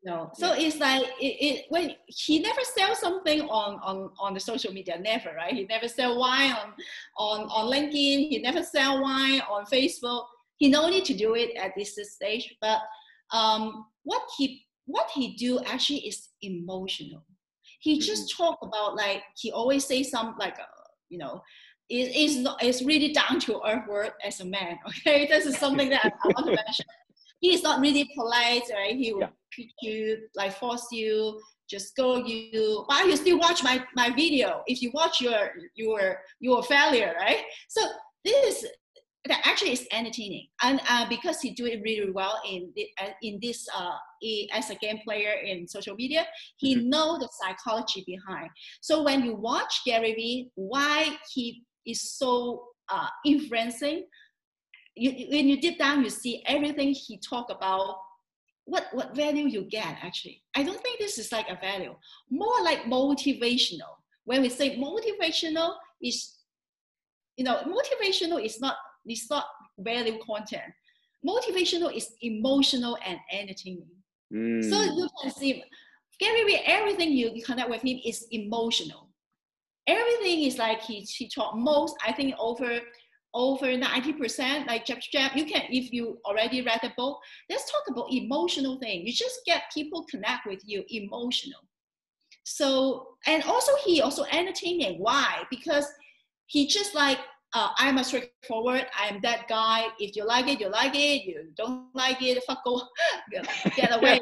No, 0.04 0.32
so 0.34 0.54
yeah. 0.54 0.68
it's 0.68 0.80
like 0.80 1.04
it, 1.20 1.26
it 1.26 1.66
when 1.70 1.92
he 2.08 2.40
never 2.40 2.62
sell 2.64 2.96
something 2.96 3.42
on 3.42 3.76
on 3.84 4.10
on 4.20 4.34
the 4.34 4.40
social 4.40 4.74
media, 4.74 4.98
never, 5.00 5.32
right? 5.36 5.54
He 5.54 5.66
never 5.66 5.88
sell 5.88 6.18
wine 6.18 6.54
on 6.54 6.74
on 7.18 7.42
on 7.42 7.72
LinkedIn. 7.72 8.30
He 8.30 8.40
never 8.42 8.64
sell 8.64 9.02
wine 9.02 9.42
on 9.42 9.66
Facebook. 9.66 10.26
He 10.58 10.70
no 10.70 10.90
need 10.90 11.06
to 11.06 11.14
do 11.14 11.36
it 11.36 11.56
at 11.56 11.74
this 11.78 12.00
stage. 12.16 12.56
But 12.62 12.80
um, 13.32 13.86
what 14.04 14.24
he 14.38 14.66
what 14.86 15.10
he 15.14 15.36
do 15.36 15.60
actually 15.66 16.00
is 16.00 16.30
emotional. 16.42 17.24
He 17.80 17.94
mm-hmm. 17.94 18.02
just 18.02 18.36
talk 18.36 18.58
about 18.64 18.96
like 18.96 19.22
he 19.38 19.52
always 19.52 19.86
say 19.86 20.02
some 20.02 20.36
like 20.40 20.58
uh, 20.60 20.64
you 21.10 21.20
know 21.20 21.44
it 21.90 22.16
is 22.16 22.38
not 22.38 22.64
it's 22.64 22.82
really 22.82 23.12
down 23.12 23.40
to 23.42 23.62
earth 23.68 23.88
word 23.88 24.14
as 24.24 24.40
a 24.40 24.46
man. 24.46 24.80
Okay, 24.88 25.28
this 25.28 25.46
is 25.46 25.58
something 25.58 25.90
that 25.90 26.06
I, 26.06 26.08
I 26.08 26.28
want 26.28 26.48
to 26.48 26.56
mention. 26.56 26.86
He 27.42 27.54
is 27.54 27.64
not 27.64 27.82
really 27.82 28.10
polite, 28.16 28.64
right? 28.74 28.96
He 28.96 29.14
will 29.14 29.22
yeah 29.22 29.28
you, 29.82 30.18
like 30.36 30.54
force 30.54 30.88
you, 30.92 31.40
just 31.70 31.96
go 31.96 32.18
you. 32.18 32.84
Why 32.88 33.04
you 33.04 33.16
still 33.16 33.40
watch 33.40 33.64
my, 33.64 33.84
my 33.96 34.10
video? 34.10 34.64
If 34.68 34.82
you 34.82 34.92
watch 34.94 35.22
your 35.22 35.50
your 35.76 36.18
your 36.40 36.64
failure, 36.64 37.14
right? 37.20 37.44
So 37.70 37.82
this 38.24 38.66
that 39.26 39.42
actually 39.46 39.74
is 39.74 39.88
entertaining, 39.92 40.48
and 40.64 40.82
uh, 40.90 41.08
because 41.08 41.42
he 41.42 41.52
do 41.52 41.68
it 41.68 41.82
really 41.84 42.10
well 42.10 42.42
in 42.50 42.72
the, 42.76 42.88
uh, 43.00 43.12
in 43.22 43.38
this 43.40 43.68
uh, 43.78 43.96
as 44.52 44.72
a 44.72 44.76
game 44.76 45.00
player 45.04 45.34
in 45.46 45.68
social 45.68 45.96
media, 45.96 46.26
he 46.58 46.76
mm-hmm. 46.76 46.90
know 46.90 47.20
the 47.20 47.30
psychology 47.40 48.04
behind. 48.08 48.50
So 48.82 49.04
when 49.04 49.24
you 49.24 49.36
watch 49.36 49.82
Gary 49.86 50.14
Vee, 50.14 50.50
why 50.56 51.16
he 51.34 51.64
is 51.86 52.18
so 52.18 52.64
uh, 52.92 53.08
influencing, 53.24 54.06
you, 54.96 55.28
when 55.30 55.48
you 55.48 55.60
deep 55.60 55.80
down, 55.80 56.04
you 56.04 56.10
see 56.10 56.44
everything 56.46 56.94
he 56.94 57.18
talk 57.18 57.50
about 57.50 57.98
what 58.66 58.86
what 58.92 59.16
value 59.16 59.48
you 59.48 59.64
get 59.64 59.98
actually. 60.02 60.44
I 60.56 60.64
don't 60.64 60.82
think 60.82 61.00
this 61.00 61.18
is 61.18 61.32
like 61.32 61.50
a 61.50 61.56
value. 61.56 61.96
More 62.30 62.62
like 62.64 62.84
motivational. 62.84 63.96
When 64.26 64.42
we 64.42 64.50
say 64.50 64.78
motivational, 64.78 65.76
is 66.02 66.38
you 67.38 67.46
know 67.46 67.62
motivational 67.64 68.44
is 68.44 68.60
not 68.60 68.76
it's 69.06 69.30
not 69.30 69.46
value 69.80 70.20
content. 70.26 70.74
Motivational 71.26 71.96
is 71.96 72.14
emotional 72.22 72.98
and 73.06 73.20
entertaining. 73.32 73.88
Mm. 74.34 74.70
So 74.70 74.82
you 74.82 75.10
can 75.22 75.32
see 75.32 75.64
Gary 76.20 76.44
Vee, 76.44 76.62
everything 76.66 77.12
you, 77.12 77.32
you 77.34 77.44
connect 77.44 77.70
with 77.70 77.82
him 77.82 78.00
is 78.06 78.28
emotional. 78.32 79.10
Everything 79.88 80.44
is 80.44 80.58
like 80.58 80.82
he, 80.82 81.02
he 81.02 81.28
taught 81.28 81.58
most, 81.58 81.96
I 82.06 82.12
think 82.12 82.36
over 82.40 82.80
over 83.34 83.68
90%, 83.68 84.68
like 84.68 84.86
Jab 84.86 85.00
Jab, 85.12 85.36
you 85.36 85.46
can, 85.46 85.64
if 85.70 85.92
you 85.94 86.20
already 86.26 86.62
read 86.62 86.80
the 86.84 86.92
book, 86.98 87.20
let's 87.50 87.72
talk 87.72 87.84
about 87.90 88.12
emotional 88.12 88.78
thing. 88.80 89.06
You 89.06 89.14
just 89.14 89.40
get 89.46 89.64
people 89.74 90.06
connect 90.10 90.46
with 90.46 90.62
you 90.66 90.84
emotional. 90.90 91.62
So, 92.44 93.08
and 93.28 93.44
also 93.44 93.72
he 93.86 94.02
also 94.02 94.26
entertaining. 94.32 95.00
Why? 95.00 95.44
Because 95.50 95.86
he 96.48 96.68
just 96.68 96.94
like, 96.96 97.20
uh, 97.54 97.70
I'm 97.78 97.98
a 97.98 98.04
straightforward, 98.04 98.88
I'm 98.98 99.20
that 99.22 99.48
guy. 99.48 99.88
If 100.00 100.16
you 100.16 100.26
like 100.26 100.48
it, 100.48 100.60
you 100.60 100.70
like 100.70 100.96
it. 100.96 101.26
You 101.26 101.48
don't 101.56 101.88
like 101.94 102.22
it, 102.22 102.42
fuck 102.46 102.64
go, 102.64 102.82
get 103.76 103.96
away. 103.98 104.20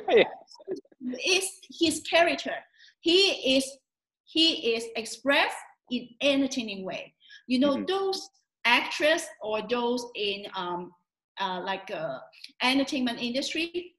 It's 1.02 1.60
his 1.80 2.02
character. 2.02 2.54
He 3.02 3.56
is, 3.58 3.66
he 4.26 4.76
is 4.76 4.86
expressed 4.96 5.56
in 5.92 6.10
entertaining 6.22 6.84
way. 6.84 7.14
You 7.48 7.60
know, 7.60 7.76
mm-hmm. 7.76 7.86
those 7.86 8.30
actress 8.66 9.26
or 9.42 9.62
those 9.70 10.06
in 10.16 10.46
um, 10.56 10.92
uh, 11.40 11.62
like 11.64 11.90
uh, 11.92 12.20
entertainment 12.62 13.22
industry, 13.22 13.96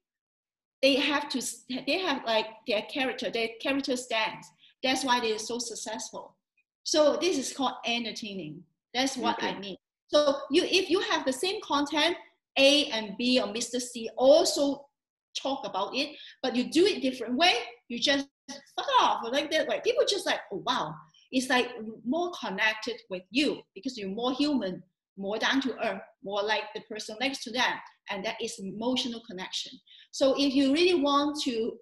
they 0.81 0.95
have 0.95 1.29
to 1.29 1.41
they 1.87 1.99
have 1.99 2.23
like 2.25 2.47
their 2.67 2.81
character, 2.83 3.29
their 3.29 3.49
character 3.61 3.95
stands. 3.95 4.47
That's 4.83 5.03
why 5.03 5.19
they're 5.19 5.37
so 5.37 5.59
successful. 5.59 6.35
So 6.83 7.17
this 7.21 7.37
is 7.37 7.53
called 7.53 7.73
entertaining. 7.85 8.63
That's 8.93 9.17
what 9.17 9.37
okay. 9.37 9.49
I 9.49 9.59
mean. 9.59 9.77
So 10.07 10.37
you 10.49 10.63
if 10.63 10.89
you 10.89 10.99
have 11.01 11.25
the 11.25 11.33
same 11.33 11.61
content, 11.63 12.15
A 12.57 12.85
and 12.87 13.15
B 13.17 13.39
or 13.39 13.47
Mr. 13.47 13.79
C 13.79 14.09
also 14.17 14.85
talk 15.41 15.65
about 15.65 15.95
it, 15.95 16.17
but 16.43 16.55
you 16.55 16.69
do 16.69 16.85
it 16.85 17.01
different 17.01 17.37
way, 17.37 17.53
you 17.87 17.99
just 17.99 18.27
fuck 18.75 18.87
off 18.99 19.23
like 19.31 19.49
that 19.51 19.67
way. 19.67 19.81
People 19.83 20.03
just 20.07 20.25
like, 20.25 20.39
oh 20.51 20.63
wow, 20.65 20.93
it's 21.31 21.49
like 21.49 21.69
more 22.05 22.31
connected 22.39 22.95
with 23.09 23.23
you 23.31 23.61
because 23.73 23.97
you're 23.97 24.09
more 24.09 24.33
human, 24.33 24.83
more 25.17 25.37
down 25.37 25.61
to 25.61 25.75
earth, 25.85 26.01
more 26.23 26.43
like 26.43 26.63
the 26.75 26.81
person 26.81 27.15
next 27.19 27.43
to 27.43 27.51
them. 27.51 27.73
And 28.09 28.25
that 28.25 28.35
is 28.41 28.59
emotional 28.59 29.21
connection. 29.29 29.71
So 30.11 30.35
if 30.37 30.53
you 30.53 30.73
really 30.73 31.01
want 31.01 31.41
to 31.43 31.73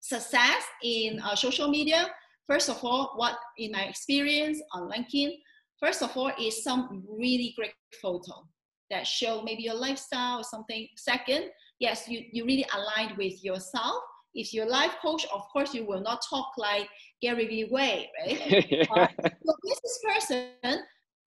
success 0.00 0.62
in 0.82 1.20
uh, 1.20 1.34
social 1.34 1.68
media, 1.68 2.06
first 2.46 2.68
of 2.68 2.84
all, 2.84 3.12
what 3.16 3.36
in 3.58 3.72
my 3.72 3.84
experience 3.84 4.60
on 4.72 4.90
LinkedIn, 4.90 5.32
first 5.80 6.02
of 6.02 6.14
all 6.16 6.30
is 6.38 6.62
some 6.62 7.02
really 7.08 7.54
great 7.56 7.72
photo 8.02 8.46
that 8.90 9.06
show 9.06 9.42
maybe 9.42 9.62
your 9.62 9.74
lifestyle 9.74 10.40
or 10.40 10.44
something. 10.44 10.86
Second, 10.96 11.46
yes, 11.80 12.06
you, 12.08 12.22
you 12.30 12.44
really 12.44 12.66
aligned 12.74 13.16
with 13.16 13.42
yourself 13.42 14.02
if 14.36 14.52
you're 14.52 14.66
a 14.66 14.70
life 14.70 14.92
coach, 15.02 15.26
of 15.34 15.42
course, 15.52 15.74
you 15.74 15.84
will 15.86 16.00
not 16.00 16.22
talk 16.28 16.52
like 16.56 16.88
Gary 17.22 17.46
Vee 17.46 17.68
way, 17.70 18.10
right? 18.20 18.88
uh, 18.96 19.08
so 19.18 19.54
business 19.64 20.00
person, 20.06 20.82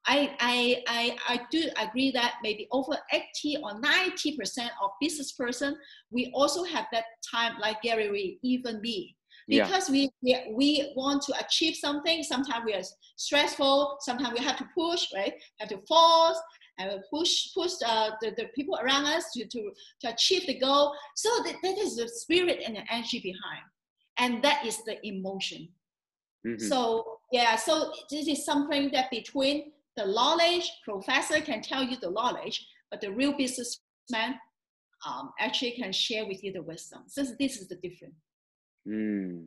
I, 0.05 0.35
I, 0.39 0.83
I, 0.87 1.17
I 1.27 1.41
do 1.51 1.69
agree 1.77 2.11
that 2.11 2.35
maybe 2.41 2.67
over 2.71 2.97
80 3.11 3.57
or 3.63 3.81
90% 3.81 4.69
of 4.83 4.91
business 5.01 5.33
person, 5.33 5.75
we 6.11 6.31
also 6.33 6.63
have 6.63 6.85
that 6.91 7.05
time 7.29 7.59
like 7.59 7.81
Gary 7.81 8.07
Vee, 8.09 8.39
even 8.43 8.79
me. 8.81 9.15
Because 9.47 9.89
yeah. 9.89 10.11
we, 10.21 10.53
we 10.53 10.93
want 10.95 11.23
to 11.23 11.33
achieve 11.43 11.75
something, 11.75 12.21
sometimes 12.21 12.63
we 12.65 12.75
are 12.75 12.83
stressful, 13.17 13.97
sometimes 14.01 14.37
we 14.37 14.45
have 14.45 14.57
to 14.57 14.67
push, 14.77 15.07
right? 15.15 15.33
Have 15.59 15.69
to 15.69 15.79
force, 15.87 16.39
and 16.79 17.03
push 17.09 17.53
push 17.53 17.73
uh, 17.85 18.11
the, 18.21 18.31
the 18.37 18.45
people 18.55 18.77
around 18.81 19.05
us 19.05 19.31
to, 19.33 19.45
to, 19.45 19.71
to 20.01 20.13
achieve 20.13 20.47
the 20.47 20.57
goal. 20.57 20.95
So 21.15 21.29
that, 21.45 21.55
that 21.61 21.77
is 21.77 21.97
the 21.97 22.07
spirit 22.07 22.63
and 22.65 22.75
the 22.75 22.83
energy 22.91 23.19
behind. 23.19 23.63
And 24.17 24.43
that 24.43 24.65
is 24.65 24.83
the 24.85 25.05
emotion. 25.05 25.69
Mm-hmm. 26.47 26.65
So 26.67 27.19
yeah, 27.31 27.55
so 27.55 27.91
this 28.09 28.27
is 28.27 28.45
something 28.45 28.89
that 28.93 29.11
between 29.11 29.71
the 29.97 30.05
knowledge, 30.05 30.71
professor 30.83 31.41
can 31.41 31.61
tell 31.61 31.83
you 31.83 31.97
the 32.01 32.11
knowledge, 32.11 32.65
but 32.89 33.01
the 33.01 33.11
real 33.11 33.35
businessman 33.37 34.39
um, 35.05 35.31
actually 35.39 35.71
can 35.71 35.91
share 35.91 36.25
with 36.25 36.43
you 36.43 36.53
the 36.53 36.61
wisdom. 36.61 37.03
So 37.07 37.23
this 37.39 37.59
is 37.59 37.67
the 37.67 37.75
difference. 37.75 38.15
Mm. 38.87 39.45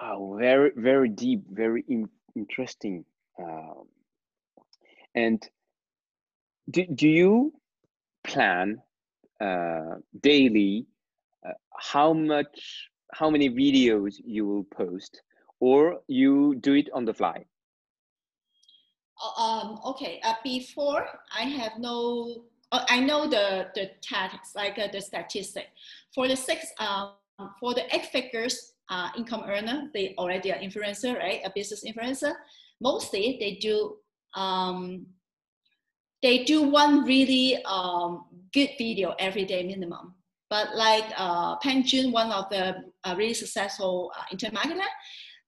Oh, 0.00 0.36
very, 0.38 0.70
very 0.76 1.08
deep, 1.08 1.42
very 1.50 1.84
in- 1.88 2.08
interesting. 2.36 3.04
Um, 3.38 3.84
and 5.14 5.48
do, 6.70 6.86
do 6.86 7.08
you 7.08 7.52
plan 8.24 8.80
uh, 9.40 9.96
daily 10.20 10.86
uh, 11.46 11.52
how 11.76 12.12
much, 12.12 12.88
how 13.12 13.28
many 13.28 13.50
videos 13.50 14.14
you 14.24 14.46
will 14.46 14.64
post, 14.64 15.22
or 15.60 16.00
you 16.08 16.54
do 16.56 16.74
it 16.74 16.88
on 16.94 17.04
the 17.04 17.14
fly? 17.14 17.44
Uh, 19.22 19.42
um, 19.42 19.80
okay, 19.84 20.20
uh, 20.24 20.34
before 20.42 21.06
I 21.36 21.42
have 21.42 21.72
no, 21.78 22.44
uh, 22.70 22.84
I 22.88 23.00
know 23.00 23.28
the 23.28 23.68
the 23.74 23.90
tactics 24.00 24.54
like 24.54 24.78
uh, 24.78 24.88
the 24.90 25.00
statistic 25.00 25.68
for 26.14 26.26
the 26.26 26.36
six 26.36 26.66
um, 26.78 27.12
for 27.60 27.74
the 27.74 27.84
eight 27.94 28.06
figures 28.06 28.74
uh, 28.88 29.08
income 29.16 29.44
earner, 29.46 29.90
they 29.94 30.14
already 30.18 30.52
are 30.52 30.58
influencer, 30.58 31.18
right? 31.18 31.40
A 31.44 31.50
business 31.54 31.84
influencer. 31.84 32.34
Mostly 32.80 33.36
they 33.38 33.56
do 33.60 33.96
um, 34.34 35.06
they 36.22 36.44
do 36.44 36.62
one 36.62 37.04
really 37.04 37.62
um, 37.64 38.26
good 38.52 38.70
video 38.78 39.14
every 39.18 39.44
day 39.44 39.62
minimum. 39.62 40.14
But 40.48 40.76
like 40.76 41.04
uh, 41.16 41.56
Peng 41.56 41.82
Jun, 41.82 42.12
one 42.12 42.30
of 42.30 42.48
the 42.50 42.76
uh, 43.04 43.14
really 43.16 43.34
successful 43.34 44.12
uh, 44.16 44.24
internet 44.30 44.54
marketer, 44.54 44.86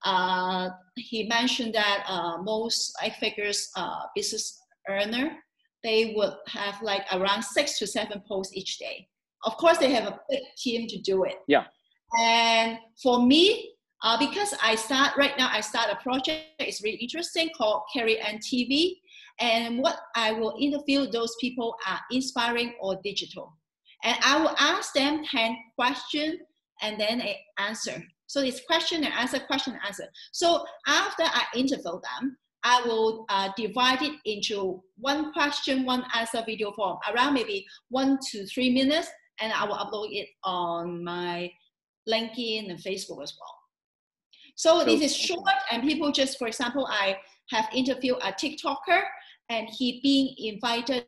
uh, 0.05 0.71
he 0.97 1.25
mentioned 1.25 1.75
that 1.75 2.05
uh, 2.09 2.39
most 2.43 2.95
eight 3.03 3.15
figures 3.17 3.71
uh, 3.77 4.03
business 4.15 4.59
earner, 4.89 5.37
they 5.83 6.15
would 6.17 6.35
have 6.49 6.81
like 6.83 7.03
around 7.13 7.43
six 7.43 7.79
to 7.79 7.87
seven 7.87 8.23
posts 8.27 8.57
each 8.57 8.79
day. 8.79 9.07
Of 9.45 9.57
course, 9.59 9.79
they 9.79 9.93
have 9.93 10.07
a 10.07 10.19
big 10.31 10.41
team 10.57 10.89
to 10.89 10.99
do 11.03 11.25
it. 11.25 11.37
Yeah. 11.49 11.65
And 12.19 12.79
for 13.03 13.25
me, 13.25 13.74
uh, 14.05 14.19
because 14.19 14.55
I 14.63 14.75
start 14.75 15.17
right 15.17 15.33
now, 15.39 15.49
I 15.51 15.63
start 15.63 15.91
a 15.91 15.97
project. 15.97 16.45
It's 16.59 16.83
really 16.85 16.99
interesting 16.99 17.49
called 17.57 17.85
Carrie 17.93 18.21
Anne 18.21 18.39
TV, 18.39 18.93
and 19.41 19.79
what 19.79 19.97
I 20.15 20.31
will 20.33 20.57
interview 20.61 21.07
those 21.07 21.35
people 21.41 21.75
are 21.89 21.99
inspiring 22.11 22.75
or 22.81 23.01
digital, 23.03 23.57
and 24.05 24.17
I 24.23 24.39
will 24.39 24.55
ask 24.59 24.93
them 24.93 25.25
ten 25.25 25.57
questions 25.75 26.37
and 26.83 27.01
then 27.01 27.23
an 27.23 27.35
answer. 27.59 28.05
So 28.27 28.43
it's 28.43 28.61
question 28.67 29.05
and 29.05 29.13
answer, 29.15 29.39
question 29.41 29.73
and 29.73 29.83
answer. 29.87 30.05
So 30.33 30.65
after 30.87 31.23
I 31.23 31.45
interview 31.55 31.83
them, 31.93 32.37
I 32.63 32.83
will 32.85 33.25
uh, 33.31 33.51
divide 33.57 34.03
it 34.03 34.15
into 34.27 34.83
one 34.99 35.33
question, 35.33 35.87
one 35.87 36.05
answer 36.15 36.43
video 36.45 36.73
form, 36.73 36.99
around 37.15 37.35
maybe 37.35 37.65
one 37.89 38.19
to 38.33 38.47
three 38.47 38.71
minutes, 38.71 39.09
and 39.41 39.51
I 39.53 39.65
will 39.65 39.77
upload 39.77 40.09
it 40.11 40.29
on 40.43 41.03
my 41.03 41.51
LinkedIn 42.07 42.71
and 42.71 42.79
Facebook 42.79 43.23
as 43.23 43.33
well. 43.41 43.64
So, 44.57 44.81
so 44.81 44.85
this 44.85 45.01
is 45.01 45.17
short, 45.17 45.43
and 45.71 45.83
people 45.83 46.13
just, 46.13 46.39
for 46.39 46.47
example, 46.47 46.87
I 46.91 47.19
have 47.51 47.69
interviewed 47.75 48.19
a 48.23 48.33
TikToker, 48.33 49.03
and 49.49 49.69
he 49.69 50.01
being 50.03 50.35
invited 50.39 51.07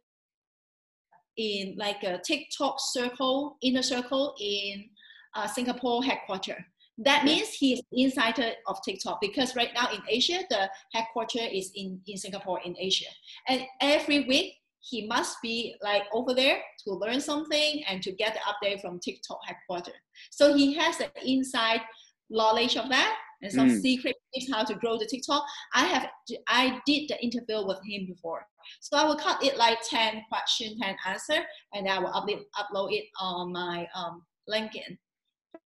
in 1.37 1.75
like 1.79 2.03
a 2.03 2.19
TikTok 2.19 2.77
circle, 2.79 3.57
inner 3.63 3.83
circle 3.83 4.35
in 4.41 4.87
uh, 5.35 5.47
Singapore 5.47 6.03
headquarters. 6.03 6.63
That 6.99 7.25
means 7.25 7.51
he's 7.51 7.83
insider 7.93 8.53
of 8.67 8.79
TikTok 8.83 9.21
because 9.21 9.55
right 9.55 9.69
now 9.75 9.91
in 9.93 10.01
Asia, 10.09 10.39
the 10.49 10.71
headquarters 10.95 11.51
is 11.53 11.71
in, 11.75 12.01
in 12.07 12.17
Singapore 12.17 12.61
in 12.65 12.75
Asia. 12.79 13.11
And 13.49 13.63
every 13.83 14.21
week, 14.27 14.55
he 14.81 15.07
must 15.07 15.37
be 15.43 15.77
like 15.83 16.05
over 16.13 16.33
there 16.33 16.59
to 16.85 16.95
learn 16.95 17.21
something 17.21 17.83
and 17.87 18.03
to 18.03 18.13
get 18.13 18.35
the 18.35 18.41
update 18.41 18.81
from 18.81 18.99
TikTok 19.01 19.41
headquarters. 19.45 19.95
So 20.31 20.55
he 20.55 20.75
has 20.75 20.97
the 20.97 21.11
inside 21.23 21.83
knowledge 22.31 22.77
of 22.77 22.89
that 22.89 23.19
and 23.43 23.53
some 23.53 23.69
mm. 23.69 23.81
secret 23.81 24.17
tips 24.35 24.53
how 24.53 24.65
to 24.65 24.75
grow 24.75 24.99
the 24.99 25.07
TikTok. 25.07 25.45
I 25.75 25.87
have 25.87 26.09
I 26.49 26.81
did 26.87 27.09
the 27.09 27.23
interview 27.23 27.67
with 27.67 27.79
him 27.85 28.07
before, 28.07 28.47
so 28.81 28.97
I 28.97 29.05
will 29.05 29.17
cut 29.17 29.43
it 29.43 29.57
like 29.57 29.79
ten 29.89 30.23
question, 30.29 30.79
ten 30.81 30.97
answer, 31.07 31.45
and 31.73 31.89
I 31.89 31.99
will 31.99 32.13
upload 32.13 32.43
upload 32.59 32.93
it 32.93 33.05
on 33.21 33.53
my 33.53 33.87
um, 33.95 34.23
LinkedIn. 34.49 34.99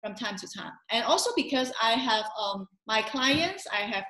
From 0.04 0.16
time 0.16 0.36
to 0.38 0.48
time. 0.48 0.72
And 0.92 1.04
also 1.04 1.32
because 1.36 1.72
I 1.82 1.92
have 1.92 2.26
um, 2.40 2.68
my 2.88 3.02
clients, 3.02 3.66
I 3.72 3.82
have, 3.82 4.04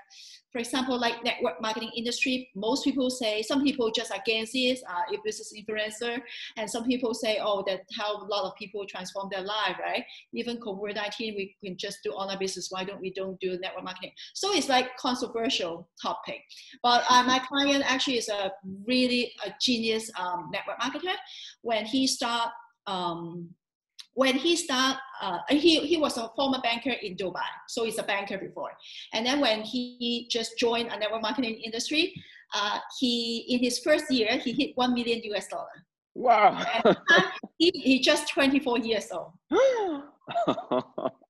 for 0.51 0.59
example, 0.59 0.99
like 0.99 1.23
network 1.23 1.61
marketing 1.61 1.91
industry, 1.95 2.49
most 2.55 2.83
people 2.83 3.09
say, 3.09 3.41
some 3.41 3.63
people 3.63 3.91
just 3.91 4.11
against 4.13 4.55
it, 4.55 4.79
uh, 4.89 5.01
if 5.11 5.21
business 5.23 5.53
influencer, 5.57 6.19
and 6.57 6.69
some 6.69 6.85
people 6.85 7.13
say, 7.13 7.39
oh, 7.41 7.63
that 7.67 7.81
how 7.97 8.17
a 8.17 8.25
lot 8.25 8.45
of 8.45 8.55
people 8.55 8.85
transform 8.85 9.29
their 9.31 9.41
life, 9.43 9.77
right? 9.79 10.03
Even 10.33 10.57
COVID-19, 10.57 11.19
we 11.19 11.55
can 11.63 11.77
just 11.77 11.99
do 12.03 12.11
online 12.11 12.39
business. 12.39 12.67
Why 12.69 12.83
don't 12.83 13.01
we 13.01 13.11
don't 13.13 13.39
do 13.39 13.57
network 13.59 13.83
marketing? 13.83 14.11
So 14.33 14.53
it's 14.53 14.69
like 14.69 14.95
controversial 14.97 15.89
topic. 16.01 16.41
But 16.83 17.03
uh, 17.09 17.23
my 17.23 17.39
client 17.39 17.83
actually 17.85 18.17
is 18.17 18.29
a 18.29 18.51
really 18.85 19.33
a 19.45 19.51
genius 19.61 20.11
um, 20.19 20.49
network 20.51 20.79
marketer. 20.79 21.15
When 21.61 21.85
he 21.85 22.07
start 22.07 22.51
um, 22.87 23.49
when 24.17 24.35
he 24.35 24.55
start, 24.55 24.97
uh, 25.21 25.37
he, 25.47 25.79
he 25.81 25.95
was 25.95 26.17
a 26.17 26.27
former 26.35 26.59
banker 26.63 26.89
in 26.89 27.15
Dubai, 27.15 27.45
so 27.67 27.85
he's 27.85 27.99
a 27.99 28.03
banker 28.03 28.39
before. 28.39 28.71
And 29.13 29.23
then 29.23 29.39
when 29.39 29.61
he 29.61 30.27
just 30.31 30.57
joined 30.57 30.87
a 30.91 30.97
network 30.97 31.21
marketing 31.21 31.61
industry, 31.63 32.15
uh, 32.55 32.79
he 32.99 33.45
in 33.47 33.59
his 33.59 33.77
first 33.77 34.09
year 34.09 34.37
he 34.37 34.53
hit 34.53 34.71
one 34.73 34.95
million 34.95 35.21
US 35.33 35.47
dollar. 35.49 35.85
Wow! 36.15 36.65
he, 37.59 37.69
he 37.75 37.99
just 37.99 38.33
24 38.33 38.79
years 38.79 39.07
old. 39.11 39.33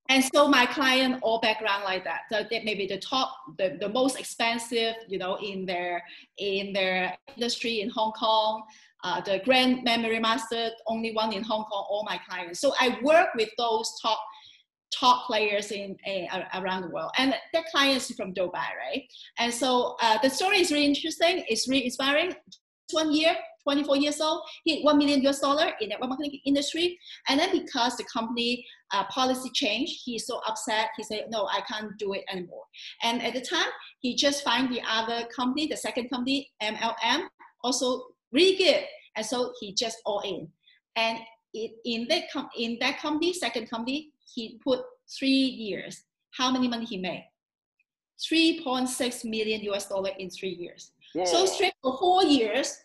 and 0.10 0.24
so 0.34 0.48
my 0.48 0.66
client 0.66 1.20
all 1.24 1.42
background 1.42 1.84
like 1.84 2.06
that. 2.06 2.22
So 2.32 2.44
they 2.50 2.64
maybe 2.64 2.88
the 2.88 3.00
top, 3.00 3.36
the, 3.58 3.78
the 3.82 3.90
most 3.90 4.18
expensive, 4.18 4.96
you 5.10 5.18
know, 5.18 5.36
in 5.44 5.66
their 5.66 6.02
in 6.38 6.72
their 6.72 7.18
industry 7.36 7.82
in 7.82 7.90
Hong 7.90 8.14
Kong 8.14 8.64
uh, 9.04 9.22
the 9.22 9.42
Grand 9.46 9.84
Memory 9.84 10.20
Master, 10.20 10.70
only 10.88 11.14
one 11.14 11.34
in 11.34 11.44
Hong 11.44 11.64
Kong, 11.66 11.86
all 11.90 12.04
my 12.06 12.20
clients. 12.28 12.60
So 12.60 12.74
I 12.80 12.98
work 13.04 13.30
with 13.36 13.50
those 13.58 13.92
top 14.02 14.20
top 14.98 15.28
players 15.28 15.72
in 15.72 15.98
uh, 16.08 16.44
around 16.56 16.82
the 16.82 16.90
world, 16.90 17.12
and 17.18 17.34
their 17.54 17.64
clients 17.72 18.14
from 18.16 18.34
Dubai, 18.34 18.70
right? 18.86 19.04
And 19.38 19.54
so 19.54 19.96
uh, 20.02 20.18
the 20.24 20.30
story 20.30 20.60
is 20.60 20.72
really 20.72 20.86
interesting. 20.86 21.44
It's 21.48 21.68
really 21.68 21.86
inspiring. 21.86 22.34
One 22.92 23.12
year, 23.12 23.36
24 23.68 23.98
years 23.98 24.22
old, 24.22 24.42
hit 24.66 24.84
1 24.84 24.98
million 24.98 25.22
US 25.24 25.42
dollar 25.42 25.72
in 25.82 25.90
the 25.90 26.08
marketing 26.08 26.40
industry. 26.46 26.98
And 27.28 27.38
then 27.38 27.52
because 27.52 27.98
the 27.98 28.06
company 28.06 28.66
uh, 28.94 29.04
policy 29.08 29.50
changed, 29.54 30.04
he's 30.06 30.26
so 30.26 30.40
upset. 30.48 30.88
He 30.96 31.04
said, 31.04 31.26
no, 31.30 31.48
I 31.48 31.60
can't 31.70 31.92
do 32.00 32.14
it 32.14 32.24
anymore. 32.32 32.64
And 33.04 33.22
at 33.22 33.34
the 33.34 33.42
time, 33.42 33.68
he 34.00 34.16
just 34.16 34.42
find 34.42 34.74
the 34.74 34.82
other 34.90 35.28
company, 35.36 35.68
the 35.68 35.76
second 35.76 36.10
company, 36.10 36.50
MLM, 36.64 37.28
also 37.62 38.04
good. 38.58 38.84
And 39.16 39.26
so 39.26 39.54
he 39.60 39.74
just 39.74 39.98
all 40.06 40.22
in. 40.22 40.48
And 40.96 41.20
it, 41.54 41.72
in 41.86 42.08
that 42.10 42.24
com- 42.32 42.50
in 42.58 42.78
that 42.82 43.00
company, 43.00 43.34
second 43.34 43.70
company, 43.70 44.12
he 44.34 44.60
put 44.64 44.82
three 45.18 45.30
years. 45.30 46.04
How 46.32 46.52
many 46.52 46.68
money 46.68 46.86
he 46.86 46.98
made? 46.98 47.26
3.6 48.32 49.26
million 49.26 49.62
US 49.74 49.88
dollar 49.88 50.12
in 50.18 50.30
three 50.30 50.50
years. 50.50 50.92
Yeah. 51.14 51.26
So 51.26 51.46
straight 51.46 51.74
for 51.82 51.98
four 51.98 52.24
years, 52.24 52.76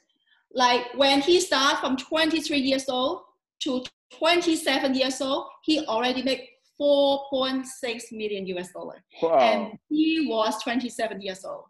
like 0.55 0.83
when 0.95 1.21
he 1.21 1.41
started 1.41 1.81
from 1.81 1.97
23 1.97 2.59
years 2.59 2.89
old 2.89 3.23
to 3.61 3.83
27 4.19 4.95
years 4.95 5.21
old, 5.21 5.47
he 5.63 5.85
already 5.87 6.23
made 6.23 6.47
4.6 6.81 7.65
million 8.13 8.47
US 8.59 8.73
dollar. 8.73 9.03
Wow. 9.23 9.39
And 9.39 9.79
he 9.89 10.27
was 10.29 10.63
27 10.63 11.21
years 11.23 11.45
old. 11.45 11.65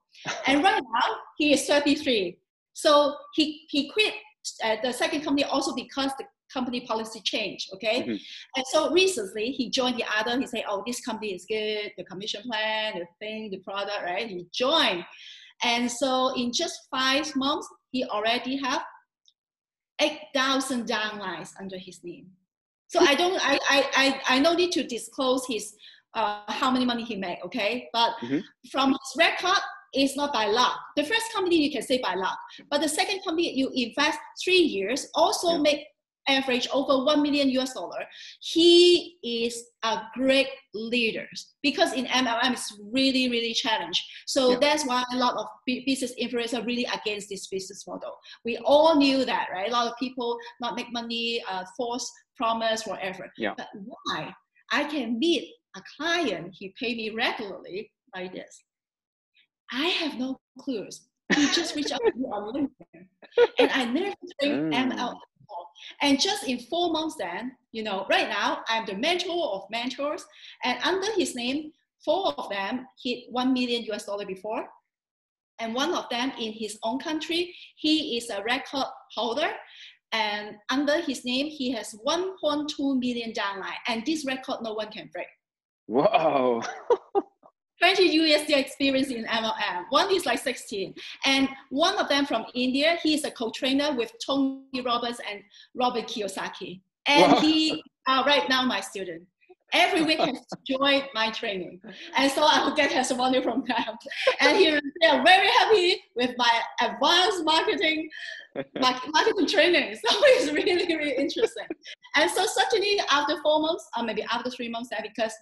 and 0.47 0.63
right 0.63 0.83
now, 0.83 1.17
he 1.39 1.53
is 1.53 1.67
33. 1.67 2.39
So 2.75 3.15
he, 3.35 3.67
he 3.69 3.91
quit 3.91 4.15
uh, 4.65 4.77
the 4.83 4.93
second 4.93 5.23
company 5.23 5.45
also 5.45 5.75
because 5.75 6.11
the 6.19 6.25
company 6.53 6.83
policy 6.83 7.21
changed, 7.25 7.71
okay? 7.75 8.03
Mm-hmm. 8.03 8.17
And 8.57 8.65
so 8.71 8.91
recently 8.91 9.53
he 9.53 9.71
joined 9.71 9.97
the 9.97 10.05
other, 10.19 10.39
he 10.39 10.47
said, 10.47 10.65
oh, 10.69 10.83
this 10.87 11.01
company 11.01 11.35
is 11.35 11.45
good, 11.49 11.93
the 11.97 12.05
commission 12.05 12.43
plan, 12.43 12.95
the 12.99 13.07
thing, 13.19 13.51
the 13.51 13.59
product, 13.59 14.03
right? 14.05 14.29
He 14.29 14.47
joined. 14.53 15.05
And 15.63 15.91
so 15.91 16.35
in 16.37 16.53
just 16.53 16.89
five 16.91 17.35
months, 17.37 17.69
he 17.91 18.05
already 18.05 18.57
have 18.57 18.83
8,000 20.01 20.87
downlines 20.87 21.51
under 21.61 21.79
his 21.79 22.03
name. 22.03 22.27
So 22.89 23.01
I 23.01 23.15
don't, 23.15 23.41
I, 23.43 23.59
I, 23.71 24.21
I, 24.29 24.37
I 24.37 24.39
no 24.41 24.55
need 24.55 24.73
to 24.73 24.83
disclose 24.83 25.47
his, 25.47 25.75
uh, 26.15 26.41
how 26.49 26.71
many 26.71 26.85
money 26.85 27.05
he 27.05 27.17
made, 27.17 27.39
okay? 27.45 27.89
But 27.93 28.13
mm-hmm. 28.23 28.41
from 28.71 28.91
his 28.91 29.13
record, 29.17 29.61
it's 29.93 30.17
not 30.17 30.33
by 30.33 30.47
luck. 30.47 30.79
The 30.97 31.05
first 31.05 31.33
company 31.33 31.57
you 31.57 31.71
can 31.71 31.83
say 31.83 32.01
by 32.03 32.15
luck, 32.15 32.39
but 32.71 32.81
the 32.81 32.89
second 32.89 33.21
company 33.25 33.53
you 33.53 33.71
invest 33.75 34.19
three 34.43 34.59
years 34.59 35.09
also 35.15 35.53
yeah. 35.53 35.59
make 35.59 35.87
average 36.29 36.69
over 36.73 37.05
1 37.05 37.23
million 37.23 37.49
US 37.51 37.75
dollar. 37.75 38.05
He 38.41 39.17
is 39.23 39.65
a 39.83 40.03
great 40.15 40.49
leader 40.75 41.27
because 41.63 41.93
in 41.93 42.07
MLM 42.07 42.53
it's 42.53 42.79
really, 42.93 43.29
really 43.29 43.53
challenged. 43.53 44.03
So 44.27 44.53
yeah. 44.53 44.59
that's 44.61 44.87
why 44.87 45.05
a 45.13 45.17
lot 45.17 45.37
of 45.37 45.47
business 45.67 46.15
influencers 46.21 46.59
are 46.59 46.65
really 46.65 46.87
against 46.95 47.29
this 47.29 47.49
business 47.49 47.87
model. 47.87 48.17
We 48.45 48.59
all 48.59 48.97
knew 48.97 49.25
that, 49.25 49.49
right? 49.53 49.69
A 49.69 49.73
lot 49.73 49.89
of 49.89 49.99
people 49.99 50.39
not 50.61 50.77
make 50.77 50.93
money, 50.93 51.43
uh, 51.51 51.65
false 51.77 52.11
promise, 52.37 52.87
whatever. 52.87 53.31
Yeah. 53.37 53.55
But 53.57 53.69
why? 53.85 54.33
I 54.71 54.85
can 54.85 55.19
meet 55.19 55.49
a 55.77 55.83
client, 55.97 56.55
he 56.59 56.75
pay 56.81 56.95
me 56.95 57.11
regularly 57.11 57.91
like 58.15 58.33
this. 58.33 58.63
I 59.73 59.87
have 59.87 60.19
no 60.19 60.39
clues. 60.59 61.09
He 61.35 61.47
just 61.49 61.75
reached 61.75 61.93
out 61.93 62.01
to 62.07 62.13
me 62.15 62.25
on 62.27 62.53
LinkedIn. 62.53 63.07
And 63.59 63.71
I 63.71 63.85
never 63.87 64.15
trained 64.41 64.73
mm. 64.73 64.93
ML 64.93 65.15
and 66.01 66.21
just 66.21 66.45
in 66.45 66.59
four 66.59 66.93
months 66.93 67.17
then, 67.19 67.53
you 67.73 67.83
know, 67.83 68.07
right 68.09 68.29
now 68.29 68.63
I'm 68.69 68.87
the 68.87 68.95
mentor 68.95 69.55
of 69.55 69.71
mentors. 69.71 70.25
And 70.65 70.79
under 70.85 71.07
his 71.15 71.35
name, 71.35 71.73
four 72.05 72.33
of 72.39 72.49
them 72.51 72.87
hit 73.03 73.25
1 73.31 73.53
million 73.53 73.83
US 73.93 74.07
dollar 74.07 74.27
before. 74.27 74.67
And 75.59 75.75
one 75.75 75.95
of 75.95 76.09
them 76.11 76.33
in 76.41 76.53
his 76.53 76.79
own 76.83 76.99
country, 76.99 77.55
he 77.77 78.17
is 78.17 78.31
a 78.31 78.43
record 78.43 78.87
holder. 79.15 79.51
And 80.13 80.57
under 80.71 81.01
his 81.01 81.25
name, 81.25 81.47
he 81.47 81.71
has 81.73 81.95
1.2 82.07 82.99
million 82.99 83.33
downline. 83.33 83.79
And 83.87 84.05
this 84.05 84.27
record 84.27 84.59
no 84.63 84.75
one 84.75 84.91
can 84.91 85.09
break. 85.13 85.29
Wow. 85.87 86.63
20 87.83 88.17
USD 88.17 88.57
experience 88.57 89.09
in 89.09 89.25
MLM. 89.25 89.87
One 89.91 90.15
is 90.15 90.25
like 90.25 90.39
16. 90.39 90.95
And 91.25 91.49
one 91.71 91.99
of 91.99 92.09
them 92.09 92.27
from 92.27 92.45
India, 92.55 92.97
he's 93.03 93.25
a 93.25 93.31
co-trainer 93.33 93.93
with 93.97 94.13
Tony 94.25 94.81
Robbins 94.85 95.19
and 95.29 95.43
Robert 95.75 96.07
Kiyosaki. 96.07 96.81
And 97.07 97.33
wow. 97.33 97.41
he 97.41 97.83
uh, 98.07 98.23
right 98.25 98.49
now 98.49 98.63
my 98.63 98.81
student. 98.81 99.23
Every 99.73 100.03
week 100.03 100.19
has 100.19 100.39
joined 100.69 101.05
my 101.15 101.31
training. 101.31 101.81
And 102.15 102.31
so 102.31 102.45
I 102.45 102.63
will 102.63 102.77
get 102.77 102.91
testimony 102.91 103.43
from 103.43 103.65
them. 103.67 103.97
And 104.41 104.59
he, 104.59 104.71
they 105.01 105.09
are 105.09 105.25
very 105.25 105.49
happy 105.49 105.97
with 106.15 106.35
my 106.37 106.51
advanced 106.83 107.43
marketing 107.43 108.09
marketing 108.79 109.47
training. 109.49 109.97
So 110.05 110.09
it's 110.11 110.53
really, 110.53 110.95
really 110.95 111.17
interesting. 111.17 111.67
And 112.17 112.31
so 112.31 112.45
certainly 112.47 113.01
after 113.11 113.41
four 113.43 113.61
months, 113.61 113.89
or 113.97 114.05
maybe 114.05 114.25
after 114.31 114.51
three 114.51 114.69
months, 114.69 114.91
because 115.03 115.33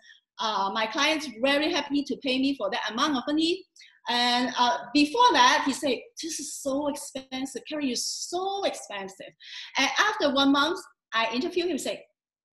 uh, 0.40 0.70
my 0.72 0.86
client's 0.86 1.28
very 1.42 1.72
happy 1.72 2.02
to 2.04 2.16
pay 2.16 2.38
me 2.38 2.56
for 2.56 2.70
that 2.70 2.90
amount 2.90 3.16
of 3.16 3.22
money. 3.26 3.64
And 4.08 4.52
uh, 4.58 4.78
before 4.94 5.32
that, 5.32 5.62
he 5.66 5.72
said, 5.72 5.98
this 6.22 6.40
is 6.40 6.54
so 6.54 6.88
expensive. 6.88 7.62
Carrie 7.68 7.92
is 7.92 8.04
so 8.04 8.64
expensive. 8.64 9.32
And 9.76 9.88
after 9.98 10.34
one 10.34 10.52
month, 10.52 10.80
I 11.12 11.32
interviewed 11.34 11.70
him 11.70 11.78
said, 11.78 12.00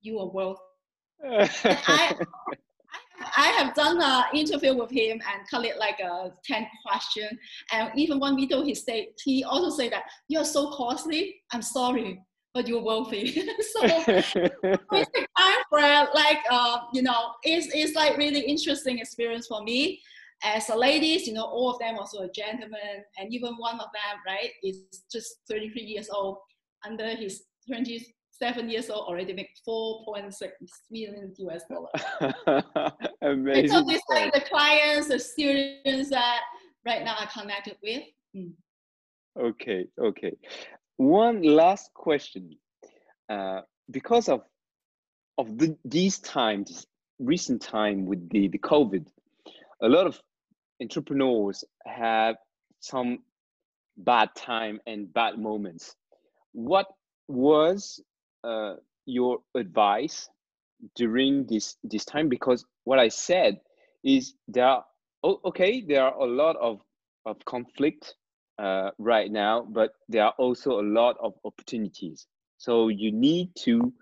you 0.02 0.18
are 0.18 0.28
worth 0.28 0.58
I, 1.24 2.14
I 3.36 3.46
have 3.58 3.74
done 3.74 4.00
an 4.00 4.24
interview 4.34 4.76
with 4.76 4.90
him 4.90 5.12
and 5.12 5.48
call 5.50 5.62
it 5.62 5.78
like 5.78 6.00
a 6.00 6.32
10 6.44 6.66
question. 6.86 7.38
And 7.72 7.90
even 7.96 8.18
one 8.18 8.36
video 8.36 8.62
he 8.62 8.74
said, 8.74 9.06
he 9.24 9.44
also 9.44 9.74
said 9.74 9.92
that 9.92 10.04
you're 10.28 10.44
so 10.44 10.70
costly. 10.72 11.36
I'm 11.52 11.62
sorry 11.62 12.20
but 12.56 12.66
you're 12.66 12.82
wealthy. 12.82 13.32
so 13.72 13.80
it's 13.84 14.32
time 14.32 15.62
for 15.68 15.78
like 16.14 16.38
uh, 16.50 16.78
you 16.94 17.02
know, 17.02 17.32
it's 17.42 17.68
it's 17.74 17.94
like 17.94 18.16
really 18.16 18.40
interesting 18.40 18.98
experience 18.98 19.46
for 19.46 19.62
me. 19.62 20.00
As 20.42 20.68
a 20.70 20.76
ladies, 20.76 21.26
you 21.26 21.34
know, 21.34 21.44
all 21.44 21.70
of 21.70 21.78
them 21.78 21.98
also 21.98 22.22
a 22.22 22.30
gentleman, 22.30 23.04
and 23.18 23.32
even 23.32 23.54
one 23.56 23.74
of 23.74 23.88
them, 23.92 24.16
right, 24.26 24.50
is 24.62 24.82
just 25.12 25.36
33 25.50 25.82
years 25.82 26.08
old. 26.10 26.38
Under 26.84 27.08
his 27.08 27.44
27 27.68 28.70
years 28.70 28.88
old, 28.90 29.06
already 29.06 29.34
make 29.34 29.50
4.6 29.68 30.32
million 30.90 31.34
US 31.38 31.62
dollar. 31.70 32.92
Amazing. 33.22 33.64
And 33.64 33.70
so 33.70 33.84
these 33.86 34.00
like 34.08 34.32
the 34.32 34.42
clients, 34.42 35.08
the 35.08 35.18
students 35.18 36.10
that 36.10 36.40
right 36.86 37.04
now 37.04 37.16
I 37.18 37.26
connected 37.26 37.76
with. 37.82 38.02
Mm. 38.34 38.52
Okay, 39.38 39.86
okay 40.00 40.32
one 40.96 41.42
last 41.42 41.92
question. 41.94 42.56
Uh, 43.28 43.60
because 43.90 44.28
of 44.28 44.42
of 45.38 45.58
the, 45.58 45.76
these 45.84 46.18
times 46.20 46.86
recent 47.18 47.60
time 47.60 48.06
with 48.06 48.28
the, 48.30 48.48
the 48.48 48.58
covid 48.58 49.04
a 49.82 49.88
lot 49.88 50.06
of 50.06 50.20
entrepreneurs 50.80 51.64
have 51.84 52.36
some 52.80 53.18
bad 53.98 54.28
time 54.36 54.80
and 54.86 55.12
bad 55.12 55.38
moments. 55.38 55.94
What 56.52 56.86
was 57.28 58.00
uh, 58.44 58.74
your 59.06 59.38
advice 59.54 60.28
during 60.94 61.46
this 61.46 61.76
this 61.82 62.04
time? 62.04 62.28
Because 62.28 62.64
what 62.84 62.98
I 62.98 63.08
said 63.08 63.60
is 64.04 64.34
there 64.48 64.66
are 64.66 64.84
okay 65.24 65.80
there 65.80 66.04
are 66.04 66.14
a 66.14 66.26
lot 66.26 66.56
of 66.56 66.80
of 67.24 67.44
conflict 67.44 68.14
uh, 68.58 68.90
right 68.98 69.30
now, 69.30 69.66
but 69.70 69.92
there 70.08 70.24
are 70.24 70.34
also 70.38 70.80
a 70.80 70.86
lot 70.86 71.16
of 71.20 71.34
opportunities. 71.44 72.26
So 72.58 72.88
you 72.88 73.12
need 73.12 73.50
to 73.64 73.92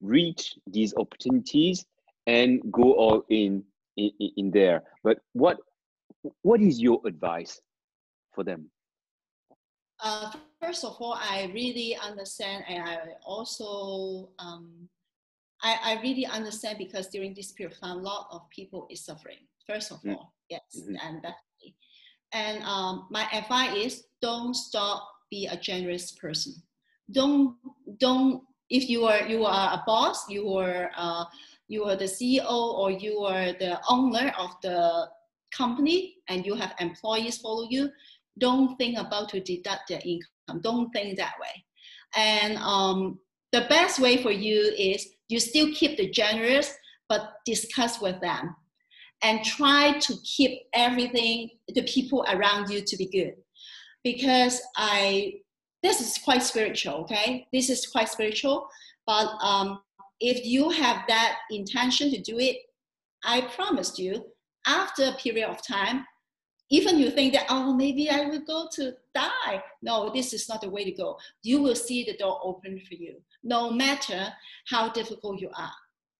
reach 0.00 0.54
these 0.66 0.94
opportunities 0.96 1.86
and 2.26 2.60
go 2.70 2.92
all 2.94 3.24
in 3.30 3.64
in, 3.96 4.10
in 4.36 4.50
there. 4.50 4.82
But 5.02 5.18
what 5.32 5.58
what 6.42 6.60
is 6.60 6.80
your 6.80 7.00
advice 7.06 7.60
for 8.32 8.44
them? 8.44 8.70
Uh, 10.02 10.30
first 10.60 10.84
of 10.84 10.96
all, 11.00 11.14
I 11.14 11.50
really 11.54 11.96
understand, 11.96 12.64
and 12.68 12.82
I 12.82 12.98
also 13.24 14.30
um, 14.38 14.88
I, 15.62 15.78
I 15.82 16.02
really 16.02 16.26
understand 16.26 16.78
because 16.78 17.08
during 17.08 17.32
this 17.34 17.52
period 17.52 17.72
of 17.72 17.80
time, 17.80 17.98
a 17.98 18.02
lot 18.02 18.28
of 18.30 18.42
people 18.50 18.86
is 18.90 19.04
suffering. 19.04 19.38
First 19.66 19.92
of 19.92 20.02
mm. 20.02 20.14
all, 20.14 20.34
yes, 20.50 20.60
mm-hmm. 20.76 20.96
and 21.02 21.22
definitely. 21.22 21.40
And 22.34 22.64
um, 22.64 23.06
my 23.10 23.26
advice 23.32 23.76
is 23.76 24.04
don't 24.20 24.54
stop 24.54 25.08
be 25.30 25.46
a 25.46 25.56
generous 25.56 26.12
person. 26.12 26.54
Don't 27.12 27.56
don't 27.98 28.42
if 28.68 28.88
you 28.88 29.04
are 29.04 29.22
you 29.26 29.44
are 29.44 29.74
a 29.74 29.82
boss, 29.86 30.28
you 30.28 30.52
are 30.54 30.90
uh, 30.96 31.24
you 31.68 31.84
are 31.84 31.96
the 31.96 32.04
CEO 32.04 32.50
or 32.50 32.90
you 32.90 33.20
are 33.20 33.52
the 33.52 33.80
owner 33.88 34.32
of 34.36 34.50
the 34.62 35.08
company, 35.56 36.16
and 36.28 36.44
you 36.44 36.54
have 36.54 36.74
employees 36.80 37.38
follow 37.38 37.66
you. 37.70 37.88
Don't 38.38 38.76
think 38.76 38.98
about 38.98 39.28
to 39.30 39.40
deduct 39.40 39.88
their 39.88 40.00
income. 40.04 40.60
Don't 40.60 40.90
think 40.90 41.16
that 41.16 41.34
way. 41.40 41.64
And 42.16 42.58
um, 42.58 43.20
the 43.52 43.66
best 43.68 44.00
way 44.00 44.20
for 44.22 44.32
you 44.32 44.74
is 44.76 45.06
you 45.28 45.38
still 45.38 45.72
keep 45.72 45.96
the 45.96 46.10
generous, 46.10 46.74
but 47.08 47.34
discuss 47.46 48.00
with 48.00 48.20
them 48.20 48.56
and 49.22 49.44
try 49.44 49.98
to 50.00 50.14
keep 50.22 50.62
everything, 50.72 51.50
the 51.68 51.82
people 51.82 52.24
around 52.28 52.70
you 52.70 52.82
to 52.82 52.96
be 52.96 53.06
good. 53.06 53.34
Because 54.02 54.60
I, 54.76 55.34
this 55.82 56.00
is 56.00 56.18
quite 56.22 56.42
spiritual, 56.42 56.94
okay? 57.02 57.46
This 57.52 57.70
is 57.70 57.86
quite 57.86 58.08
spiritual, 58.08 58.68
but 59.06 59.28
um, 59.42 59.80
if 60.20 60.44
you 60.44 60.70
have 60.70 61.04
that 61.08 61.38
intention 61.50 62.10
to 62.10 62.20
do 62.20 62.38
it, 62.38 62.56
I 63.24 63.42
promised 63.42 63.98
you, 63.98 64.24
after 64.66 65.04
a 65.04 65.12
period 65.12 65.48
of 65.48 65.66
time, 65.66 66.04
even 66.70 66.98
you 66.98 67.10
think 67.10 67.34
that, 67.34 67.46
oh, 67.50 67.74
maybe 67.74 68.10
I 68.10 68.22
will 68.22 68.40
go 68.40 68.68
to 68.72 68.94
die. 69.14 69.62
No, 69.82 70.10
this 70.12 70.32
is 70.32 70.48
not 70.48 70.62
the 70.62 70.70
way 70.70 70.84
to 70.84 70.92
go. 70.92 71.18
You 71.42 71.62
will 71.62 71.74
see 71.74 72.04
the 72.04 72.16
door 72.16 72.40
open 72.42 72.80
for 72.88 72.94
you, 72.94 73.20
no 73.42 73.70
matter 73.70 74.28
how 74.68 74.90
difficult 74.90 75.40
you 75.40 75.50
are. 75.56 75.72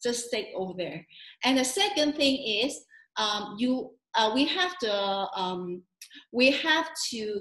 Just 0.05 0.26
stay 0.26 0.52
over 0.55 0.74
there. 0.76 1.05
And 1.42 1.59
the 1.59 1.64
second 1.64 2.14
thing 2.14 2.36
is, 2.66 2.84
um, 3.16 3.57
you 3.59 3.90
uh, 4.14 4.30
we 4.34 4.44
have 4.46 4.78
to 4.78 4.92
um, 5.34 5.82
we 6.32 6.52
have 6.52 6.88
to 7.11 7.40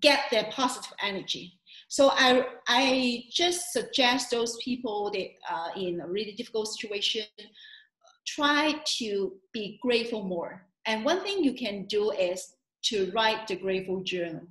get 0.00 0.20
their 0.30 0.48
positive 0.52 0.92
energy. 1.02 1.58
So 1.88 2.10
I 2.12 2.44
I 2.68 3.24
just 3.32 3.72
suggest 3.72 4.30
those 4.30 4.56
people 4.62 5.10
that 5.12 5.28
are 5.50 5.72
in 5.76 6.00
a 6.00 6.06
really 6.06 6.32
difficult 6.32 6.68
situation 6.68 7.24
try 8.26 8.74
to 8.84 9.32
be 9.52 9.78
grateful 9.82 10.22
more 10.22 10.66
and 10.86 11.04
one 11.04 11.22
thing 11.22 11.44
you 11.44 11.54
can 11.54 11.84
do 11.84 12.10
is 12.10 12.56
to 12.82 13.10
write 13.14 13.46
the 13.46 13.56
grateful 13.56 14.02
journal. 14.02 14.42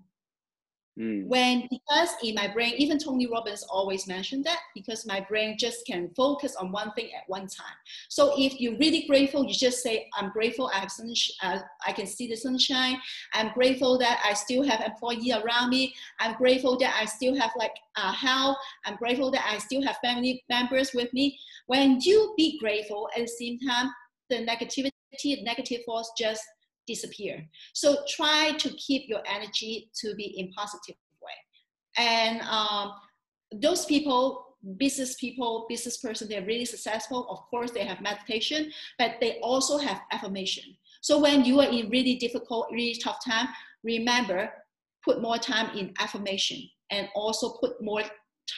Mm. 0.99 1.27
When 1.27 1.67
because 1.69 2.09
in 2.23 2.35
my 2.35 2.47
brain, 2.49 2.73
even 2.77 2.99
Tony 2.99 3.25
Robbins 3.25 3.63
always 3.63 4.05
mentioned 4.05 4.43
that 4.43 4.59
because 4.75 5.05
my 5.05 5.21
brain 5.21 5.55
just 5.57 5.85
can 5.87 6.09
focus 6.09 6.57
on 6.57 6.73
one 6.73 6.91
thing 6.91 7.09
at 7.15 7.23
one 7.27 7.47
time. 7.47 7.77
So 8.09 8.33
if 8.37 8.59
you're 8.59 8.77
really 8.77 9.05
grateful, 9.07 9.45
you 9.45 9.53
just 9.53 9.81
say, 9.81 10.09
"I'm 10.15 10.29
grateful. 10.31 10.69
I 10.73 10.79
have 10.79 10.91
sun, 10.91 11.13
uh, 11.41 11.59
I 11.87 11.93
can 11.93 12.05
see 12.05 12.27
the 12.27 12.35
sunshine. 12.35 12.99
I'm 13.33 13.53
grateful 13.53 13.97
that 13.99 14.21
I 14.25 14.33
still 14.33 14.63
have 14.63 14.81
employee 14.81 15.31
around 15.31 15.69
me. 15.69 15.95
I'm 16.19 16.35
grateful 16.35 16.77
that 16.79 16.93
I 16.99 17.05
still 17.05 17.35
have 17.35 17.51
like 17.55 17.75
uh, 17.95 18.11
health. 18.11 18.57
I'm 18.85 18.97
grateful 18.97 19.31
that 19.31 19.45
I 19.49 19.57
still 19.59 19.81
have 19.83 19.97
family 20.03 20.43
members 20.49 20.91
with 20.93 21.13
me." 21.13 21.39
When 21.67 22.01
you 22.01 22.33
be 22.35 22.59
grateful 22.59 23.09
at 23.15 23.21
the 23.21 23.27
same 23.27 23.57
time, 23.59 23.89
the 24.29 24.45
negativity 24.45 24.91
negative 25.43 25.81
force 25.85 26.11
just 26.17 26.43
disappear. 26.93 27.35
So 27.73 27.87
try 28.17 28.41
to 28.63 28.69
keep 28.85 29.03
your 29.11 29.23
energy 29.35 29.73
to 30.01 30.15
be 30.15 30.27
in 30.39 30.51
positive 30.61 30.97
way. 31.25 31.37
And 31.97 32.41
um, 32.57 32.93
those 33.65 33.85
people, 33.85 34.23
business 34.77 35.15
people, 35.15 35.65
business 35.69 35.97
person, 36.05 36.27
they're 36.27 36.51
really 36.53 36.65
successful. 36.65 37.27
Of 37.29 37.39
course, 37.51 37.71
they 37.71 37.85
have 37.85 38.01
meditation, 38.01 38.71
but 38.97 39.11
they 39.21 39.31
also 39.49 39.77
have 39.77 39.99
affirmation. 40.11 40.65
So 41.01 41.13
when 41.25 41.45
you 41.45 41.59
are 41.61 41.71
in 41.77 41.89
really 41.89 42.15
difficult, 42.15 42.67
really 42.71 42.97
tough 43.03 43.19
time, 43.25 43.47
remember, 43.83 44.51
put 45.05 45.21
more 45.21 45.37
time 45.37 45.77
in 45.77 45.93
affirmation 45.99 46.59
and 46.91 47.07
also 47.15 47.45
put 47.61 47.81
more 47.81 48.03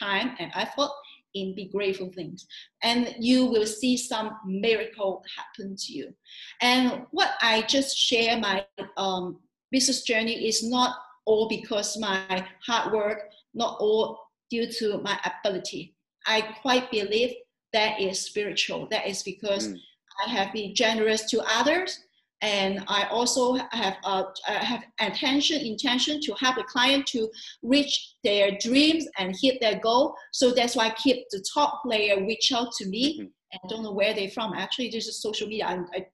time 0.06 0.28
and 0.40 0.50
effort 0.54 0.90
in 1.34 1.54
be 1.54 1.66
grateful 1.66 2.10
things. 2.10 2.46
And 2.82 3.14
you 3.18 3.46
will 3.46 3.66
see 3.66 3.96
some 3.96 4.36
miracle 4.46 5.24
happen 5.36 5.76
to 5.76 5.92
you. 5.92 6.14
And 6.60 7.06
what 7.10 7.32
i 7.40 7.62
just 7.62 7.96
share 7.96 8.38
my 8.38 8.64
um, 8.96 9.38
business 9.70 10.02
journey 10.02 10.48
is 10.48 10.62
not 10.62 10.96
all 11.24 11.48
because 11.48 11.96
my 11.98 12.46
hard 12.66 12.92
work 12.92 13.30
not 13.54 13.76
all 13.80 14.18
due 14.50 14.66
to 14.66 14.98
my 14.98 15.18
ability. 15.24 15.94
I 16.26 16.42
quite 16.62 16.90
believe 16.90 17.34
that 17.72 18.00
is 18.00 18.20
spiritual. 18.20 18.86
That 18.90 19.06
is 19.06 19.22
because 19.22 19.68
mm. 19.68 19.76
i 20.24 20.30
have 20.30 20.52
been 20.52 20.74
generous 20.74 21.22
to 21.30 21.42
others 21.46 22.00
and 22.42 22.84
I 22.88 23.06
also 23.10 23.54
have 23.70 23.96
uh, 24.04 24.24
have 24.46 24.82
attention 25.00 25.60
intention 25.60 26.20
to 26.22 26.34
help 26.34 26.56
the 26.56 26.64
client 26.64 27.06
to 27.08 27.28
reach 27.62 28.14
their 28.24 28.58
dreams 28.60 29.06
and 29.18 29.34
hit 29.40 29.60
their 29.60 29.78
goal. 29.78 30.14
So 30.32 30.50
that's 30.50 30.76
why 30.76 30.86
I 30.86 30.90
keep 30.90 31.24
the 31.30 31.44
top 31.54 31.82
player 31.84 32.24
reach 32.24 32.52
out 32.52 32.72
to 32.78 32.88
me. 32.88 33.14
Mm-hmm. 33.14 33.28
And 33.52 33.60
I 33.64 33.68
don't 33.68 33.82
know 33.82 33.92
where 33.92 34.14
they're 34.14 34.30
from. 34.30 34.54
Actually, 34.54 34.90
this 34.90 35.06
is 35.06 35.22
social 35.22 35.46
media. 35.46 35.66
I, 35.66 35.74
I, 35.96 36.06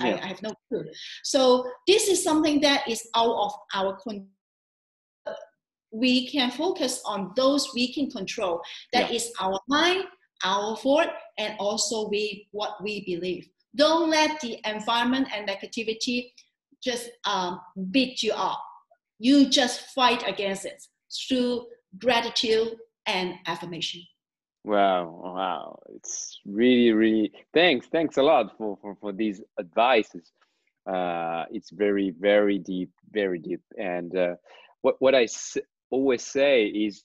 yeah. 0.00 0.16
I, 0.16 0.22
I 0.22 0.26
have 0.26 0.42
no 0.42 0.54
clue. 0.68 0.84
So 1.24 1.70
this 1.86 2.08
is 2.08 2.22
something 2.22 2.60
that 2.60 2.88
is 2.88 3.06
out 3.14 3.34
of 3.36 3.52
our 3.74 3.96
control 3.96 4.28
we 5.92 6.28
can 6.28 6.50
focus 6.50 7.00
on 7.06 7.32
those 7.36 7.72
we 7.74 7.92
can 7.92 8.10
control. 8.10 8.60
That 8.92 9.10
yeah. 9.10 9.16
is 9.16 9.32
our 9.40 9.58
mind, 9.68 10.04
our 10.44 10.76
thought, 10.76 11.10
and 11.38 11.54
also 11.58 12.08
we 12.08 12.48
what 12.52 12.82
we 12.82 13.04
believe. 13.04 13.48
Don't 13.76 14.10
let 14.10 14.40
the 14.40 14.58
environment 14.64 15.28
and 15.34 15.48
negativity 15.48 16.32
just 16.82 17.10
um, 17.24 17.60
beat 17.90 18.22
you 18.22 18.32
up. 18.32 18.62
You 19.18 19.48
just 19.48 19.80
fight 19.94 20.26
against 20.26 20.64
it 20.64 20.82
through 21.28 21.66
gratitude 21.98 22.76
and 23.06 23.34
affirmation. 23.46 24.02
Wow, 24.64 25.20
wow. 25.24 25.78
It's 25.94 26.40
really, 26.44 26.92
really 26.92 27.32
thanks. 27.54 27.86
Thanks 27.86 28.16
a 28.16 28.22
lot 28.22 28.56
for, 28.58 28.76
for, 28.82 28.96
for 29.00 29.12
these 29.12 29.40
advices. 29.60 30.32
Uh, 30.90 31.44
it's 31.50 31.70
very, 31.70 32.12
very 32.18 32.58
deep, 32.58 32.90
very 33.10 33.38
deep. 33.38 33.60
And 33.78 34.16
uh, 34.16 34.34
what, 34.82 34.96
what 34.98 35.14
I 35.14 35.24
s- 35.24 35.58
always 35.90 36.24
say 36.24 36.66
is 36.66 37.04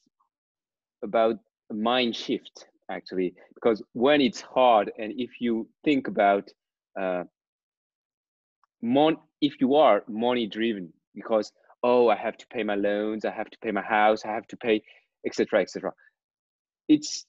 about 1.03 1.37
mind 1.71 2.15
shift, 2.15 2.65
actually, 2.89 3.33
because 3.53 3.81
when 3.93 4.21
it's 4.21 4.41
hard 4.41 4.91
and 4.97 5.13
if 5.17 5.39
you 5.39 5.67
think 5.83 6.07
about 6.07 6.49
uh, 6.99 7.23
mon- 8.81 9.17
if 9.41 9.59
you 9.59 9.75
are 9.75 10.03
money 10.07 10.47
driven 10.47 10.91
because 11.15 11.51
oh 11.83 12.09
i 12.09 12.15
have 12.15 12.37
to 12.37 12.45
pay 12.47 12.63
my 12.63 12.75
loans 12.75 13.25
i 13.25 13.31
have 13.31 13.49
to 13.49 13.57
pay 13.59 13.71
my 13.71 13.81
house 13.81 14.23
i 14.25 14.31
have 14.31 14.47
to 14.47 14.57
pay 14.57 14.81
etc 15.25 15.61
etc 15.61 15.91
it's 16.87 17.25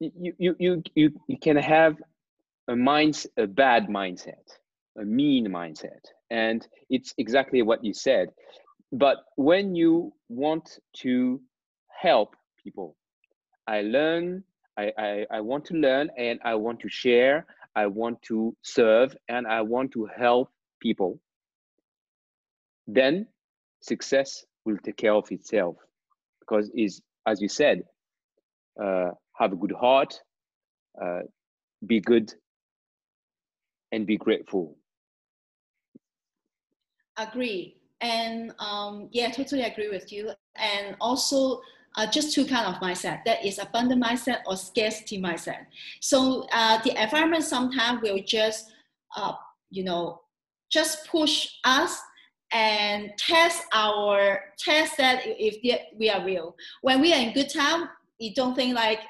you 0.00 0.34
you 0.38 0.56
you 0.58 0.82
you, 0.94 1.10
you 1.28 1.38
can 1.38 1.56
have 1.56 1.96
a 2.68 2.76
mind 2.76 3.24
a 3.36 3.46
bad 3.46 3.88
mindset 3.88 4.46
a 4.98 5.04
mean 5.04 5.46
mindset 5.48 6.04
and 6.30 6.66
it's 6.90 7.14
exactly 7.18 7.62
what 7.62 7.84
you 7.84 7.92
said. 7.92 8.30
But 8.92 9.18
when 9.36 9.74
you 9.74 10.12
want 10.28 10.78
to 10.98 11.40
help 11.88 12.34
people 12.62 12.96
i 13.68 13.82
learn 13.82 14.42
I, 14.76 14.92
I 14.98 15.26
i 15.30 15.40
want 15.40 15.64
to 15.66 15.74
learn 15.74 16.10
and 16.18 16.40
i 16.44 16.54
want 16.54 16.80
to 16.80 16.88
share 16.88 17.46
I 17.74 17.86
want 17.86 18.20
to 18.22 18.56
serve 18.62 19.16
and 19.28 19.46
I 19.46 19.62
want 19.62 19.92
to 19.92 20.08
help 20.16 20.50
people, 20.80 21.20
then 22.86 23.26
success 23.80 24.44
will 24.64 24.78
take 24.78 24.96
care 24.96 25.14
of 25.14 25.30
itself 25.32 25.76
because 26.40 26.70
is 26.74 27.00
as 27.26 27.40
you 27.40 27.48
said, 27.48 27.82
uh, 28.82 29.10
have 29.34 29.52
a 29.52 29.56
good 29.56 29.72
heart, 29.72 30.20
uh, 31.00 31.20
be 31.86 32.00
good, 32.00 32.32
and 33.92 34.06
be 34.06 34.16
grateful. 34.16 34.76
Agree, 37.16 37.76
and 38.00 38.52
um, 38.58 39.08
yeah, 39.12 39.30
totally 39.30 39.62
agree 39.62 39.88
with 39.88 40.12
you. 40.12 40.30
And 40.56 40.96
also, 41.00 41.60
uh, 41.96 42.06
just 42.06 42.34
two 42.34 42.46
kind 42.46 42.66
of 42.66 42.80
mindset. 42.80 43.24
That 43.24 43.44
is 43.44 43.58
abundant 43.58 44.02
mindset 44.02 44.40
or 44.46 44.56
scarcity 44.56 45.20
mindset. 45.20 45.66
So 46.00 46.46
uh, 46.52 46.82
the 46.82 47.00
environment 47.00 47.44
sometimes 47.44 48.02
will 48.02 48.22
just, 48.24 48.72
uh, 49.16 49.34
you 49.70 49.84
know, 49.84 50.20
just 50.70 51.06
push 51.06 51.48
us 51.64 52.00
and 52.52 53.12
test 53.18 53.64
our 53.72 54.40
test 54.58 54.96
that 54.98 55.22
if 55.24 55.56
we 55.98 56.10
are 56.10 56.24
real. 56.24 56.54
When 56.82 57.00
we 57.00 57.12
are 57.12 57.20
in 57.20 57.32
good 57.32 57.52
time, 57.52 57.88
you 58.18 58.34
don't 58.34 58.54
think 58.54 58.74
like 58.74 59.00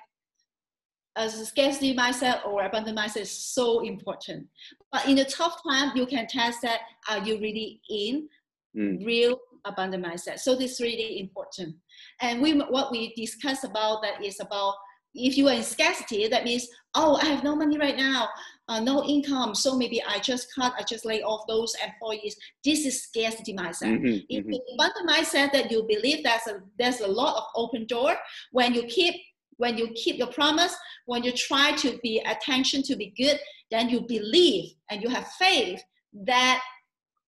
a 1.16 1.28
scarcity 1.28 1.94
mindset 1.94 2.46
or 2.46 2.64
abundant 2.64 2.98
mindset 2.98 3.22
is 3.22 3.30
so 3.30 3.80
important. 3.80 4.46
But 4.90 5.06
in 5.08 5.18
a 5.18 5.24
tough 5.24 5.60
time, 5.68 5.96
you 5.96 6.06
can 6.06 6.26
test 6.26 6.62
that 6.62 6.80
are 7.08 7.18
you 7.18 7.38
really 7.38 7.80
in 7.90 8.28
mm. 8.76 9.04
real 9.04 9.38
abundant 9.64 10.04
mindset. 10.04 10.38
So 10.38 10.54
this 10.54 10.72
is 10.72 10.80
really 10.80 11.20
important. 11.20 11.76
And 12.20 12.40
we 12.40 12.58
what 12.58 12.90
we 12.90 13.14
discuss 13.14 13.64
about 13.64 14.02
that 14.02 14.24
is 14.24 14.40
about 14.40 14.74
if 15.14 15.36
you 15.36 15.48
are 15.48 15.54
in 15.54 15.62
scarcity, 15.62 16.26
that 16.28 16.44
means 16.44 16.66
oh 16.94 17.16
I 17.16 17.26
have 17.26 17.44
no 17.44 17.54
money 17.54 17.78
right 17.78 17.96
now, 17.96 18.28
uh, 18.68 18.80
no 18.80 19.04
income, 19.04 19.54
so 19.54 19.76
maybe 19.76 20.02
I 20.02 20.18
just 20.18 20.48
cut, 20.54 20.72
I 20.78 20.82
just 20.88 21.04
lay 21.04 21.22
off 21.22 21.46
those 21.46 21.74
employees. 21.84 22.36
This 22.64 22.86
is 22.86 23.02
scarcity 23.02 23.54
mindset. 23.54 23.98
Mm-hmm, 23.98 24.18
if 24.28 24.44
mm-hmm. 24.44 24.74
abundant 24.74 25.10
mindset 25.10 25.52
that 25.52 25.70
you 25.70 25.84
believe 25.88 26.24
there's 26.24 26.46
a 26.48 26.60
there's 26.78 27.00
a 27.00 27.08
lot 27.08 27.36
of 27.36 27.44
open 27.54 27.86
door 27.86 28.16
when 28.52 28.74
you 28.74 28.84
keep 28.84 29.14
when 29.58 29.78
you 29.78 29.88
keep 29.94 30.16
your 30.16 30.28
promise, 30.28 30.74
when 31.06 31.22
you 31.22 31.32
try 31.32 31.72
to 31.72 31.98
be 32.02 32.20
attention 32.26 32.82
to 32.82 32.96
be 32.96 33.12
good, 33.16 33.38
then 33.70 33.88
you 33.88 34.00
believe 34.00 34.72
and 34.90 35.02
you 35.02 35.08
have 35.08 35.26
faith 35.38 35.80
that 36.12 36.60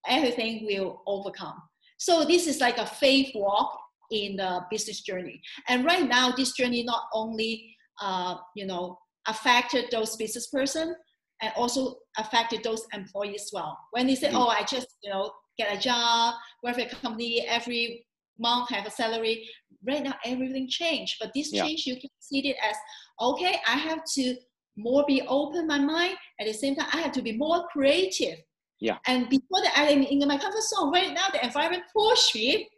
everything 0.09 0.66
will 0.66 1.03
overcome. 1.07 1.62
So 2.05 2.22
this 2.22 2.46
is 2.46 2.61
like 2.61 2.76
a 2.76 2.84
faith 2.84 3.30
walk 3.34 3.80
in 4.11 4.36
the 4.36 4.61
business 4.70 5.00
journey. 5.00 5.40
And 5.68 5.86
right 5.86 6.07
now, 6.07 6.32
this 6.32 6.52
journey 6.52 6.82
not 6.84 7.05
only 7.14 7.74
uh, 8.02 8.34
you 8.55 8.66
know 8.66 8.98
affected 9.26 9.86
those 9.90 10.14
business 10.16 10.48
person 10.48 10.94
and 11.40 11.52
also 11.57 11.96
affected 12.18 12.62
those 12.62 12.82
employees 12.92 13.44
as 13.44 13.50
well. 13.55 13.78
When 13.92 14.07
they 14.07 14.16
say, 14.16 14.28
mm-hmm. 14.28 14.36
"Oh, 14.36 14.48
I 14.48 14.64
just 14.64 14.88
you 15.02 15.11
know 15.11 15.32
get 15.57 15.74
a 15.74 15.80
job, 15.80 16.34
work 16.62 16.74
for 16.74 16.82
a 16.82 16.88
company 16.90 17.46
every 17.48 18.07
month, 18.38 18.68
have 18.68 18.86
a 18.86 18.90
salary," 18.90 19.48
right 19.88 20.02
now 20.02 20.14
everything 20.26 20.68
changed. 20.68 21.16
But 21.18 21.32
this 21.34 21.55
yeah. 21.55 21.62
change, 21.64 21.86
you 21.86 21.98
can 21.98 22.11
see 22.18 22.46
it 22.50 22.57
as 22.62 22.76
okay. 23.18 23.57
I 23.66 23.78
have 23.78 24.02
to 24.16 24.36
more 24.76 25.07
be 25.09 25.22
open 25.22 25.66
my 25.66 25.78
mind. 25.78 26.16
At 26.38 26.48
the 26.48 26.52
same 26.52 26.74
time, 26.76 26.88
I 26.92 26.98
have 26.98 27.12
to 27.12 27.22
be 27.22 27.34
more 27.34 27.66
creative 27.72 28.40
yeah. 28.80 28.98
And 29.06 29.28
before 29.28 29.62
that, 29.62 29.72
I'm 29.76 30.02
in 30.02 30.26
my 30.26 30.38
comfort 30.38 30.62
zone. 30.62 30.92
Right 30.92 31.12
now, 31.12 31.28
the 31.32 31.44
environment 31.44 31.84
push 31.96 32.34
me 32.34 32.68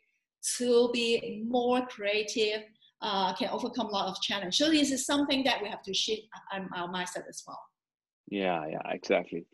to 0.58 0.90
be 0.92 1.44
more 1.48 1.86
creative, 1.86 2.62
uh, 3.02 3.34
can 3.34 3.48
overcome 3.50 3.86
a 3.86 3.90
lot 3.90 4.08
of 4.08 4.20
challenge. 4.22 4.56
So 4.56 4.70
this 4.70 4.90
is 4.90 5.04
something 5.04 5.42
that 5.44 5.62
we 5.62 5.68
have 5.68 5.82
to 5.82 5.94
shift 5.94 6.22
our 6.52 6.88
mindset 6.88 7.28
as 7.28 7.42
well. 7.46 7.60
Yeah, 8.28 8.66
yeah, 8.70 8.90
exactly. 8.90 9.46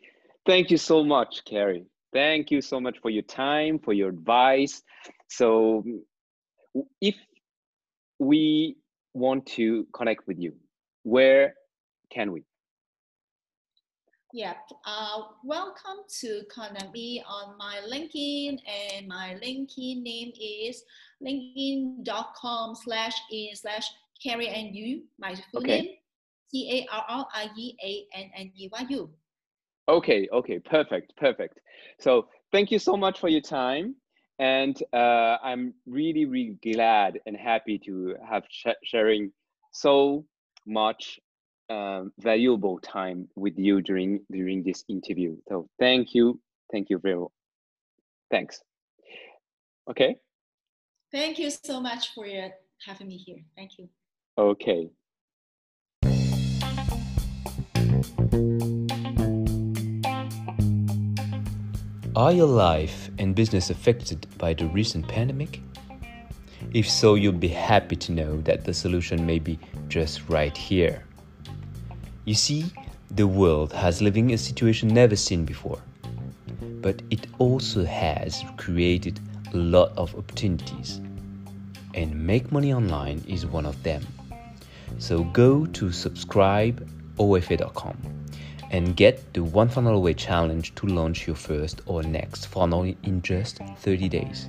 Thank 0.47 0.71
you 0.71 0.77
so 0.77 1.05
much, 1.05 1.43
Carrie. 1.45 1.87
Thank 2.13 2.51
you 2.51 2.61
so 2.61 2.81
much 2.81 2.99
for 3.01 3.11
your 3.11 3.23
time, 3.23 3.79
for 3.79 3.93
your 3.93 4.11
advice. 4.11 4.83
So, 5.29 5.85
if 7.01 7.15
we 8.19 8.77
want 9.15 9.47
to 9.47 9.87
connect 9.95 10.27
with 10.27 10.39
you, 10.39 10.55
where 11.05 11.55
can 12.11 12.33
we? 12.33 12.45
Yeah, 14.35 14.55
uh, 14.87 15.25
welcome 15.45 15.99
to 16.21 16.41
connect 16.51 16.91
me 16.95 17.23
on 17.29 17.55
my 17.59 17.83
LinkedIn 17.87 18.59
and 18.67 19.07
my 19.07 19.37
LinkedIn 19.45 20.03
name 20.03 20.33
is 20.41 20.83
linkedin.com 21.23 22.75
slash 22.75 23.13
in 23.31 23.55
slash 23.55 23.87
Carrie 24.23 24.49
Anne 24.49 24.73
Yu, 24.73 25.03
my 25.19 25.35
full 25.35 25.61
okay. 25.61 25.83
name, 25.83 25.91
C-A-R-R-I-E-A-N-N-E-Y-U. 26.51 27.31
Okay, 29.91 30.29
okay, 30.33 30.59
perfect, 30.61 31.15
perfect. 31.19 31.61
So 32.01 32.29
thank 32.53 32.71
you 32.71 32.79
so 32.79 32.97
much 32.97 33.21
for 33.21 33.29
your 33.29 33.43
time. 33.43 33.97
And 34.39 34.83
uh, 34.95 35.37
I'm 35.45 35.75
really, 35.85 36.25
really 36.25 36.57
glad 36.73 37.21
and 37.27 37.37
happy 37.37 37.79
to 37.85 38.17
have 38.27 38.45
sh 38.49 38.69
sharing 38.83 39.31
so 39.73 40.25
much 40.67 41.21
um, 41.71 42.13
valuable 42.19 42.79
time 42.79 43.29
with 43.37 43.59
you 43.59 43.81
during 43.81 44.21
during 44.31 44.63
this 44.63 44.85
interview. 44.89 45.37
So 45.49 45.69
thank 45.79 46.15
you, 46.15 46.41
thank 46.71 46.91
you 46.91 46.99
very 46.99 47.17
much. 47.17 47.31
Thanks. 48.31 48.61
Okay. 49.91 50.17
Thank 51.11 51.39
you 51.39 51.51
so 51.51 51.81
much 51.81 52.15
for 52.15 52.27
your 52.27 52.51
having 52.87 53.09
me 53.09 53.17
here. 53.17 53.45
Thank 53.57 53.79
you. 53.79 53.89
Okay. 54.39 54.91
Are 62.15 62.33
your 62.33 62.47
life 62.47 63.11
and 63.19 63.35
business 63.35 63.71
affected 63.71 64.27
by 64.39 64.55
the 64.55 64.67
recent 64.67 65.09
pandemic? 65.09 65.61
If 66.73 66.89
so, 66.89 67.15
you'll 67.15 67.33
be 67.33 67.49
happy 67.49 67.97
to 67.97 68.13
know 68.13 68.41
that 68.43 68.65
the 68.65 68.75
solution 68.75 69.27
may 69.27 69.39
be 69.39 69.59
just 69.89 70.29
right 70.29 70.57
here. 70.57 71.05
You 72.25 72.35
see, 72.35 72.67
the 73.11 73.27
world 73.27 73.73
has 73.73 74.01
living 74.01 74.33
a 74.33 74.39
situation 74.39 74.87
never 74.89 75.17
seen 75.17 75.45
before. 75.45 75.81
But 76.81 77.03
it 77.11 77.27
also 77.39 77.85
has 77.85 78.45
created 78.57 79.19
a 79.53 79.57
lot 79.57 79.91
of 79.97 80.15
opportunities. 80.15 81.01
And 81.95 82.25
make 82.27 82.53
money 82.53 82.73
online 82.73 83.25
is 83.27 83.45
one 83.45 83.67
of 83.67 83.83
them. 83.83 84.07
So 84.99 85.25
go 85.25 85.67
to 85.67 85.87
subscribeofa.com 85.87 87.97
and 88.71 88.97
get 88.97 89.35
the 89.35 89.43
One 89.43 89.69
Funnel 89.69 89.97
Away 89.97 90.15
challenge 90.15 90.77
to 90.77 90.87
launch 90.87 91.27
your 91.27 91.35
first 91.35 91.81
or 91.87 92.05
next 92.05 92.47
funnel 92.47 92.85
in 92.85 93.21
just 93.23 93.59
30 93.79 94.09
days. 94.09 94.49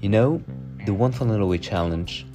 You 0.00 0.08
know, 0.08 0.42
the 0.86 0.94
One 0.94 1.12
Funnel 1.12 1.42
Away 1.42 1.58
challenge 1.58 2.26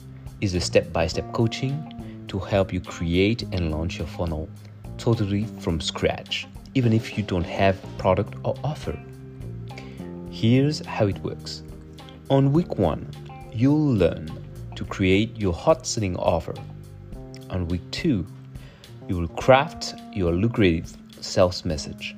is 0.41 0.53
a 0.53 0.61
step 0.61 0.93
by 0.93 1.07
step 1.07 1.33
coaching 1.33 1.98
to 2.29 2.39
help 2.39 2.71
you 2.71 2.79
create 2.79 3.43
and 3.51 3.71
launch 3.71 3.97
your 3.97 4.07
funnel 4.07 4.49
totally 4.97 5.45
from 5.59 5.81
scratch, 5.81 6.47
even 6.75 6.93
if 6.93 7.17
you 7.17 7.23
don't 7.23 7.45
have 7.45 7.77
product 7.97 8.35
or 8.43 8.55
offer. 8.63 8.97
Here's 10.31 10.85
how 10.85 11.07
it 11.07 11.17
works. 11.19 11.63
On 12.29 12.53
week 12.53 12.77
1, 12.77 13.09
you'll 13.51 13.93
learn 13.93 14.29
to 14.75 14.85
create 14.85 15.35
your 15.37 15.53
hot 15.53 15.85
selling 15.85 16.15
offer. 16.17 16.53
On 17.49 17.67
week 17.67 17.81
2, 17.91 18.25
you 19.07 19.17
will 19.17 19.27
craft 19.29 19.95
your 20.13 20.31
lucrative 20.31 20.95
sales 21.19 21.65
message. 21.65 22.15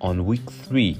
On 0.00 0.26
week 0.26 0.48
3, 0.50 0.98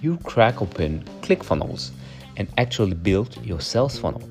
you'll 0.00 0.18
crack 0.18 0.62
open 0.62 1.04
ClickFunnels 1.22 1.90
and 2.36 2.48
actually 2.56 2.94
build 2.94 3.44
your 3.44 3.60
sales 3.60 3.98
funnel. 3.98 4.22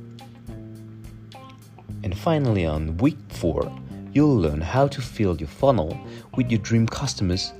And 2.06 2.18
finally, 2.18 2.66
on 2.68 2.98
week 2.98 3.18
4, 3.30 3.72
you'll 4.14 4.38
learn 4.38 4.62
how 4.62 4.88
to 4.88 5.02
fill 5.02 5.36
your 5.38 5.48
funnel 5.48 6.00
with 6.36 6.52
your 6.52 6.60
dream 6.60 6.86
customers 6.86 7.52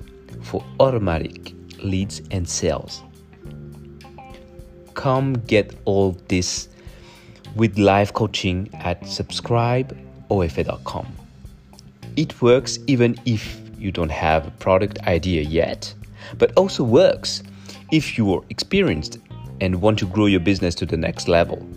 for 0.44 0.64
automatic 0.80 1.54
leads 1.80 2.22
and 2.30 2.48
sales. 2.48 3.02
Come 4.94 5.34
get 5.34 5.76
all 5.86 6.12
this 6.28 6.68
with 7.56 7.80
live 7.80 8.14
coaching 8.14 8.70
at 8.76 9.02
subscribeofa.com. 9.02 11.08
It 12.16 12.40
works 12.40 12.78
even 12.86 13.20
if 13.26 13.60
you 13.80 13.92
don't 13.92 14.12
have 14.12 14.46
a 14.46 14.52
product 14.52 15.00
idea 15.08 15.42
yet, 15.42 15.92
but 16.38 16.54
also 16.56 16.84
works 16.84 17.42
if 17.92 18.16
you're 18.16 18.46
experienced 18.52 19.18
and 19.60 19.82
want 19.82 19.98
to 20.00 20.06
grow 20.06 20.28
your 20.28 20.40
business 20.40 20.76
to 20.76 20.86
the 20.86 20.98
next 20.98 21.28
level. 21.28 21.68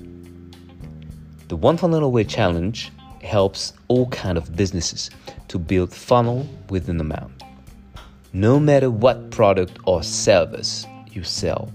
The 1.49 1.57
One 1.57 1.77
Funnel 1.79 2.05
Away 2.05 2.25
Challenge 2.25 2.93
helps 3.23 3.73
all 3.89 4.07
kind 4.11 4.37
of 4.37 4.55
businesses 4.55 5.09
to 5.49 5.59
build 5.59 5.95
funnel 5.95 6.47
with 6.69 6.91
an 6.91 7.01
amount. 7.01 7.43
No 8.35 8.61
matter 8.61 8.91
what 8.91 9.31
product 9.31 9.79
or 9.87 10.03
service 10.03 10.87
you 11.11 11.25
sell, 11.25 11.73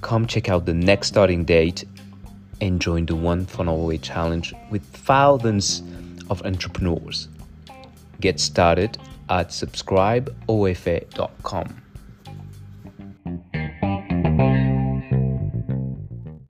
come 0.00 0.26
check 0.26 0.48
out 0.48 0.64
the 0.64 0.72
next 0.72 1.08
starting 1.08 1.44
date 1.44 1.84
and 2.62 2.80
join 2.80 3.04
the 3.04 3.14
One 3.14 3.44
Funnel 3.44 3.82
Away 3.82 3.98
Challenge 3.98 4.54
with 4.70 4.82
thousands 4.84 5.82
of 6.30 6.40
entrepreneurs. 6.46 7.28
Get 8.20 8.40
started 8.40 8.96
at 9.28 9.50
subscribeofa.com. 9.50 11.76